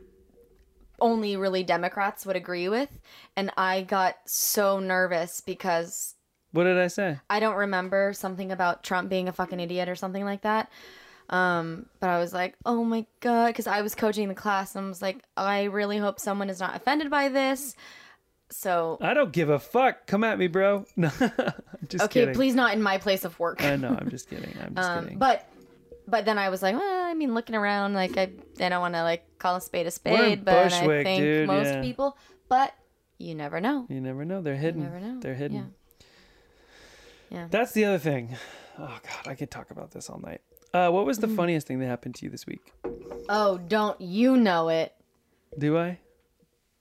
only 1.00 1.38
really 1.38 1.64
Democrats 1.64 2.26
would 2.26 2.36
agree 2.36 2.68
with, 2.70 3.00
and 3.36 3.52
I 3.58 3.82
got 3.84 4.16
so 4.26 4.80
nervous 4.80 5.42
because 5.42 6.16
What 6.52 6.64
did 6.66 6.78
I 6.78 6.88
say? 6.88 7.20
I 7.30 7.40
don't 7.40 7.56
remember 7.56 8.14
something 8.14 8.52
about 8.52 8.84
Trump 8.84 9.10
being 9.10 9.28
a 9.28 9.34
fucking 9.34 9.60
idiot 9.60 9.90
or 9.90 9.96
something 9.96 10.24
like 10.26 10.42
that. 10.42 10.70
Um, 11.30 11.88
but 12.00 12.10
I 12.10 12.20
was 12.20 12.34
like, 12.34 12.56
oh 12.66 12.84
my 12.84 13.06
god, 13.22 13.48
because 13.48 13.68
I 13.68 13.82
was 13.82 13.96
coaching 13.96 14.28
the 14.28 14.36
class 14.36 14.76
and 14.76 14.86
I 14.86 14.90
was 14.90 15.02
like, 15.02 15.24
I 15.38 15.64
really 15.64 15.98
hope 15.98 16.20
someone 16.20 16.50
is 16.50 16.60
not 16.60 16.76
offended 16.76 17.10
by 17.10 17.30
this. 17.30 17.76
So 18.50 18.98
I 19.02 19.14
don't 19.14 19.32
give 19.32 19.50
a 19.50 19.58
fuck. 19.60 20.06
Come 20.06 20.24
at 20.24 20.38
me, 20.38 20.48
bro. 20.48 20.86
No, 20.96 21.10
I'm 21.20 21.88
just 21.88 22.04
okay, 22.06 22.22
kidding. 22.22 22.36
please 22.36 22.54
not 22.54 22.74
in 22.74 22.84
my 22.84 22.98
place 23.00 23.26
of 23.26 23.40
work. 23.40 23.64
I 23.64 23.76
know. 23.78 23.98
I'm 24.00 24.10
just 24.10 24.30
kidding. 24.30 24.54
I'm 24.64 24.76
just 24.76 24.90
Um, 24.90 25.04
kidding. 25.06 25.18
but 25.18 25.48
but 26.08 26.26
then 26.26 26.38
I 26.38 26.50
was 26.50 26.62
like, 26.62 26.76
well, 26.76 27.06
I 27.06 27.14
mean, 27.16 27.34
looking 27.34 27.56
around, 27.56 27.94
like 27.94 28.18
I 28.18 28.30
I 28.60 28.70
don't 28.70 28.82
want 28.82 28.94
to 28.94 29.02
like 29.04 29.24
call 29.40 29.56
a 29.56 29.62
spade 29.62 29.88
a 29.88 29.92
spade, 29.92 30.46
but 30.46 30.72
I 30.72 31.04
think 31.04 31.22
dude, 31.22 31.48
most 31.48 31.68
yeah. 31.68 31.82
people. 31.82 32.18
But 32.50 32.74
you 33.18 33.34
never 33.34 33.60
know. 33.60 33.88
you 33.90 34.02
never 34.02 34.24
know. 34.26 34.42
They're 34.42 34.56
hidden. 34.56 34.84
never 34.84 35.00
know. 35.00 35.20
They're 35.20 35.34
hidden. 35.36 35.74
Yeah. 37.32 37.38
Yeah. 37.40 37.48
That's 37.50 37.72
the 37.72 37.86
other 37.86 37.98
thing. 38.00 38.36
Oh 38.78 39.00
god, 39.02 39.28
I 39.28 39.36
could 39.36 39.50
talk 39.50 39.72
about 39.72 39.92
this 39.92 40.10
all 40.10 40.20
night. 40.20 40.42
Uh, 40.74 40.90
what 40.90 41.06
was 41.06 41.20
the 41.20 41.28
Mm-hmm. 41.28 41.36
funniest 41.36 41.68
thing 41.68 41.80
that 41.80 41.88
happened 41.88 42.16
to 42.16 42.26
you 42.26 42.32
this 42.32 42.48
week? 42.48 42.74
Oh, 43.30 43.60
don't 43.68 44.00
you 44.02 44.38
know 44.38 44.70
it? 44.70 44.94
Do 45.58 45.78
I? 45.78 46.00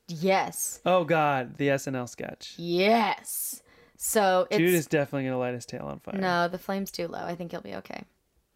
Yes, 0.08 0.80
Oh 0.84 1.04
god, 1.04 1.56
the 1.58 1.68
SNL 1.68 2.08
sketch. 2.08 2.54
yes. 2.58 3.62
So 3.96 4.48
it's 4.50 4.58
Jude 4.58 4.74
is 4.74 4.86
definitely 4.86 5.24
gonna 5.24 5.38
light 5.38 5.54
his 5.54 5.64
tail 5.64 5.84
on 5.86 6.00
fire. 6.00 6.18
no, 6.18 6.48
the 6.48 6.58
flame's 6.58 6.90
too 6.90 7.06
low. 7.06 7.20
I 7.24 7.34
think 7.36 7.52
he'll 7.52 7.60
be 7.60 7.74
okay. 7.76 8.02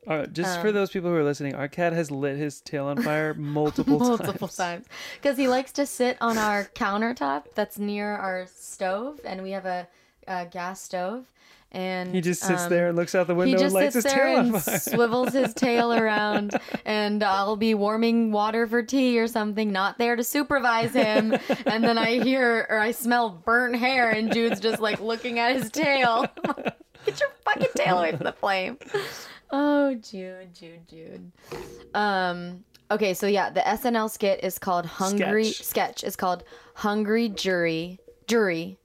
All 0.09 0.19
right, 0.19 0.33
just 0.33 0.57
Um, 0.57 0.61
for 0.63 0.73
those 0.73 0.91
people 0.91 1.09
who 1.11 1.17
are 1.17 1.25
listening, 1.25 1.55
our 1.55 1.69
cat 1.69 1.93
has 1.93 2.11
lit 2.11 2.37
his 2.37 2.61
tail 2.61 2.87
on 2.87 2.97
fire 2.97 3.33
multiple, 3.39 3.99
multiple 3.99 4.49
times. 4.49 4.57
times 4.57 4.87
because 5.21 5.37
he 5.37 5.47
likes 5.49 5.73
to 5.73 5.87
sit 5.87 6.17
on 6.21 6.37
our 6.37 6.65
countertop 6.75 7.45
that's 7.55 7.79
near 7.79 8.17
our 8.17 8.47
stove 8.53 9.21
and 9.25 9.43
we 9.43 9.53
have 9.53 9.67
a, 9.67 9.87
a 10.27 10.47
gas 10.47 10.81
stove 10.83 11.31
and 11.73 12.15
He 12.15 12.21
just 12.21 12.43
sits 12.43 12.63
um, 12.65 12.71
there 12.71 12.89
and 12.89 12.97
looks 12.97 13.15
out 13.15 13.27
the 13.27 13.35
he 13.35 13.39
window 13.39 13.53
and 13.55 13.61
just 13.61 13.75
lights 13.75 13.95
sits 13.95 14.05
his 14.07 14.15
there 14.15 14.25
tail 14.25 14.39
on 14.39 14.47
and 14.55 14.63
fire. 14.63 14.79
swivels 14.79 15.33
his 15.33 15.53
tail 15.55 15.93
around 15.93 16.59
and 16.85 17.23
i'll 17.23 17.57
be 17.57 17.75
warming 17.75 18.31
water 18.33 18.67
for 18.67 18.83
tea 18.83 19.19
or 19.19 19.27
something 19.27 19.73
not 19.73 19.99
there 19.99 20.17
to 20.17 20.25
supervise 20.25 20.93
him 20.93 21.35
and 21.67 21.83
then 21.85 21.99
i 21.99 22.23
hear 22.23 22.67
or 22.71 22.79
i 22.79 22.91
smell 22.93 23.31
burnt 23.31 23.77
hair 23.77 24.11
and 24.11 24.33
jude's 24.33 24.61
just 24.61 24.81
like 24.81 25.01
looking 25.01 25.39
at 25.39 25.57
his 25.57 25.71
tail 25.71 26.25
get 27.05 27.21
your 27.21 27.31
fucking 27.45 27.69
tail 27.75 27.99
away 27.99 28.13
from 28.13 28.25
the 28.25 28.33
flame 28.33 28.79
oh 29.51 29.95
jude 29.97 30.55
jude 30.55 30.89
jude 30.89 31.33
um 31.95 32.65
okay 32.91 33.13
so 33.15 33.27
yeah 33.27 33.51
the 33.51 33.61
snl 33.61 34.09
skit 34.11 34.41
is 34.43 34.59
called 34.59 34.87
hungry 34.87 35.45
Sketch. 35.45 35.67
sketch 35.67 36.05
is 36.05 36.17
called 36.17 36.45
hungry 36.75 37.29
jury 37.29 37.99
jury 38.27 38.79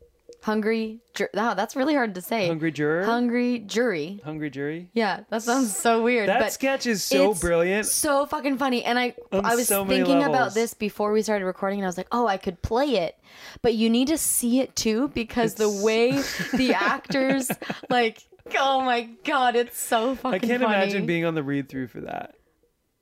hungry 0.43 0.99
ju- 1.13 1.27
wow 1.35 1.53
that's 1.53 1.75
really 1.75 1.93
hard 1.93 2.15
to 2.15 2.21
say 2.21 2.47
Hungry 2.47 2.71
juror, 2.71 3.03
hungry 3.03 3.59
jury 3.59 4.19
hungry 4.25 4.49
jury. 4.49 4.89
yeah, 4.93 5.21
that 5.29 5.43
sounds 5.43 5.75
so 5.75 6.01
weird. 6.01 6.27
That 6.29 6.39
but 6.39 6.51
sketch 6.53 6.85
is 6.87 7.03
so 7.03 7.31
it's 7.31 7.39
brilliant. 7.39 7.85
So 7.85 8.25
fucking 8.25 8.57
funny. 8.57 8.83
And 8.83 8.97
I 8.97 9.13
On 9.31 9.45
I 9.45 9.55
was 9.55 9.67
so 9.67 9.85
many 9.85 9.97
thinking 9.99 10.23
about 10.23 10.31
levels. 10.31 10.53
this 10.55 10.73
before 10.73 11.11
we 11.11 11.21
started 11.21 11.45
recording 11.45 11.79
and 11.79 11.85
I 11.85 11.89
was 11.89 11.97
like, 11.97 12.07
"Oh, 12.11 12.25
I 12.27 12.37
could 12.37 12.61
play 12.61 12.95
it." 12.95 13.17
But 13.61 13.75
you 13.75 13.89
need 13.89 14.07
to 14.09 14.17
see 14.17 14.59
it 14.61 14.75
too 14.75 15.09
because 15.09 15.53
the 15.55 15.69
way 15.69 16.11
the 16.53 16.73
actors 16.73 17.49
like 17.89 18.23
oh 18.57 18.81
my 18.81 19.09
god, 19.23 19.55
it's 19.55 19.79
so 19.79 20.15
fucking 20.15 20.21
funny. 20.21 20.35
I 20.35 20.39
can't 20.39 20.63
funny. 20.63 20.75
imagine 20.75 21.05
being 21.05 21.25
on 21.25 21.35
the 21.35 21.43
read 21.43 21.69
through 21.69 21.87
for 21.87 22.01
that. 22.01 22.33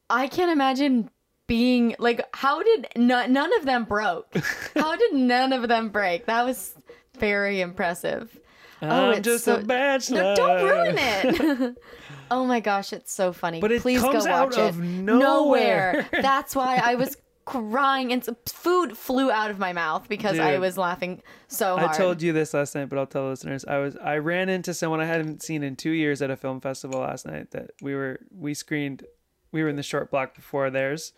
I 0.10 0.28
can't 0.28 0.52
imagine 0.52 1.10
being 1.48 1.96
like 2.00 2.22
how 2.36 2.62
did 2.62 2.88
none, 2.96 3.32
none 3.34 3.52
of 3.60 3.66
them 3.66 3.86
broke? 3.86 4.36
how 4.76 4.96
did 4.96 5.14
none 5.14 5.54
of 5.54 5.68
them 5.70 5.90
break? 5.90 6.26
That 6.26 6.46
was 6.46 6.76
very 7.20 7.62
impressive. 7.62 8.40
Oh, 8.82 8.88
I'm 8.88 9.14
it's 9.16 9.26
just 9.26 9.46
so- 9.46 9.58
a 9.58 9.62
bachelor. 9.64 10.22
No, 10.22 10.36
don't 10.36 10.64
ruin 10.66 10.96
it. 10.98 11.78
oh 12.32 12.46
my 12.46 12.60
gosh, 12.60 12.94
it's 12.94 13.12
so 13.12 13.34
funny. 13.34 13.60
But 13.60 13.72
it 13.72 13.82
Please 13.82 14.02
comes 14.02 14.26
go 14.26 14.32
out 14.32 14.50
watch 14.52 14.58
of 14.58 14.80
it. 14.80 14.84
nowhere. 14.84 16.08
That's 16.12 16.56
why 16.56 16.82
I 16.84 16.96
was 16.96 17.18
crying 17.46 18.14
and 18.14 18.24
food 18.48 18.96
flew 18.96 19.32
out 19.32 19.50
of 19.50 19.58
my 19.58 19.74
mouth 19.74 20.08
because 20.08 20.38
I 20.38 20.60
was 20.60 20.78
laughing 20.78 21.22
so 21.48 21.78
hard. 21.78 21.90
I 21.90 21.98
told 21.98 22.22
you 22.22 22.32
this 22.32 22.54
last 22.54 22.76
night, 22.76 22.90
but 22.90 23.00
I'll 23.00 23.08
tell 23.08 23.28
listeners. 23.28 23.66
I 23.66 23.80
was 23.80 23.98
I 23.98 24.18
ran 24.18 24.50
into 24.50 24.74
someone 24.74 25.02
I 25.02 25.06
hadn't 25.06 25.42
seen 25.42 25.64
in 25.64 25.76
two 25.76 25.90
years 25.90 26.22
at 26.22 26.30
a 26.30 26.38
film 26.38 26.62
festival 26.62 27.00
last 27.02 27.26
night. 27.26 27.52
That 27.52 27.72
we 27.82 27.96
were 27.96 28.20
we 28.32 28.54
screened 28.54 29.04
we 29.52 29.64
were 29.64 29.70
in 29.70 29.76
the 29.78 29.84
short 29.84 30.12
block 30.12 30.36
before 30.36 30.70
theirs. 30.70 31.12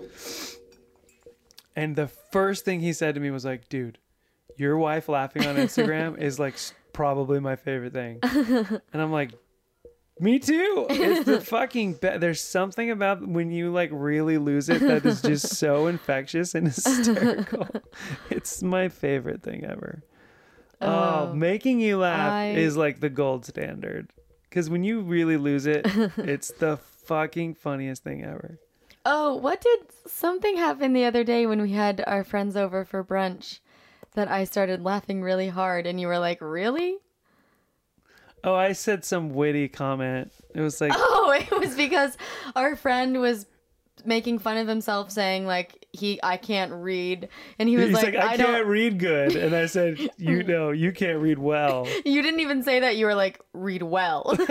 And 1.76 1.96
the 1.96 2.08
first 2.08 2.66
thing 2.66 2.80
he 2.80 2.94
said 2.94 3.16
to 3.16 3.22
me 3.22 3.30
was 3.30 3.46
like, 3.46 3.70
"Dude, 3.70 3.98
your 4.58 4.78
wife 4.78 5.10
laughing 5.10 5.46
on 5.46 5.56
Instagram 5.56 6.18
is 6.20 6.40
like 6.40 6.56
probably 6.94 7.40
my 7.40 7.56
favorite 7.56 7.94
thing." 7.94 8.20
And 8.24 9.02
I'm 9.02 9.12
like, 9.12 9.32
"Me 10.20 10.40
too." 10.40 10.88
It's 10.90 11.26
the 11.26 11.42
fucking 11.56 11.94
be- 11.94 12.18
there's 12.18 12.42
something 12.42 12.92
about 12.92 13.26
when 13.28 13.52
you 13.52 13.72
like 13.72 13.90
really 13.94 14.38
lose 14.38 14.70
it 14.70 14.82
that 14.82 15.06
is 15.06 15.22
just 15.22 15.56
so 15.56 15.88
infectious 15.96 16.54
and 16.56 16.68
hysterical. 16.68 17.68
it's 18.30 18.62
my 18.62 18.90
favorite 18.90 19.42
thing 19.44 19.64
ever. 19.66 20.04
Oh, 20.82 21.30
Oh, 21.30 21.34
making 21.34 21.80
you 21.80 21.98
laugh 21.98 22.32
I- 22.32 22.50
is 22.52 22.76
like 22.76 23.00
the 23.00 23.10
gold 23.10 23.46
standard. 23.46 24.12
Because 24.50 24.70
when 24.70 24.84
you 24.84 25.00
really 25.02 25.38
lose 25.38 25.66
it, 25.66 25.86
it's 26.18 26.52
the 26.52 26.76
fucking 27.06 27.54
funniest 27.56 28.04
thing 28.04 28.22
ever. 28.26 28.60
Oh, 29.06 29.36
what 29.36 29.62
did 29.62 29.80
something 30.08 30.58
happen 30.58 30.92
the 30.92 31.06
other 31.06 31.24
day 31.24 31.46
when 31.46 31.62
we 31.62 31.72
had 31.72 32.04
our 32.06 32.24
friends 32.26 32.58
over 32.58 32.84
for 32.84 33.02
brunch 33.02 33.60
that 34.16 34.30
I 34.30 34.44
started 34.44 34.84
laughing 34.84 35.22
really 35.22 35.50
hard 35.50 35.86
and 35.88 36.00
you 36.00 36.08
were 36.08 36.20
like, 36.20 36.42
"Really?" 36.42 36.98
Oh, 38.44 38.56
I 38.56 38.74
said 38.74 39.06
some 39.06 39.30
witty 39.30 39.68
comment. 39.68 40.32
It 40.56 40.62
was 40.62 40.82
like, 40.82 40.92
Oh, 40.96 41.32
it 41.36 41.60
was 41.60 41.76
because 41.76 42.18
our 42.56 42.76
friend 42.76 43.20
was 43.20 43.46
making 44.04 44.40
fun 44.40 44.58
of 44.58 44.68
himself 44.68 45.12
saying 45.12 45.46
like 45.46 45.86
he 45.92 46.20
I 46.24 46.38
can't 46.38 46.72
read 46.72 47.30
and 47.60 47.70
he 47.70 47.78
was 47.78 47.88
he's 47.88 47.94
like, 47.94 48.06
like, 48.06 48.16
I, 48.16 48.20
I, 48.20 48.38
can't 48.38 48.40
don't 48.40 48.68
read 48.68 48.98
good. 48.98 49.36
And 49.36 49.56
I 49.56 49.68
said, 49.68 50.00
you 50.18 50.42
know, 50.44 50.72
you 50.72 50.92
can't 50.92 51.20
read 51.20 51.38
well. 51.38 51.88
you 52.04 52.22
didn't 52.22 52.40
even 52.40 52.64
say 52.64 52.80
that 52.80 52.98
you 52.98 53.06
were 53.06 53.16
like 53.16 53.40
read 53.54 53.84
well. 53.84 54.36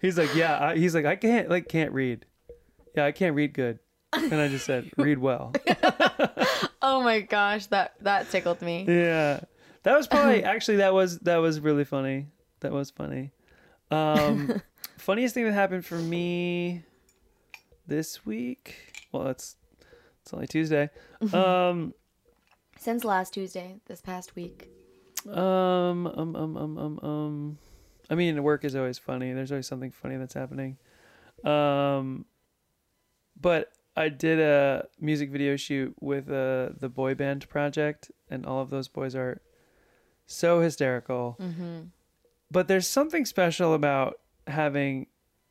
He's 0.00 0.18
like, 0.18 0.34
yeah. 0.34 0.58
I, 0.68 0.76
he's 0.76 0.94
like, 0.94 1.04
I 1.04 1.16
can't, 1.16 1.48
like, 1.48 1.68
can't 1.68 1.92
read. 1.92 2.26
Yeah, 2.94 3.06
I 3.06 3.12
can't 3.12 3.34
read 3.34 3.54
good. 3.54 3.78
And 4.16 4.34
I 4.34 4.48
just 4.48 4.64
said, 4.64 4.90
read 4.96 5.18
well. 5.18 5.52
oh 6.82 7.02
my 7.02 7.20
gosh, 7.20 7.66
that 7.66 7.94
that 8.00 8.30
tickled 8.30 8.62
me. 8.62 8.84
Yeah. 8.88 9.40
That 9.82 9.96
was 9.96 10.06
probably 10.06 10.42
actually 10.54 10.78
that 10.78 10.94
was 10.94 11.18
that 11.20 11.36
was 11.36 11.60
really 11.60 11.84
funny. 11.84 12.26
That 12.60 12.72
was 12.72 12.90
funny. 12.90 13.32
Um 13.90 14.60
funniest 14.98 15.34
thing 15.34 15.44
that 15.44 15.52
happened 15.52 15.84
for 15.84 15.96
me 15.96 16.82
this 17.86 18.24
week. 18.26 18.94
Well, 19.12 19.28
it's 19.28 19.56
it's 20.22 20.32
only 20.34 20.46
Tuesday. 20.46 20.90
Um 21.32 21.94
Since 22.78 23.04
last 23.04 23.34
Tuesday, 23.34 23.76
this 23.86 24.00
past 24.00 24.34
week. 24.34 24.68
um 25.28 26.06
um 26.06 26.36
um 26.36 26.56
um 26.56 26.78
um 26.78 27.00
um 27.02 27.58
I 28.08 28.14
mean, 28.14 28.42
work 28.42 28.64
is 28.64 28.76
always 28.76 28.98
funny. 28.98 29.32
There's 29.32 29.50
always 29.50 29.66
something 29.66 29.90
funny 29.90 30.16
that's 30.16 30.34
happening. 30.34 30.78
Um 31.44 32.24
but 33.40 33.70
I 33.96 34.08
did 34.10 34.38
a 34.40 34.86
music 35.00 35.30
video 35.30 35.56
shoot 35.56 35.94
with 36.00 36.28
uh, 36.30 36.70
the 36.78 36.88
boy 36.88 37.14
band 37.14 37.48
project, 37.48 38.10
and 38.30 38.44
all 38.44 38.60
of 38.60 38.70
those 38.70 38.88
boys 38.88 39.14
are 39.14 39.40
so 40.26 40.60
hysterical. 40.60 41.36
Mm-hmm. 41.40 41.80
But 42.50 42.68
there's 42.68 42.86
something 42.86 43.24
special 43.24 43.74
about 43.74 44.20
having 44.46 45.06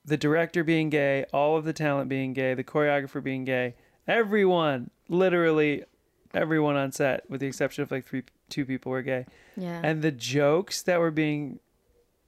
the 0.06 0.18
director 0.18 0.64
being 0.64 0.90
gay, 0.90 1.26
all 1.34 1.58
of 1.58 1.66
the 1.66 1.74
talent 1.74 2.08
being 2.10 2.34
gay, 2.34 2.54
the 2.54 2.64
choreographer 2.64 3.24
being 3.24 3.44
gay, 3.46 3.76
everyone, 4.08 4.92
literally 5.10 5.84
everyone 6.34 6.76
on 6.76 6.92
set, 6.92 7.28
with 7.30 7.42
the 7.42 7.48
exception 7.48 7.82
of 7.82 7.90
like 7.92 8.06
three, 8.06 8.24
two 8.50 8.66
people 8.66 8.92
were 8.92 9.02
gay, 9.02 9.26
Yeah. 9.58 9.82
and 9.84 10.02
the 10.02 10.12
jokes 10.12 10.84
that 10.84 11.00
were 11.00 11.12
being 11.12 11.60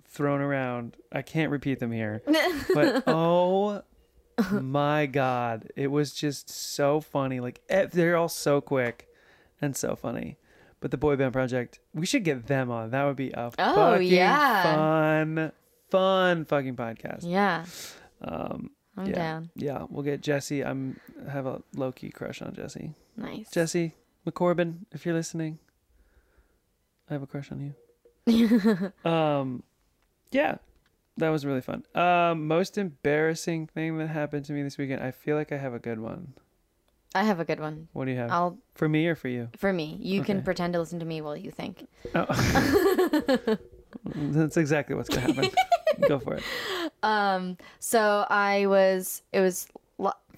thrown 0.05 0.41
around. 0.41 0.97
I 1.11 1.21
can't 1.21 1.51
repeat 1.51 1.79
them 1.79 1.91
here, 1.91 2.23
but 2.73 3.03
oh 3.05 3.83
my 4.51 5.05
god, 5.05 5.69
it 5.75 5.87
was 5.87 6.13
just 6.13 6.49
so 6.49 7.01
funny. 7.01 7.39
Like 7.39 7.61
eh, 7.69 7.87
they're 7.91 8.15
all 8.17 8.29
so 8.29 8.61
quick 8.61 9.07
and 9.61 9.75
so 9.75 9.95
funny. 9.95 10.37
But 10.79 10.91
the 10.91 10.97
boy 10.97 11.15
band 11.15 11.33
project, 11.33 11.79
we 11.93 12.05
should 12.05 12.23
get 12.23 12.45
them 12.47 12.69
on. 12.69 12.91
That 12.91 13.05
would 13.05 13.15
be 13.15 13.31
a 13.31 13.51
Oh, 13.57 13.75
fucking 13.75 14.07
yeah. 14.07 14.61
fun, 14.75 15.51
fun 15.89 16.45
fucking 16.45 16.75
podcast. 16.75 17.21
yeah. 17.23 17.65
Um, 18.21 18.69
I'm 18.95 19.07
yeah, 19.07 19.13
down. 19.15 19.49
yeah, 19.55 19.85
we'll 19.89 20.03
get 20.03 20.21
Jesse. 20.21 20.63
I'm 20.63 20.99
I 21.27 21.31
have 21.31 21.45
a 21.47 21.61
low 21.75 21.91
key 21.91 22.09
crush 22.09 22.41
on 22.41 22.53
Jesse. 22.53 22.93
Nice. 23.15 23.49
Jesse 23.51 23.93
McCorbin, 24.27 24.85
if 24.91 25.05
you're 25.05 25.15
listening, 25.15 25.57
I 27.09 27.13
have 27.13 27.23
a 27.23 27.27
crush 27.27 27.51
on 27.51 27.73
you. 28.27 28.91
um, 29.09 29.63
yeah, 30.31 30.57
that 31.17 31.29
was 31.29 31.45
really 31.45 31.61
fun. 31.61 31.83
Um, 31.95 32.47
most 32.47 32.77
embarrassing 32.77 33.67
thing 33.67 33.97
that 33.97 34.07
happened 34.07 34.45
to 34.45 34.53
me 34.53 34.63
this 34.63 34.77
weekend. 34.77 35.03
I 35.03 35.11
feel 35.11 35.35
like 35.35 35.51
I 35.51 35.57
have 35.57 35.73
a 35.73 35.79
good 35.79 35.99
one. 35.99 36.33
I 37.15 37.23
have 37.23 37.39
a 37.39 37.45
good 37.45 37.59
one. 37.59 37.87
What 37.93 38.05
do 38.05 38.11
you 38.11 38.17
have 38.17 38.31
I'll 38.31 38.57
for 38.75 38.87
me 38.87 39.07
or 39.07 39.15
for 39.15 39.27
you? 39.27 39.49
for 39.57 39.73
me. 39.73 39.97
You 39.99 40.23
can 40.23 40.43
pretend 40.43 40.73
to 40.73 40.79
listen 40.79 40.99
to 40.99 41.05
me 41.05 41.21
while 41.21 41.35
you 41.35 41.51
think. 41.51 41.87
Oh. 42.13 42.25
That's 44.05 44.57
exactly 44.57 44.95
what's 44.95 45.09
gonna 45.09 45.33
happen. 45.33 45.49
Go 46.07 46.19
for 46.19 46.35
it. 46.35 46.43
Um, 47.03 47.57
so 47.79 48.25
I 48.27 48.65
was 48.65 49.21
it 49.31 49.39
was 49.39 49.67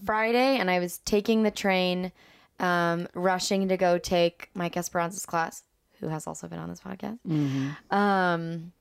Friday 0.06 0.58
and 0.58 0.70
I 0.70 0.80
was 0.80 0.98
taking 1.00 1.44
the 1.44 1.52
train, 1.52 2.12
um, 2.60 3.08
rushing 3.14 3.70
to 3.70 3.78
go 3.78 3.98
take 3.98 4.50
Mike 4.54 4.76
Esperanza's 4.76 5.26
class, 5.26 5.64
who 6.00 6.10
has 6.10 6.28
also 6.28 6.48
been 6.48 6.60
on 6.60 6.70
this 6.70 6.82
podcast. 6.82 7.18
Um, 7.92 8.74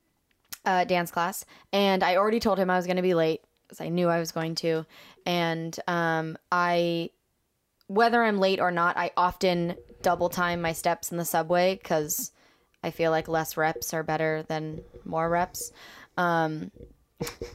uh, 0.65 0.83
dance 0.83 1.11
class, 1.11 1.45
and 1.71 2.03
I 2.03 2.15
already 2.15 2.39
told 2.39 2.59
him 2.59 2.69
I 2.69 2.77
was 2.77 2.85
going 2.85 2.97
to 2.97 3.01
be 3.01 3.13
late, 3.13 3.41
because 3.67 3.81
I 3.81 3.89
knew 3.89 4.07
I 4.07 4.19
was 4.19 4.31
going 4.31 4.55
to, 4.55 4.85
and 5.25 5.77
um, 5.87 6.37
I, 6.51 7.09
whether 7.87 8.23
I'm 8.23 8.39
late 8.39 8.59
or 8.59 8.71
not, 8.71 8.97
I 8.97 9.11
often 9.17 9.75
double 10.01 10.29
time 10.29 10.61
my 10.61 10.73
steps 10.73 11.11
in 11.11 11.17
the 11.17 11.25
subway 11.25 11.75
because 11.75 12.31
I 12.83 12.91
feel 12.91 13.11
like 13.11 13.27
less 13.27 13.57
reps 13.57 13.93
are 13.93 14.03
better 14.03 14.43
than 14.47 14.81
more 15.05 15.29
reps. 15.29 15.71
Um, 16.17 16.71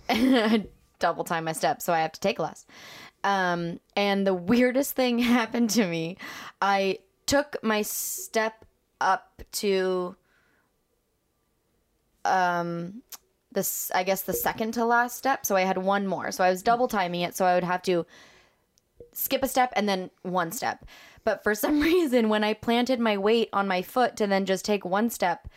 I 0.08 0.66
double 0.98 1.24
time 1.24 1.44
my 1.44 1.52
steps, 1.52 1.84
so 1.84 1.92
I 1.92 2.00
have 2.00 2.12
to 2.12 2.20
take 2.20 2.38
less. 2.38 2.66
Um, 3.22 3.80
and 3.96 4.26
the 4.26 4.34
weirdest 4.34 4.94
thing 4.94 5.18
happened 5.20 5.70
to 5.70 5.86
me. 5.86 6.18
I 6.60 6.98
took 7.26 7.56
my 7.62 7.82
step 7.82 8.64
up 9.00 9.42
to 9.52 10.16
um 12.24 13.02
this 13.54 13.90
I 13.94 14.02
guess 14.02 14.22
the 14.22 14.32
second 14.32 14.72
to 14.72 14.84
last 14.84 15.16
step, 15.16 15.46
so 15.46 15.56
I 15.56 15.62
had 15.62 15.78
one 15.78 16.06
more. 16.06 16.30
So 16.32 16.44
I 16.44 16.50
was 16.50 16.62
double 16.62 16.88
timing 16.88 17.22
it, 17.22 17.34
so 17.34 17.46
I 17.46 17.54
would 17.54 17.64
have 17.64 17.82
to 17.82 18.04
skip 19.12 19.42
a 19.42 19.48
step 19.48 19.72
and 19.76 19.88
then 19.88 20.10
one 20.22 20.52
step. 20.52 20.84
But 21.24 21.42
for 21.42 21.54
some 21.64 21.80
reason 21.80 22.28
when 22.28 22.44
I 22.44 22.52
planted 22.52 23.00
my 23.00 23.16
weight 23.16 23.48
on 23.52 23.68
my 23.68 23.82
foot 23.82 24.16
to 24.16 24.26
then 24.26 24.44
just 24.44 24.64
take 24.64 24.84
one 24.84 25.08
step, 25.08 25.48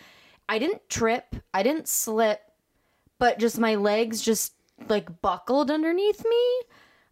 I 0.47 0.59
didn't 0.59 0.89
trip, 0.89 1.35
I 1.53 1.63
didn't 1.63 1.87
slip, 1.87 2.39
but 3.19 3.39
just 3.39 3.59
my 3.59 3.75
legs 3.75 4.21
just 4.21 4.53
like 4.87 5.21
buckled 5.21 5.71
underneath 5.71 6.23
me. 6.23 6.61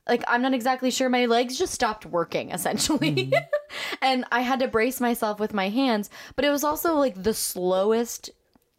Like 0.07 0.23
I'm 0.27 0.43
not 0.43 0.53
exactly 0.53 0.91
sure 0.91 1.09
my 1.09 1.25
legs 1.25 1.57
just 1.57 1.73
stopped 1.73 2.05
working 2.05 2.51
essentially. 2.51 3.33
and 4.01 4.23
I 4.31 4.41
had 4.41 4.59
to 4.59 4.67
brace 4.67 5.01
myself 5.01 5.39
with 5.39 5.53
my 5.53 5.69
hands, 5.69 6.09
but 6.35 6.45
it 6.45 6.51
was 6.51 6.63
also 6.63 6.95
like 6.95 7.23
the 7.23 7.33
slowest 7.33 8.29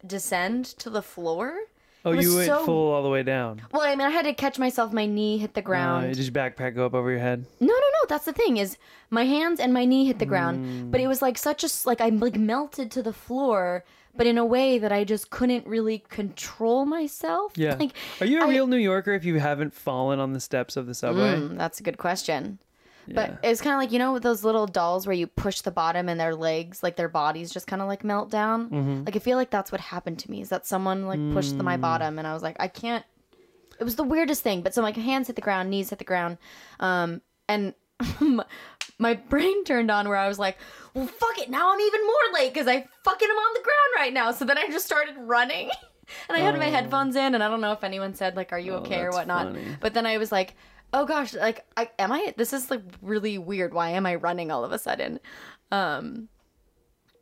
descend 0.07 0.65
to 0.79 0.89
the 0.89 1.01
floor. 1.01 1.57
Oh, 2.05 2.11
you 2.13 2.35
went 2.35 2.47
so- 2.47 2.63
full 2.63 2.93
all 2.93 3.03
the 3.03 3.09
way 3.09 3.21
down. 3.23 3.61
Well, 3.73 3.81
I 3.81 3.89
mean, 3.95 4.07
I 4.07 4.11
had 4.11 4.23
to 4.25 4.33
catch 4.33 4.57
myself. 4.57 4.93
My 4.93 5.05
knee 5.05 5.37
hit 5.39 5.53
the 5.55 5.61
Uh, 5.61 5.63
ground. 5.65 6.15
did 6.15 6.23
your 6.23 6.31
backpack 6.31 6.75
go 6.75 6.85
up 6.85 6.93
over 6.93 7.09
your 7.11 7.19
head? 7.19 7.45
No, 7.59 7.67
no, 7.67 7.73
no. 7.73 8.05
That's 8.07 8.23
the 8.25 8.31
thing 8.33 8.55
is 8.57 8.77
my 9.09 9.25
hands 9.25 9.59
and 9.59 9.73
my 9.73 9.83
knee 9.83 10.05
hit 10.05 10.19
the 10.19 10.25
ground, 10.25 10.65
Mm. 10.65 10.91
but 10.91 11.01
it 11.01 11.07
was 11.07 11.21
like 11.21 11.37
such 11.37 11.63
a 11.65 11.69
like 11.85 11.99
I 11.99 12.07
like 12.09 12.37
melted 12.37 12.91
to 12.91 13.03
the 13.03 13.11
floor, 13.11 13.83
but 14.15 14.25
in 14.25 14.37
a 14.37 14.45
way 14.45 14.79
that 14.79 14.91
I 14.93 15.03
just 15.03 15.29
couldn't 15.31 15.67
really 15.67 15.99
control 16.09 16.85
myself. 16.85 17.51
Yeah. 17.57 17.75
Like, 17.77 17.91
Are 18.21 18.25
you 18.27 18.39
a 18.41 18.45
I- 18.45 18.49
real 18.49 18.67
New 18.67 18.77
Yorker 18.77 19.13
if 19.13 19.25
you 19.25 19.39
haven't 19.39 19.73
fallen 19.73 20.19
on 20.19 20.31
the 20.31 20.39
steps 20.39 20.77
of 20.77 20.85
the 20.85 20.93
subway? 20.93 21.35
Mm, 21.35 21.57
that's 21.57 21.79
a 21.81 21.83
good 21.83 21.97
question. 21.97 22.59
Yeah. 23.07 23.13
But 23.15 23.39
it's 23.43 23.61
kind 23.61 23.73
of 23.73 23.79
like 23.79 23.91
you 23.91 23.99
know 23.99 24.19
those 24.19 24.43
little 24.43 24.67
dolls 24.67 25.07
where 25.07 25.15
you 25.15 25.27
push 25.27 25.61
the 25.61 25.71
bottom 25.71 26.09
and 26.09 26.19
their 26.19 26.35
legs, 26.35 26.83
like 26.83 26.95
their 26.95 27.07
bodies, 27.09 27.51
just 27.51 27.67
kind 27.67 27.81
of 27.81 27.87
like 27.87 28.03
melt 28.03 28.29
down. 28.29 28.69
Mm-hmm. 28.69 29.03
Like 29.05 29.15
I 29.15 29.19
feel 29.19 29.37
like 29.37 29.49
that's 29.49 29.71
what 29.71 29.79
happened 29.81 30.19
to 30.19 30.31
me. 30.31 30.41
Is 30.41 30.49
that 30.49 30.65
someone 30.65 31.05
like 31.07 31.19
pushed 31.33 31.55
Mm. 31.57 31.63
my 31.63 31.77
bottom 31.77 32.19
and 32.19 32.27
I 32.27 32.33
was 32.33 32.43
like, 32.43 32.57
I 32.59 32.67
can't. 32.67 33.05
It 33.79 33.83
was 33.83 33.95
the 33.95 34.03
weirdest 34.03 34.41
thing. 34.43 34.61
But 34.61 34.73
so 34.73 34.81
my 34.81 34.91
hands 34.91 35.27
hit 35.27 35.35
the 35.35 35.41
ground, 35.41 35.69
knees 35.69 35.89
hit 35.91 35.99
the 35.99 36.05
ground, 36.05 36.37
um, 36.79 37.21
and 37.47 37.73
my 38.99 39.13
brain 39.15 39.63
turned 39.63 39.91
on 39.91 40.07
where 40.07 40.17
I 40.17 40.27
was 40.27 40.39
like, 40.39 40.57
well, 40.93 41.07
fuck 41.07 41.37
it. 41.39 41.49
Now 41.49 41.71
I'm 41.73 41.79
even 41.79 42.01
more 42.05 42.33
late 42.33 42.53
because 42.53 42.67
I 42.67 42.87
fucking 43.03 43.27
am 43.29 43.35
on 43.37 43.53
the 43.53 43.61
ground 43.61 43.91
right 43.95 44.13
now. 44.13 44.31
So 44.31 44.45
then 44.45 44.57
I 44.57 44.67
just 44.67 44.85
started 44.85 45.15
running. 45.17 45.69
And 46.29 46.37
I 46.37 46.39
had 46.39 46.57
my 46.57 46.67
headphones 46.67 47.17
in, 47.17 47.35
and 47.35 47.43
I 47.43 47.49
don't 47.49 47.59
know 47.59 47.73
if 47.73 47.83
anyone 47.83 48.13
said 48.13 48.37
like, 48.37 48.53
"Are 48.53 48.59
you 48.59 48.75
Oh, 48.75 48.77
okay?" 48.77 49.01
or 49.01 49.11
whatnot. 49.11 49.47
funny. 49.47 49.65
But 49.81 49.93
then 49.93 50.05
I 50.05 50.17
was 50.17 50.31
like, 50.31 50.55
"Oh 50.93 51.05
gosh, 51.05 51.33
like, 51.33 51.65
I 51.75 51.89
am 51.99 52.11
I? 52.11 52.33
This 52.37 52.53
is 52.53 52.69
like 52.71 52.81
really 53.01 53.37
weird. 53.37 53.73
Why 53.73 53.89
am 53.91 54.05
I 54.05 54.15
running 54.15 54.51
all 54.51 54.63
of 54.63 54.71
a 54.71 54.79
sudden?" 54.79 55.19
Um, 55.71 56.29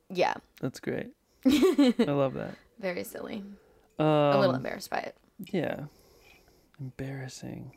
yeah, 0.09 0.35
That's 0.61 0.79
great. 0.79 1.07
I 1.47 1.93
love 2.07 2.33
that. 2.35 2.55
very 2.79 3.03
silly. 3.03 3.43
Um, 3.97 4.05
A 4.05 4.39
little 4.39 4.55
embarrassed 4.55 4.89
by 4.89 4.99
it. 4.99 5.15
Yeah. 5.51 5.85
Embarrassing. 6.79 7.71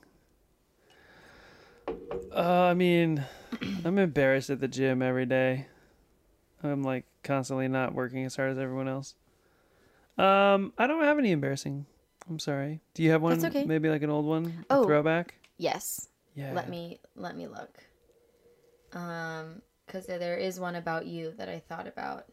Uh, 2.35 2.43
I 2.65 2.75
mean, 2.75 3.25
I'm 3.85 3.99
embarrassed 3.99 4.51
at 4.51 4.61
the 4.61 4.69
gym 4.69 5.01
every 5.03 5.27
day. 5.27 5.67
I'm 6.63 6.83
like 6.83 7.05
constantly 7.23 7.69
not 7.69 7.95
working 7.95 8.25
as 8.25 8.37
hard 8.37 8.51
as 8.53 8.59
everyone 8.59 8.89
else. 8.89 9.15
Um, 10.19 10.73
I 10.77 10.87
don't 10.87 11.05
have 11.05 11.19
any 11.19 11.31
embarrassing. 11.31 11.87
I'm 12.29 12.39
sorry. 12.41 12.81
Do 12.95 13.03
you 13.03 13.13
have 13.13 13.23
one? 13.23 13.39
That's 13.39 13.55
okay. 13.57 13.65
Maybe 13.65 13.89
like 13.89 14.03
an 14.03 14.11
old 14.11 14.27
one, 14.27 14.65
a 14.69 14.75
Oh. 14.75 14.85
throwback. 14.85 15.35
Yes. 15.59 16.09
Yeah. 16.35 16.53
Let 16.53 16.69
me 16.69 17.01
let 17.17 17.37
me 17.37 17.47
look. 17.49 17.79
Um, 18.93 19.61
because 19.87 20.07
there 20.07 20.37
is 20.37 20.61
one 20.61 20.75
about 20.77 21.07
you 21.07 21.33
that 21.39 21.49
I 21.49 21.61
thought 21.69 21.87
about. 21.87 22.25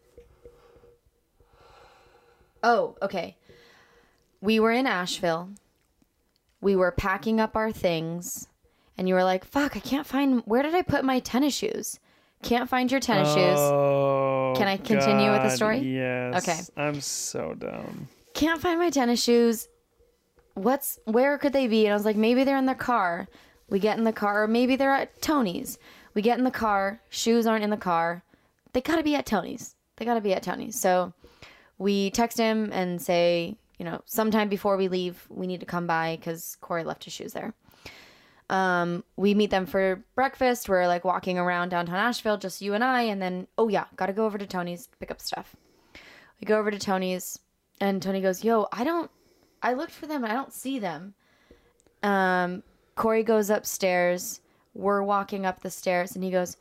Oh, 2.63 2.95
okay. 3.01 3.37
We 4.41 4.59
were 4.59 4.71
in 4.71 4.87
Asheville. 4.87 5.49
We 6.61 6.75
were 6.75 6.91
packing 6.91 7.39
up 7.39 7.55
our 7.55 7.71
things, 7.71 8.47
and 8.97 9.07
you 9.07 9.13
were 9.13 9.23
like, 9.23 9.45
"Fuck, 9.45 9.75
I 9.75 9.79
can't 9.79 10.05
find. 10.07 10.41
Where 10.45 10.63
did 10.63 10.73
I 10.75 10.81
put 10.81 11.03
my 11.05 11.19
tennis 11.19 11.55
shoes? 11.55 11.99
Can't 12.43 12.69
find 12.69 12.91
your 12.91 12.99
tennis 12.99 13.29
shoes. 13.29 13.57
Oh, 13.59 14.53
Can 14.55 14.67
I 14.67 14.77
continue 14.77 15.31
with 15.31 15.41
the 15.41 15.49
story? 15.49 15.79
Yes. 15.79 16.43
Okay. 16.47 16.59
I'm 16.81 17.01
so 17.01 17.55
dumb. 17.57 18.07
Can't 18.33 18.61
find 18.61 18.79
my 18.79 18.89
tennis 18.89 19.23
shoes. 19.23 19.67
What's 20.55 20.99
where 21.05 21.37
could 21.37 21.53
they 21.53 21.67
be? 21.67 21.85
And 21.85 21.93
I 21.93 21.95
was 21.95 22.05
like, 22.05 22.15
maybe 22.15 22.43
they're 22.43 22.57
in 22.57 22.65
the 22.65 22.75
car. 22.75 23.27
We 23.69 23.79
get 23.79 23.97
in 23.97 24.03
the 24.03 24.13
car, 24.13 24.43
or 24.43 24.47
maybe 24.47 24.75
they're 24.75 24.93
at 24.93 25.21
Tony's. 25.21 25.77
We 26.13 26.21
get 26.21 26.37
in 26.37 26.43
the 26.43 26.51
car. 26.51 27.01
Shoes 27.09 27.45
aren't 27.45 27.63
in 27.63 27.69
the 27.69 27.77
car. 27.77 28.23
They 28.73 28.81
gotta 28.81 29.03
be 29.03 29.15
at 29.15 29.25
Tony's. 29.25 29.75
They 29.97 30.05
gotta 30.05 30.21
be 30.21 30.33
at 30.33 30.43
Tony's. 30.43 30.79
So 30.79 31.13
we 31.77 32.09
text 32.11 32.37
him 32.37 32.71
and 32.71 33.01
say, 33.01 33.57
you 33.77 33.85
know, 33.85 34.01
sometime 34.05 34.49
before 34.49 34.77
we 34.77 34.87
leave, 34.87 35.25
we 35.29 35.47
need 35.47 35.59
to 35.59 35.65
come 35.65 35.87
by 35.87 36.15
because 36.15 36.57
Corey 36.61 36.83
left 36.83 37.03
his 37.03 37.13
shoes 37.13 37.33
there. 37.33 37.53
Um, 38.49 39.03
we 39.17 39.33
meet 39.33 39.49
them 39.49 39.65
for 39.65 40.03
breakfast. 40.13 40.69
We're 40.69 40.87
like 40.87 41.03
walking 41.03 41.39
around 41.39 41.69
downtown 41.69 41.95
Asheville, 41.95 42.37
just 42.37 42.61
you 42.61 42.73
and 42.73 42.83
I, 42.83 43.03
and 43.03 43.21
then 43.21 43.47
oh 43.57 43.67
yeah, 43.67 43.85
gotta 43.95 44.13
go 44.13 44.25
over 44.25 44.37
to 44.37 44.45
Tony's 44.45 44.87
pick 44.99 45.11
up 45.11 45.19
stuff. 45.19 45.55
We 46.39 46.45
go 46.45 46.59
over 46.59 46.69
to 46.69 46.79
Tony's, 46.79 47.39
and 47.81 48.01
Tony 48.01 48.21
goes, 48.21 48.43
"Yo, 48.43 48.67
I 48.71 48.83
don't. 48.83 49.09
I 49.65 49.73
looked 49.73 49.91
for 49.91 50.07
them. 50.07 50.23
and 50.23 50.31
I 50.31 50.35
don't 50.35 50.53
see 50.53 50.79
them." 50.79 51.13
Um, 52.03 52.63
Corey 52.95 53.23
goes 53.23 53.49
upstairs. 53.49 54.39
We're 54.73 55.03
walking 55.03 55.45
up 55.45 55.61
the 55.61 55.69
stairs, 55.71 56.15
and 56.15 56.23
he 56.23 56.31
goes, 56.31 56.57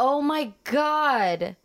"Oh 0.00 0.20
my 0.20 0.52
god." 0.64 1.56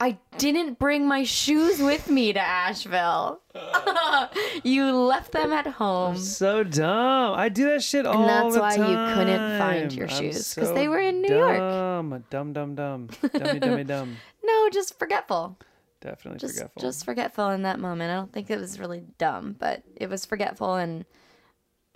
I 0.00 0.16
didn't 0.36 0.78
bring 0.78 1.08
my 1.08 1.24
shoes 1.24 1.80
with 1.82 2.08
me 2.08 2.32
to 2.32 2.38
Asheville. 2.40 3.40
you 4.62 4.92
left 4.92 5.32
them 5.32 5.52
at 5.52 5.66
home. 5.66 6.16
So 6.16 6.62
dumb. 6.62 7.34
I 7.34 7.48
do 7.48 7.64
that 7.70 7.82
shit 7.82 8.06
all 8.06 8.22
the 8.22 8.28
time. 8.28 8.44
And 8.44 8.54
that's 8.54 8.60
why 8.60 8.76
time. 8.76 8.90
you 9.08 9.14
couldn't 9.16 9.58
find 9.58 9.92
your 9.92 10.06
I'm 10.08 10.14
shoes, 10.16 10.54
'cause 10.54 10.68
so 10.68 10.74
they 10.74 10.86
were 10.86 11.00
in 11.00 11.20
New 11.22 11.34
York. 11.34 11.58
dumb. 11.58 12.24
Dumb, 12.30 12.52
dumb, 12.52 12.74
dumb. 12.76 13.08
Dummy, 13.32 13.58
dummy, 13.58 13.82
dumb. 13.84 14.16
No, 14.44 14.70
just 14.70 14.96
forgetful. 15.00 15.58
Definitely 16.00 16.38
Just 16.38 16.54
forgetful. 16.56 16.80
just 16.82 17.04
forgetful 17.04 17.50
in 17.50 17.62
that 17.62 17.80
moment. 17.80 18.10
I 18.10 18.14
don't 18.14 18.32
think 18.32 18.50
it 18.50 18.58
was 18.58 18.78
really 18.78 19.02
dumb, 19.18 19.56
but 19.58 19.82
it 19.96 20.08
was 20.08 20.24
forgetful 20.24 20.76
and 20.76 21.04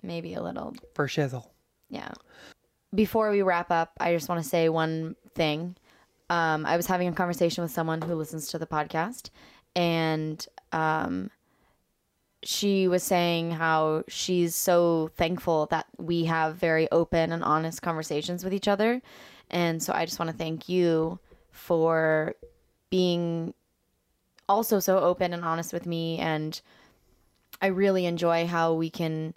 maybe 0.02 0.34
a 0.34 0.42
little 0.42 0.74
for 0.94 1.06
shizzle. 1.06 1.46
Yeah. 1.88 2.10
Before 2.94 3.30
we 3.30 3.42
wrap 3.42 3.70
up, 3.70 3.92
I 4.00 4.12
just 4.14 4.28
want 4.28 4.42
to 4.42 4.48
say 4.48 4.68
one 4.68 5.14
thing. 5.34 5.76
Um, 6.30 6.66
I 6.66 6.76
was 6.76 6.86
having 6.86 7.08
a 7.08 7.12
conversation 7.12 7.62
with 7.62 7.70
someone 7.70 8.02
who 8.02 8.14
listens 8.14 8.48
to 8.48 8.58
the 8.58 8.66
podcast, 8.66 9.30
and 9.76 10.44
um, 10.72 11.30
she 12.42 12.88
was 12.88 13.02
saying 13.02 13.52
how 13.52 14.02
she's 14.08 14.54
so 14.54 15.10
thankful 15.16 15.66
that 15.66 15.86
we 15.98 16.24
have 16.24 16.56
very 16.56 16.90
open 16.90 17.32
and 17.32 17.44
honest 17.44 17.82
conversations 17.82 18.42
with 18.42 18.52
each 18.52 18.66
other. 18.68 19.00
And 19.50 19.82
so 19.82 19.92
I 19.92 20.06
just 20.06 20.18
want 20.18 20.30
to 20.30 20.36
thank 20.36 20.68
you 20.68 21.18
for 21.50 22.34
being 22.90 23.54
also 24.48 24.80
so 24.80 24.98
open 24.98 25.32
and 25.32 25.44
honest 25.44 25.72
with 25.72 25.86
me. 25.86 26.18
And 26.18 26.60
I 27.60 27.66
really 27.68 28.06
enjoy 28.06 28.46
how 28.46 28.74
we 28.74 28.90
can 28.90 29.34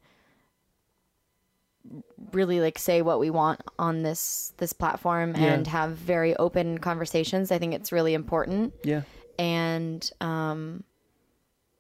really 2.32 2.60
like 2.60 2.80
say 2.80 3.02
what 3.02 3.20
we 3.20 3.30
want 3.30 3.62
on 3.78 4.02
this 4.02 4.54
this 4.58 4.74
platform 4.74 5.36
Yeah. 5.36 5.54
and 5.54 5.68
have 5.68 5.92
very 5.92 6.36
open 6.36 6.80
conversations. 6.80 7.52
I 7.52 7.60
think 7.60 7.74
it's 7.74 7.92
really 7.92 8.14
important 8.14 8.74
Yeah, 8.84 9.02
and 9.38 10.10
um 10.20 10.84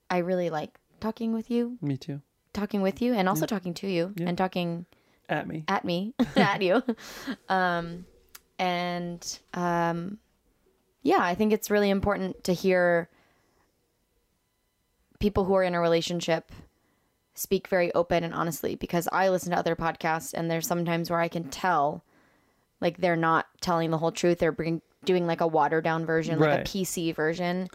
I 0.09 0.19
really 0.19 0.49
like 0.51 0.77
talking 0.99 1.33
with 1.33 1.49
you, 1.49 1.77
me 1.81 1.97
too. 1.97 2.21
talking 2.53 2.81
with 2.81 3.01
you 3.01 3.13
and 3.15 3.27
also 3.27 3.45
talking 3.47 3.73
to 3.75 3.87
you 3.87 4.13
Yeah. 4.15 4.27
and 4.27 4.37
talking 4.37 4.85
At 5.27 5.47
me. 5.47 5.63
at 5.67 5.83
me, 5.83 6.13
at 6.35 6.61
you. 6.61 6.83
Um 7.49 8.05
and 8.59 9.39
um 9.55 10.19
yeah, 11.01 11.19
I 11.19 11.33
think 11.35 11.51
it's 11.53 11.71
really 11.71 11.89
important 11.89 12.43
to 12.43 12.53
hear 12.53 13.09
people 15.25 15.45
who 15.45 15.55
are 15.55 15.63
in 15.63 15.73
a 15.73 15.79
relationship 15.79 16.51
speak 17.33 17.67
very 17.67 17.91
open 17.95 18.23
and 18.23 18.31
honestly 18.31 18.75
because 18.75 19.09
I 19.11 19.29
listen 19.29 19.49
to 19.53 19.57
other 19.57 19.75
podcasts 19.75 20.35
and 20.35 20.51
there's 20.51 20.67
sometimes 20.67 21.09
where 21.09 21.19
I 21.19 21.29
can 21.29 21.45
tell 21.45 22.03
like 22.79 22.97
they're 22.97 23.15
not 23.15 23.47
telling 23.59 23.89
the 23.89 23.97
whole 23.97 24.11
truth. 24.11 24.37
They're 24.37 24.51
bring, 24.51 24.83
doing 25.03 25.25
like 25.25 25.41
a 25.41 25.47
watered 25.47 25.83
down 25.83 26.05
version, 26.05 26.37
like 26.37 26.59
a 26.59 26.63
PC 26.63 27.15
version. 27.15 27.69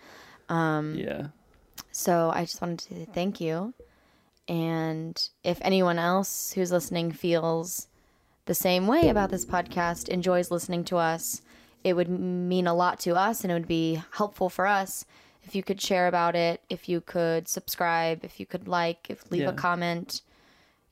Um, 0.49 0.95
yeah. 0.95 1.27
So 1.91 2.31
I 2.33 2.43
just 2.43 2.63
wanted 2.63 2.79
to 2.89 3.07
thank 3.07 3.41
you. 3.41 3.75
And 4.47 5.21
if 5.43 5.59
anyone 5.61 5.99
else 5.99 6.53
who's 6.53 6.71
listening 6.71 7.11
feels 7.11 7.89
the 8.45 8.55
same 8.55 8.87
way 8.87 9.09
about 9.09 9.31
this 9.31 9.45
podcast, 9.45 10.09
enjoys 10.09 10.53
listening 10.53 10.85
to 10.85 10.99
us, 10.99 11.43
it 11.83 11.95
would 11.95 12.09
mean 12.09 12.69
a 12.69 12.75
lot 12.75 13.01
to 13.01 13.17
us 13.17 13.43
and 13.43 13.51
it 13.51 13.55
would 13.55 13.67
be 13.67 14.01
helpful 14.13 14.49
for 14.49 14.69
us 14.69 15.05
if 15.51 15.57
you 15.57 15.65
could 15.65 15.81
share 15.81 16.07
about 16.07 16.37
it, 16.37 16.61
if 16.69 16.89
you 16.89 17.01
could 17.01 17.49
subscribe, 17.49 18.25
if 18.25 18.39
you 18.39 18.47
could 18.47 18.69
like, 18.69 19.11
if 19.11 19.29
leave 19.33 19.43
Yeah. 19.43 19.49
a 19.49 19.53
comment, 19.53 20.23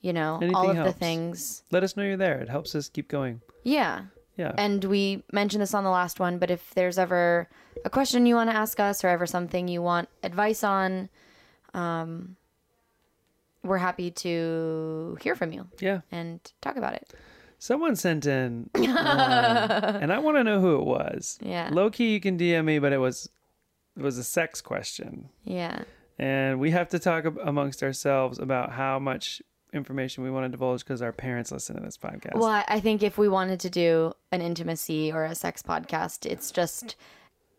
you 0.00 0.12
know, 0.12 0.40
all 0.52 0.64
Anything 0.64 0.78
of 0.78 0.84
the 0.84 0.92
things. 0.92 1.62
Let 1.70 1.84
us 1.84 1.96
know 1.96 2.02
you're 2.02 2.16
there. 2.16 2.40
It 2.40 2.48
helps 2.48 2.74
us 2.74 2.88
keep 2.88 3.06
going. 3.06 3.40
Yeah. 3.62 4.06
Yeah. 4.36 4.52
And 4.58 4.82
we 4.82 5.22
mentioned 5.30 5.62
this 5.62 5.74
on 5.74 5.84
the 5.84 5.90
last 5.90 6.18
one, 6.18 6.38
but 6.38 6.50
if 6.50 6.74
there's 6.74 6.98
ever 6.98 7.48
a 7.84 7.90
question 7.90 8.26
you 8.26 8.34
want 8.34 8.50
to 8.50 8.56
ask 8.56 8.80
us 8.80 9.04
or 9.04 9.08
ever 9.08 9.26
something 9.26 9.68
you 9.68 9.80
want 9.80 10.08
advice 10.24 10.64
on, 10.64 11.08
um, 11.72 12.34
we're 13.62 13.78
happy 13.78 14.10
to 14.10 15.16
hear 15.20 15.36
from 15.36 15.52
you 15.52 15.68
yeah. 15.78 16.00
and 16.10 16.40
talk 16.60 16.76
about 16.76 16.94
it. 16.94 17.14
Someone 17.60 17.94
sent 17.94 18.26
in, 18.26 18.70
one, 18.72 18.84
and 18.90 20.12
I 20.12 20.18
want 20.18 20.36
to 20.36 20.42
know 20.44 20.60
who 20.60 20.80
it 20.80 20.84
was. 20.84 21.38
Yeah. 21.42 21.68
Low 21.72 21.90
key, 21.90 22.12
you 22.12 22.20
can 22.20 22.36
DM 22.36 22.64
me, 22.64 22.80
but 22.80 22.92
it 22.92 22.98
was 22.98 23.28
was 24.02 24.18
a 24.18 24.24
sex 24.24 24.60
question, 24.60 25.28
Yeah. 25.44 25.82
and 26.18 26.58
we 26.60 26.70
have 26.72 26.88
to 26.90 26.98
talk 26.98 27.24
amongst 27.42 27.82
ourselves 27.82 28.38
about 28.38 28.72
how 28.72 28.98
much 28.98 29.42
information 29.72 30.24
we 30.24 30.30
want 30.30 30.44
to 30.44 30.48
divulge 30.48 30.80
because 30.84 31.02
our 31.02 31.12
parents 31.12 31.52
listen 31.52 31.76
to 31.76 31.82
this 31.82 31.98
podcast. 31.98 32.34
Well, 32.36 32.62
I- 32.66 32.80
think 32.80 33.02
if 33.02 33.18
we 33.18 33.28
wanted 33.28 33.60
to 33.60 33.70
do 33.70 34.12
an 34.32 34.40
intimacy 34.40 35.12
or 35.12 35.24
a 35.24 35.34
sex 35.34 35.62
podcast, 35.62 36.24
it's 36.24 36.50
just 36.50 36.96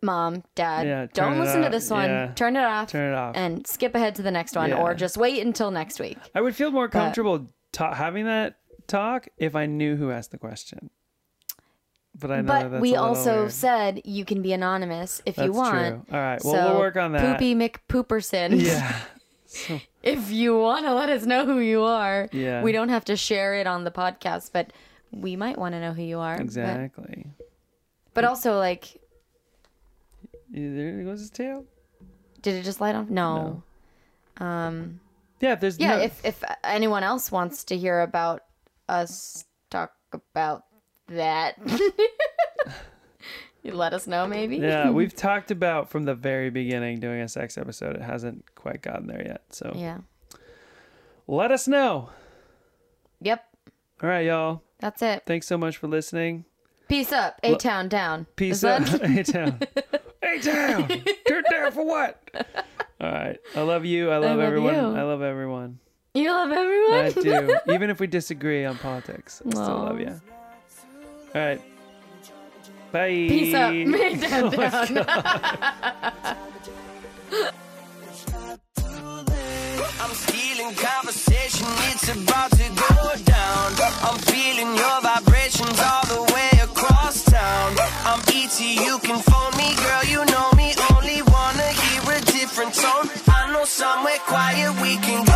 mom, 0.02 0.44
dad, 0.56 0.88
Yeah, 0.88 1.06
don't 1.14 1.34
it 1.34 1.40
listen 1.42 1.62
to 1.62 1.70
this 1.70 1.90
one, 1.92 2.10
Yeah. 2.10 2.32
turn 2.34 2.56
it 2.56 2.64
off, 2.64 2.90
Turn 2.90 3.12
it 3.12 3.16
off. 3.16 3.36
and 3.36 3.68
skip 3.68 3.94
ahead 3.96 4.16
to 4.16 4.22
the 4.24 4.32
next 4.32 4.56
one, 4.56 4.70
Yeah. 4.70 4.82
or 4.82 4.96
just 4.96 5.18
wait 5.18 5.46
until 5.46 5.72
next 5.72 6.00
week. 6.00 6.18
I 6.34 6.42
would 6.42 6.56
feel 6.56 6.72
more 6.72 6.88
comfortable 6.88 7.50
ta- 7.72 7.94
having 7.94 8.26
that 8.26 8.56
talk 8.88 9.28
if 9.38 9.56
I 9.56 9.66
knew 9.68 9.98
who 9.98 10.10
asked 10.10 10.32
the 10.32 10.38
question. 10.38 10.90
But 12.20 12.32
I 12.32 12.42
know 12.42 12.70
But 12.70 12.82
we 12.82 12.96
also 12.96 13.42
weird. 13.42 13.52
said 13.52 14.02
you 14.06 14.26
can 14.26 14.42
be 14.42 14.52
anonymous 14.54 15.22
if 15.26 15.38
you 15.38 15.44
That's 15.46 15.56
want. 15.56 16.06
true. 16.06 16.16
All 16.16 16.20
right. 16.24 16.42
Well, 16.44 16.54
so, 16.54 16.72
we'll 16.72 16.80
work 16.80 16.98
on 16.98 17.12
that. 17.14 17.38
Poopy 17.40 17.56
McPooperson. 17.56 18.62
Yeah. 18.64 18.96
So, 19.52 19.80
if 20.04 20.30
you 20.30 20.56
want 20.60 20.86
to 20.86 20.94
let 20.94 21.10
us 21.10 21.26
know 21.26 21.44
who 21.44 21.58
you 21.58 21.82
are, 21.82 22.30
Yeah. 22.32 22.62
we 22.62 22.72
don't 22.72 22.90
have 22.90 23.04
to 23.06 23.16
share 23.16 23.56
it 23.56 23.66
on 23.66 23.84
the 23.84 23.90
podcast, 23.90 24.52
but 24.54 24.72
we 25.12 25.36
might 25.36 25.58
want 25.58 25.74
to 25.74 25.80
know 25.82 25.92
who 25.92 26.04
you 26.04 26.20
are. 26.20 26.36
exactly. 26.40 27.26
But, 28.14 28.26
also, 28.26 28.60
like, 28.60 29.02
There 30.52 31.04
goes 31.04 31.20
his 31.22 31.30
tail. 31.32 31.66
did 32.44 32.56
it 32.56 32.64
just 32.64 32.80
light 32.80 32.94
on? 32.94 33.08
No. 33.12 33.64
Um. 34.38 35.00
Yeah. 35.40 35.54
If 35.54 35.60
there's 35.62 35.80
Yeah. 35.80 35.96
no, 35.98 36.02
If 36.04 36.24
if 36.26 36.44
anyone 36.64 37.02
else 37.04 37.32
wants 37.32 37.64
to 37.66 37.78
hear 37.78 38.02
about 38.02 38.44
us 38.88 39.46
talk 39.72 39.94
about 40.14 40.64
that, 41.10 41.58
you 43.64 43.74
let 43.74 43.94
us 43.94 44.08
know. 44.08 44.28
Maybe. 44.28 44.58
yeah, 44.58 44.90
we've 44.92 45.16
talked 45.16 45.52
about 45.52 45.90
from 45.90 46.04
the 46.04 46.16
very 46.16 46.50
beginning 46.50 47.00
doing 47.00 47.22
a 47.22 47.28
sex 47.28 47.58
episode. 47.58 47.96
It 47.96 48.02
hasn't 48.02 48.56
quite 48.56 48.82
gotten 48.82 49.08
there 49.08 49.24
yet. 49.26 49.44
So 49.50 49.74
Yeah. 49.76 50.00
let 51.28 51.52
us 51.52 51.68
know. 51.68 52.10
Yep. 53.22 53.44
All 54.02 54.10
right, 54.10 54.26
y'all. 54.26 54.62
That's 54.80 55.02
it. 55.02 55.24
Thanks 55.26 55.48
so 55.48 55.58
much 55.58 55.78
for 55.78 55.88
listening. 55.88 56.46
Peace 56.88 57.12
up. 57.12 57.40
A 57.44 57.56
town 57.56 57.90
down. 57.90 58.26
Peace 58.36 58.62
that- 58.62 58.82
A 59.04 59.24
town. 59.32 59.60
A 60.24 60.40
town. 60.40 60.88
Turn 61.28 61.44
down 61.52 61.72
for 61.72 61.86
what? 61.86 62.20
All 63.02 63.12
right. 63.12 63.38
I 63.56 63.62
love 63.62 63.86
you. 63.86 64.10
I 64.10 64.18
love, 64.18 64.38
love 64.38 64.40
everyone. 64.40 64.74
you. 64.74 64.80
I 64.82 65.04
love 65.04 65.22
everyone. 65.22 65.80
You 66.14 66.32
love 66.32 66.52
everyone. 66.52 67.06
I 67.06 67.12
do. 67.12 67.60
Even 67.74 67.90
if 67.92 68.00
we 68.00 68.08
disagree 68.08 68.66
on 68.66 68.78
politics, 68.78 69.42
I 69.46 69.50
still 69.52 69.64
love 69.80 70.00
you. 70.00 70.20
All 71.36 71.42
right. 71.42 71.62
Bye. 72.92 73.10
Peace 73.10 73.54
out. 73.54 73.74
I'm 80.02 80.14
stealing 80.16 80.74
conversation, 80.74 81.68
it's 81.94 82.10
about 82.10 82.50
to 82.52 82.66
go 82.74 83.16
down. 83.26 83.72
I'm 84.02 84.18
feeling 84.26 84.76
your 84.76 85.02
vibrations 85.02 85.80
all 85.80 86.06
the 86.08 86.34
way 86.34 86.50
across 86.64 87.24
town. 87.26 87.76
I'm 88.06 88.20
ET, 88.34 88.60
you 88.60 88.98
can 89.00 89.20
phone 89.22 89.56
me, 89.56 89.76
girl, 89.76 90.04
you 90.06 90.26
know 90.34 90.50
me. 90.58 90.74
Only 90.96 91.22
wanna 91.22 91.68
hear 91.68 92.02
a 92.18 92.22
different 92.22 92.74
tone. 92.74 93.08
I 93.28 93.52
know 93.54 93.66
somewhere 93.66 94.18
quiet 94.26 94.74
we 94.82 94.98
can 94.98 95.29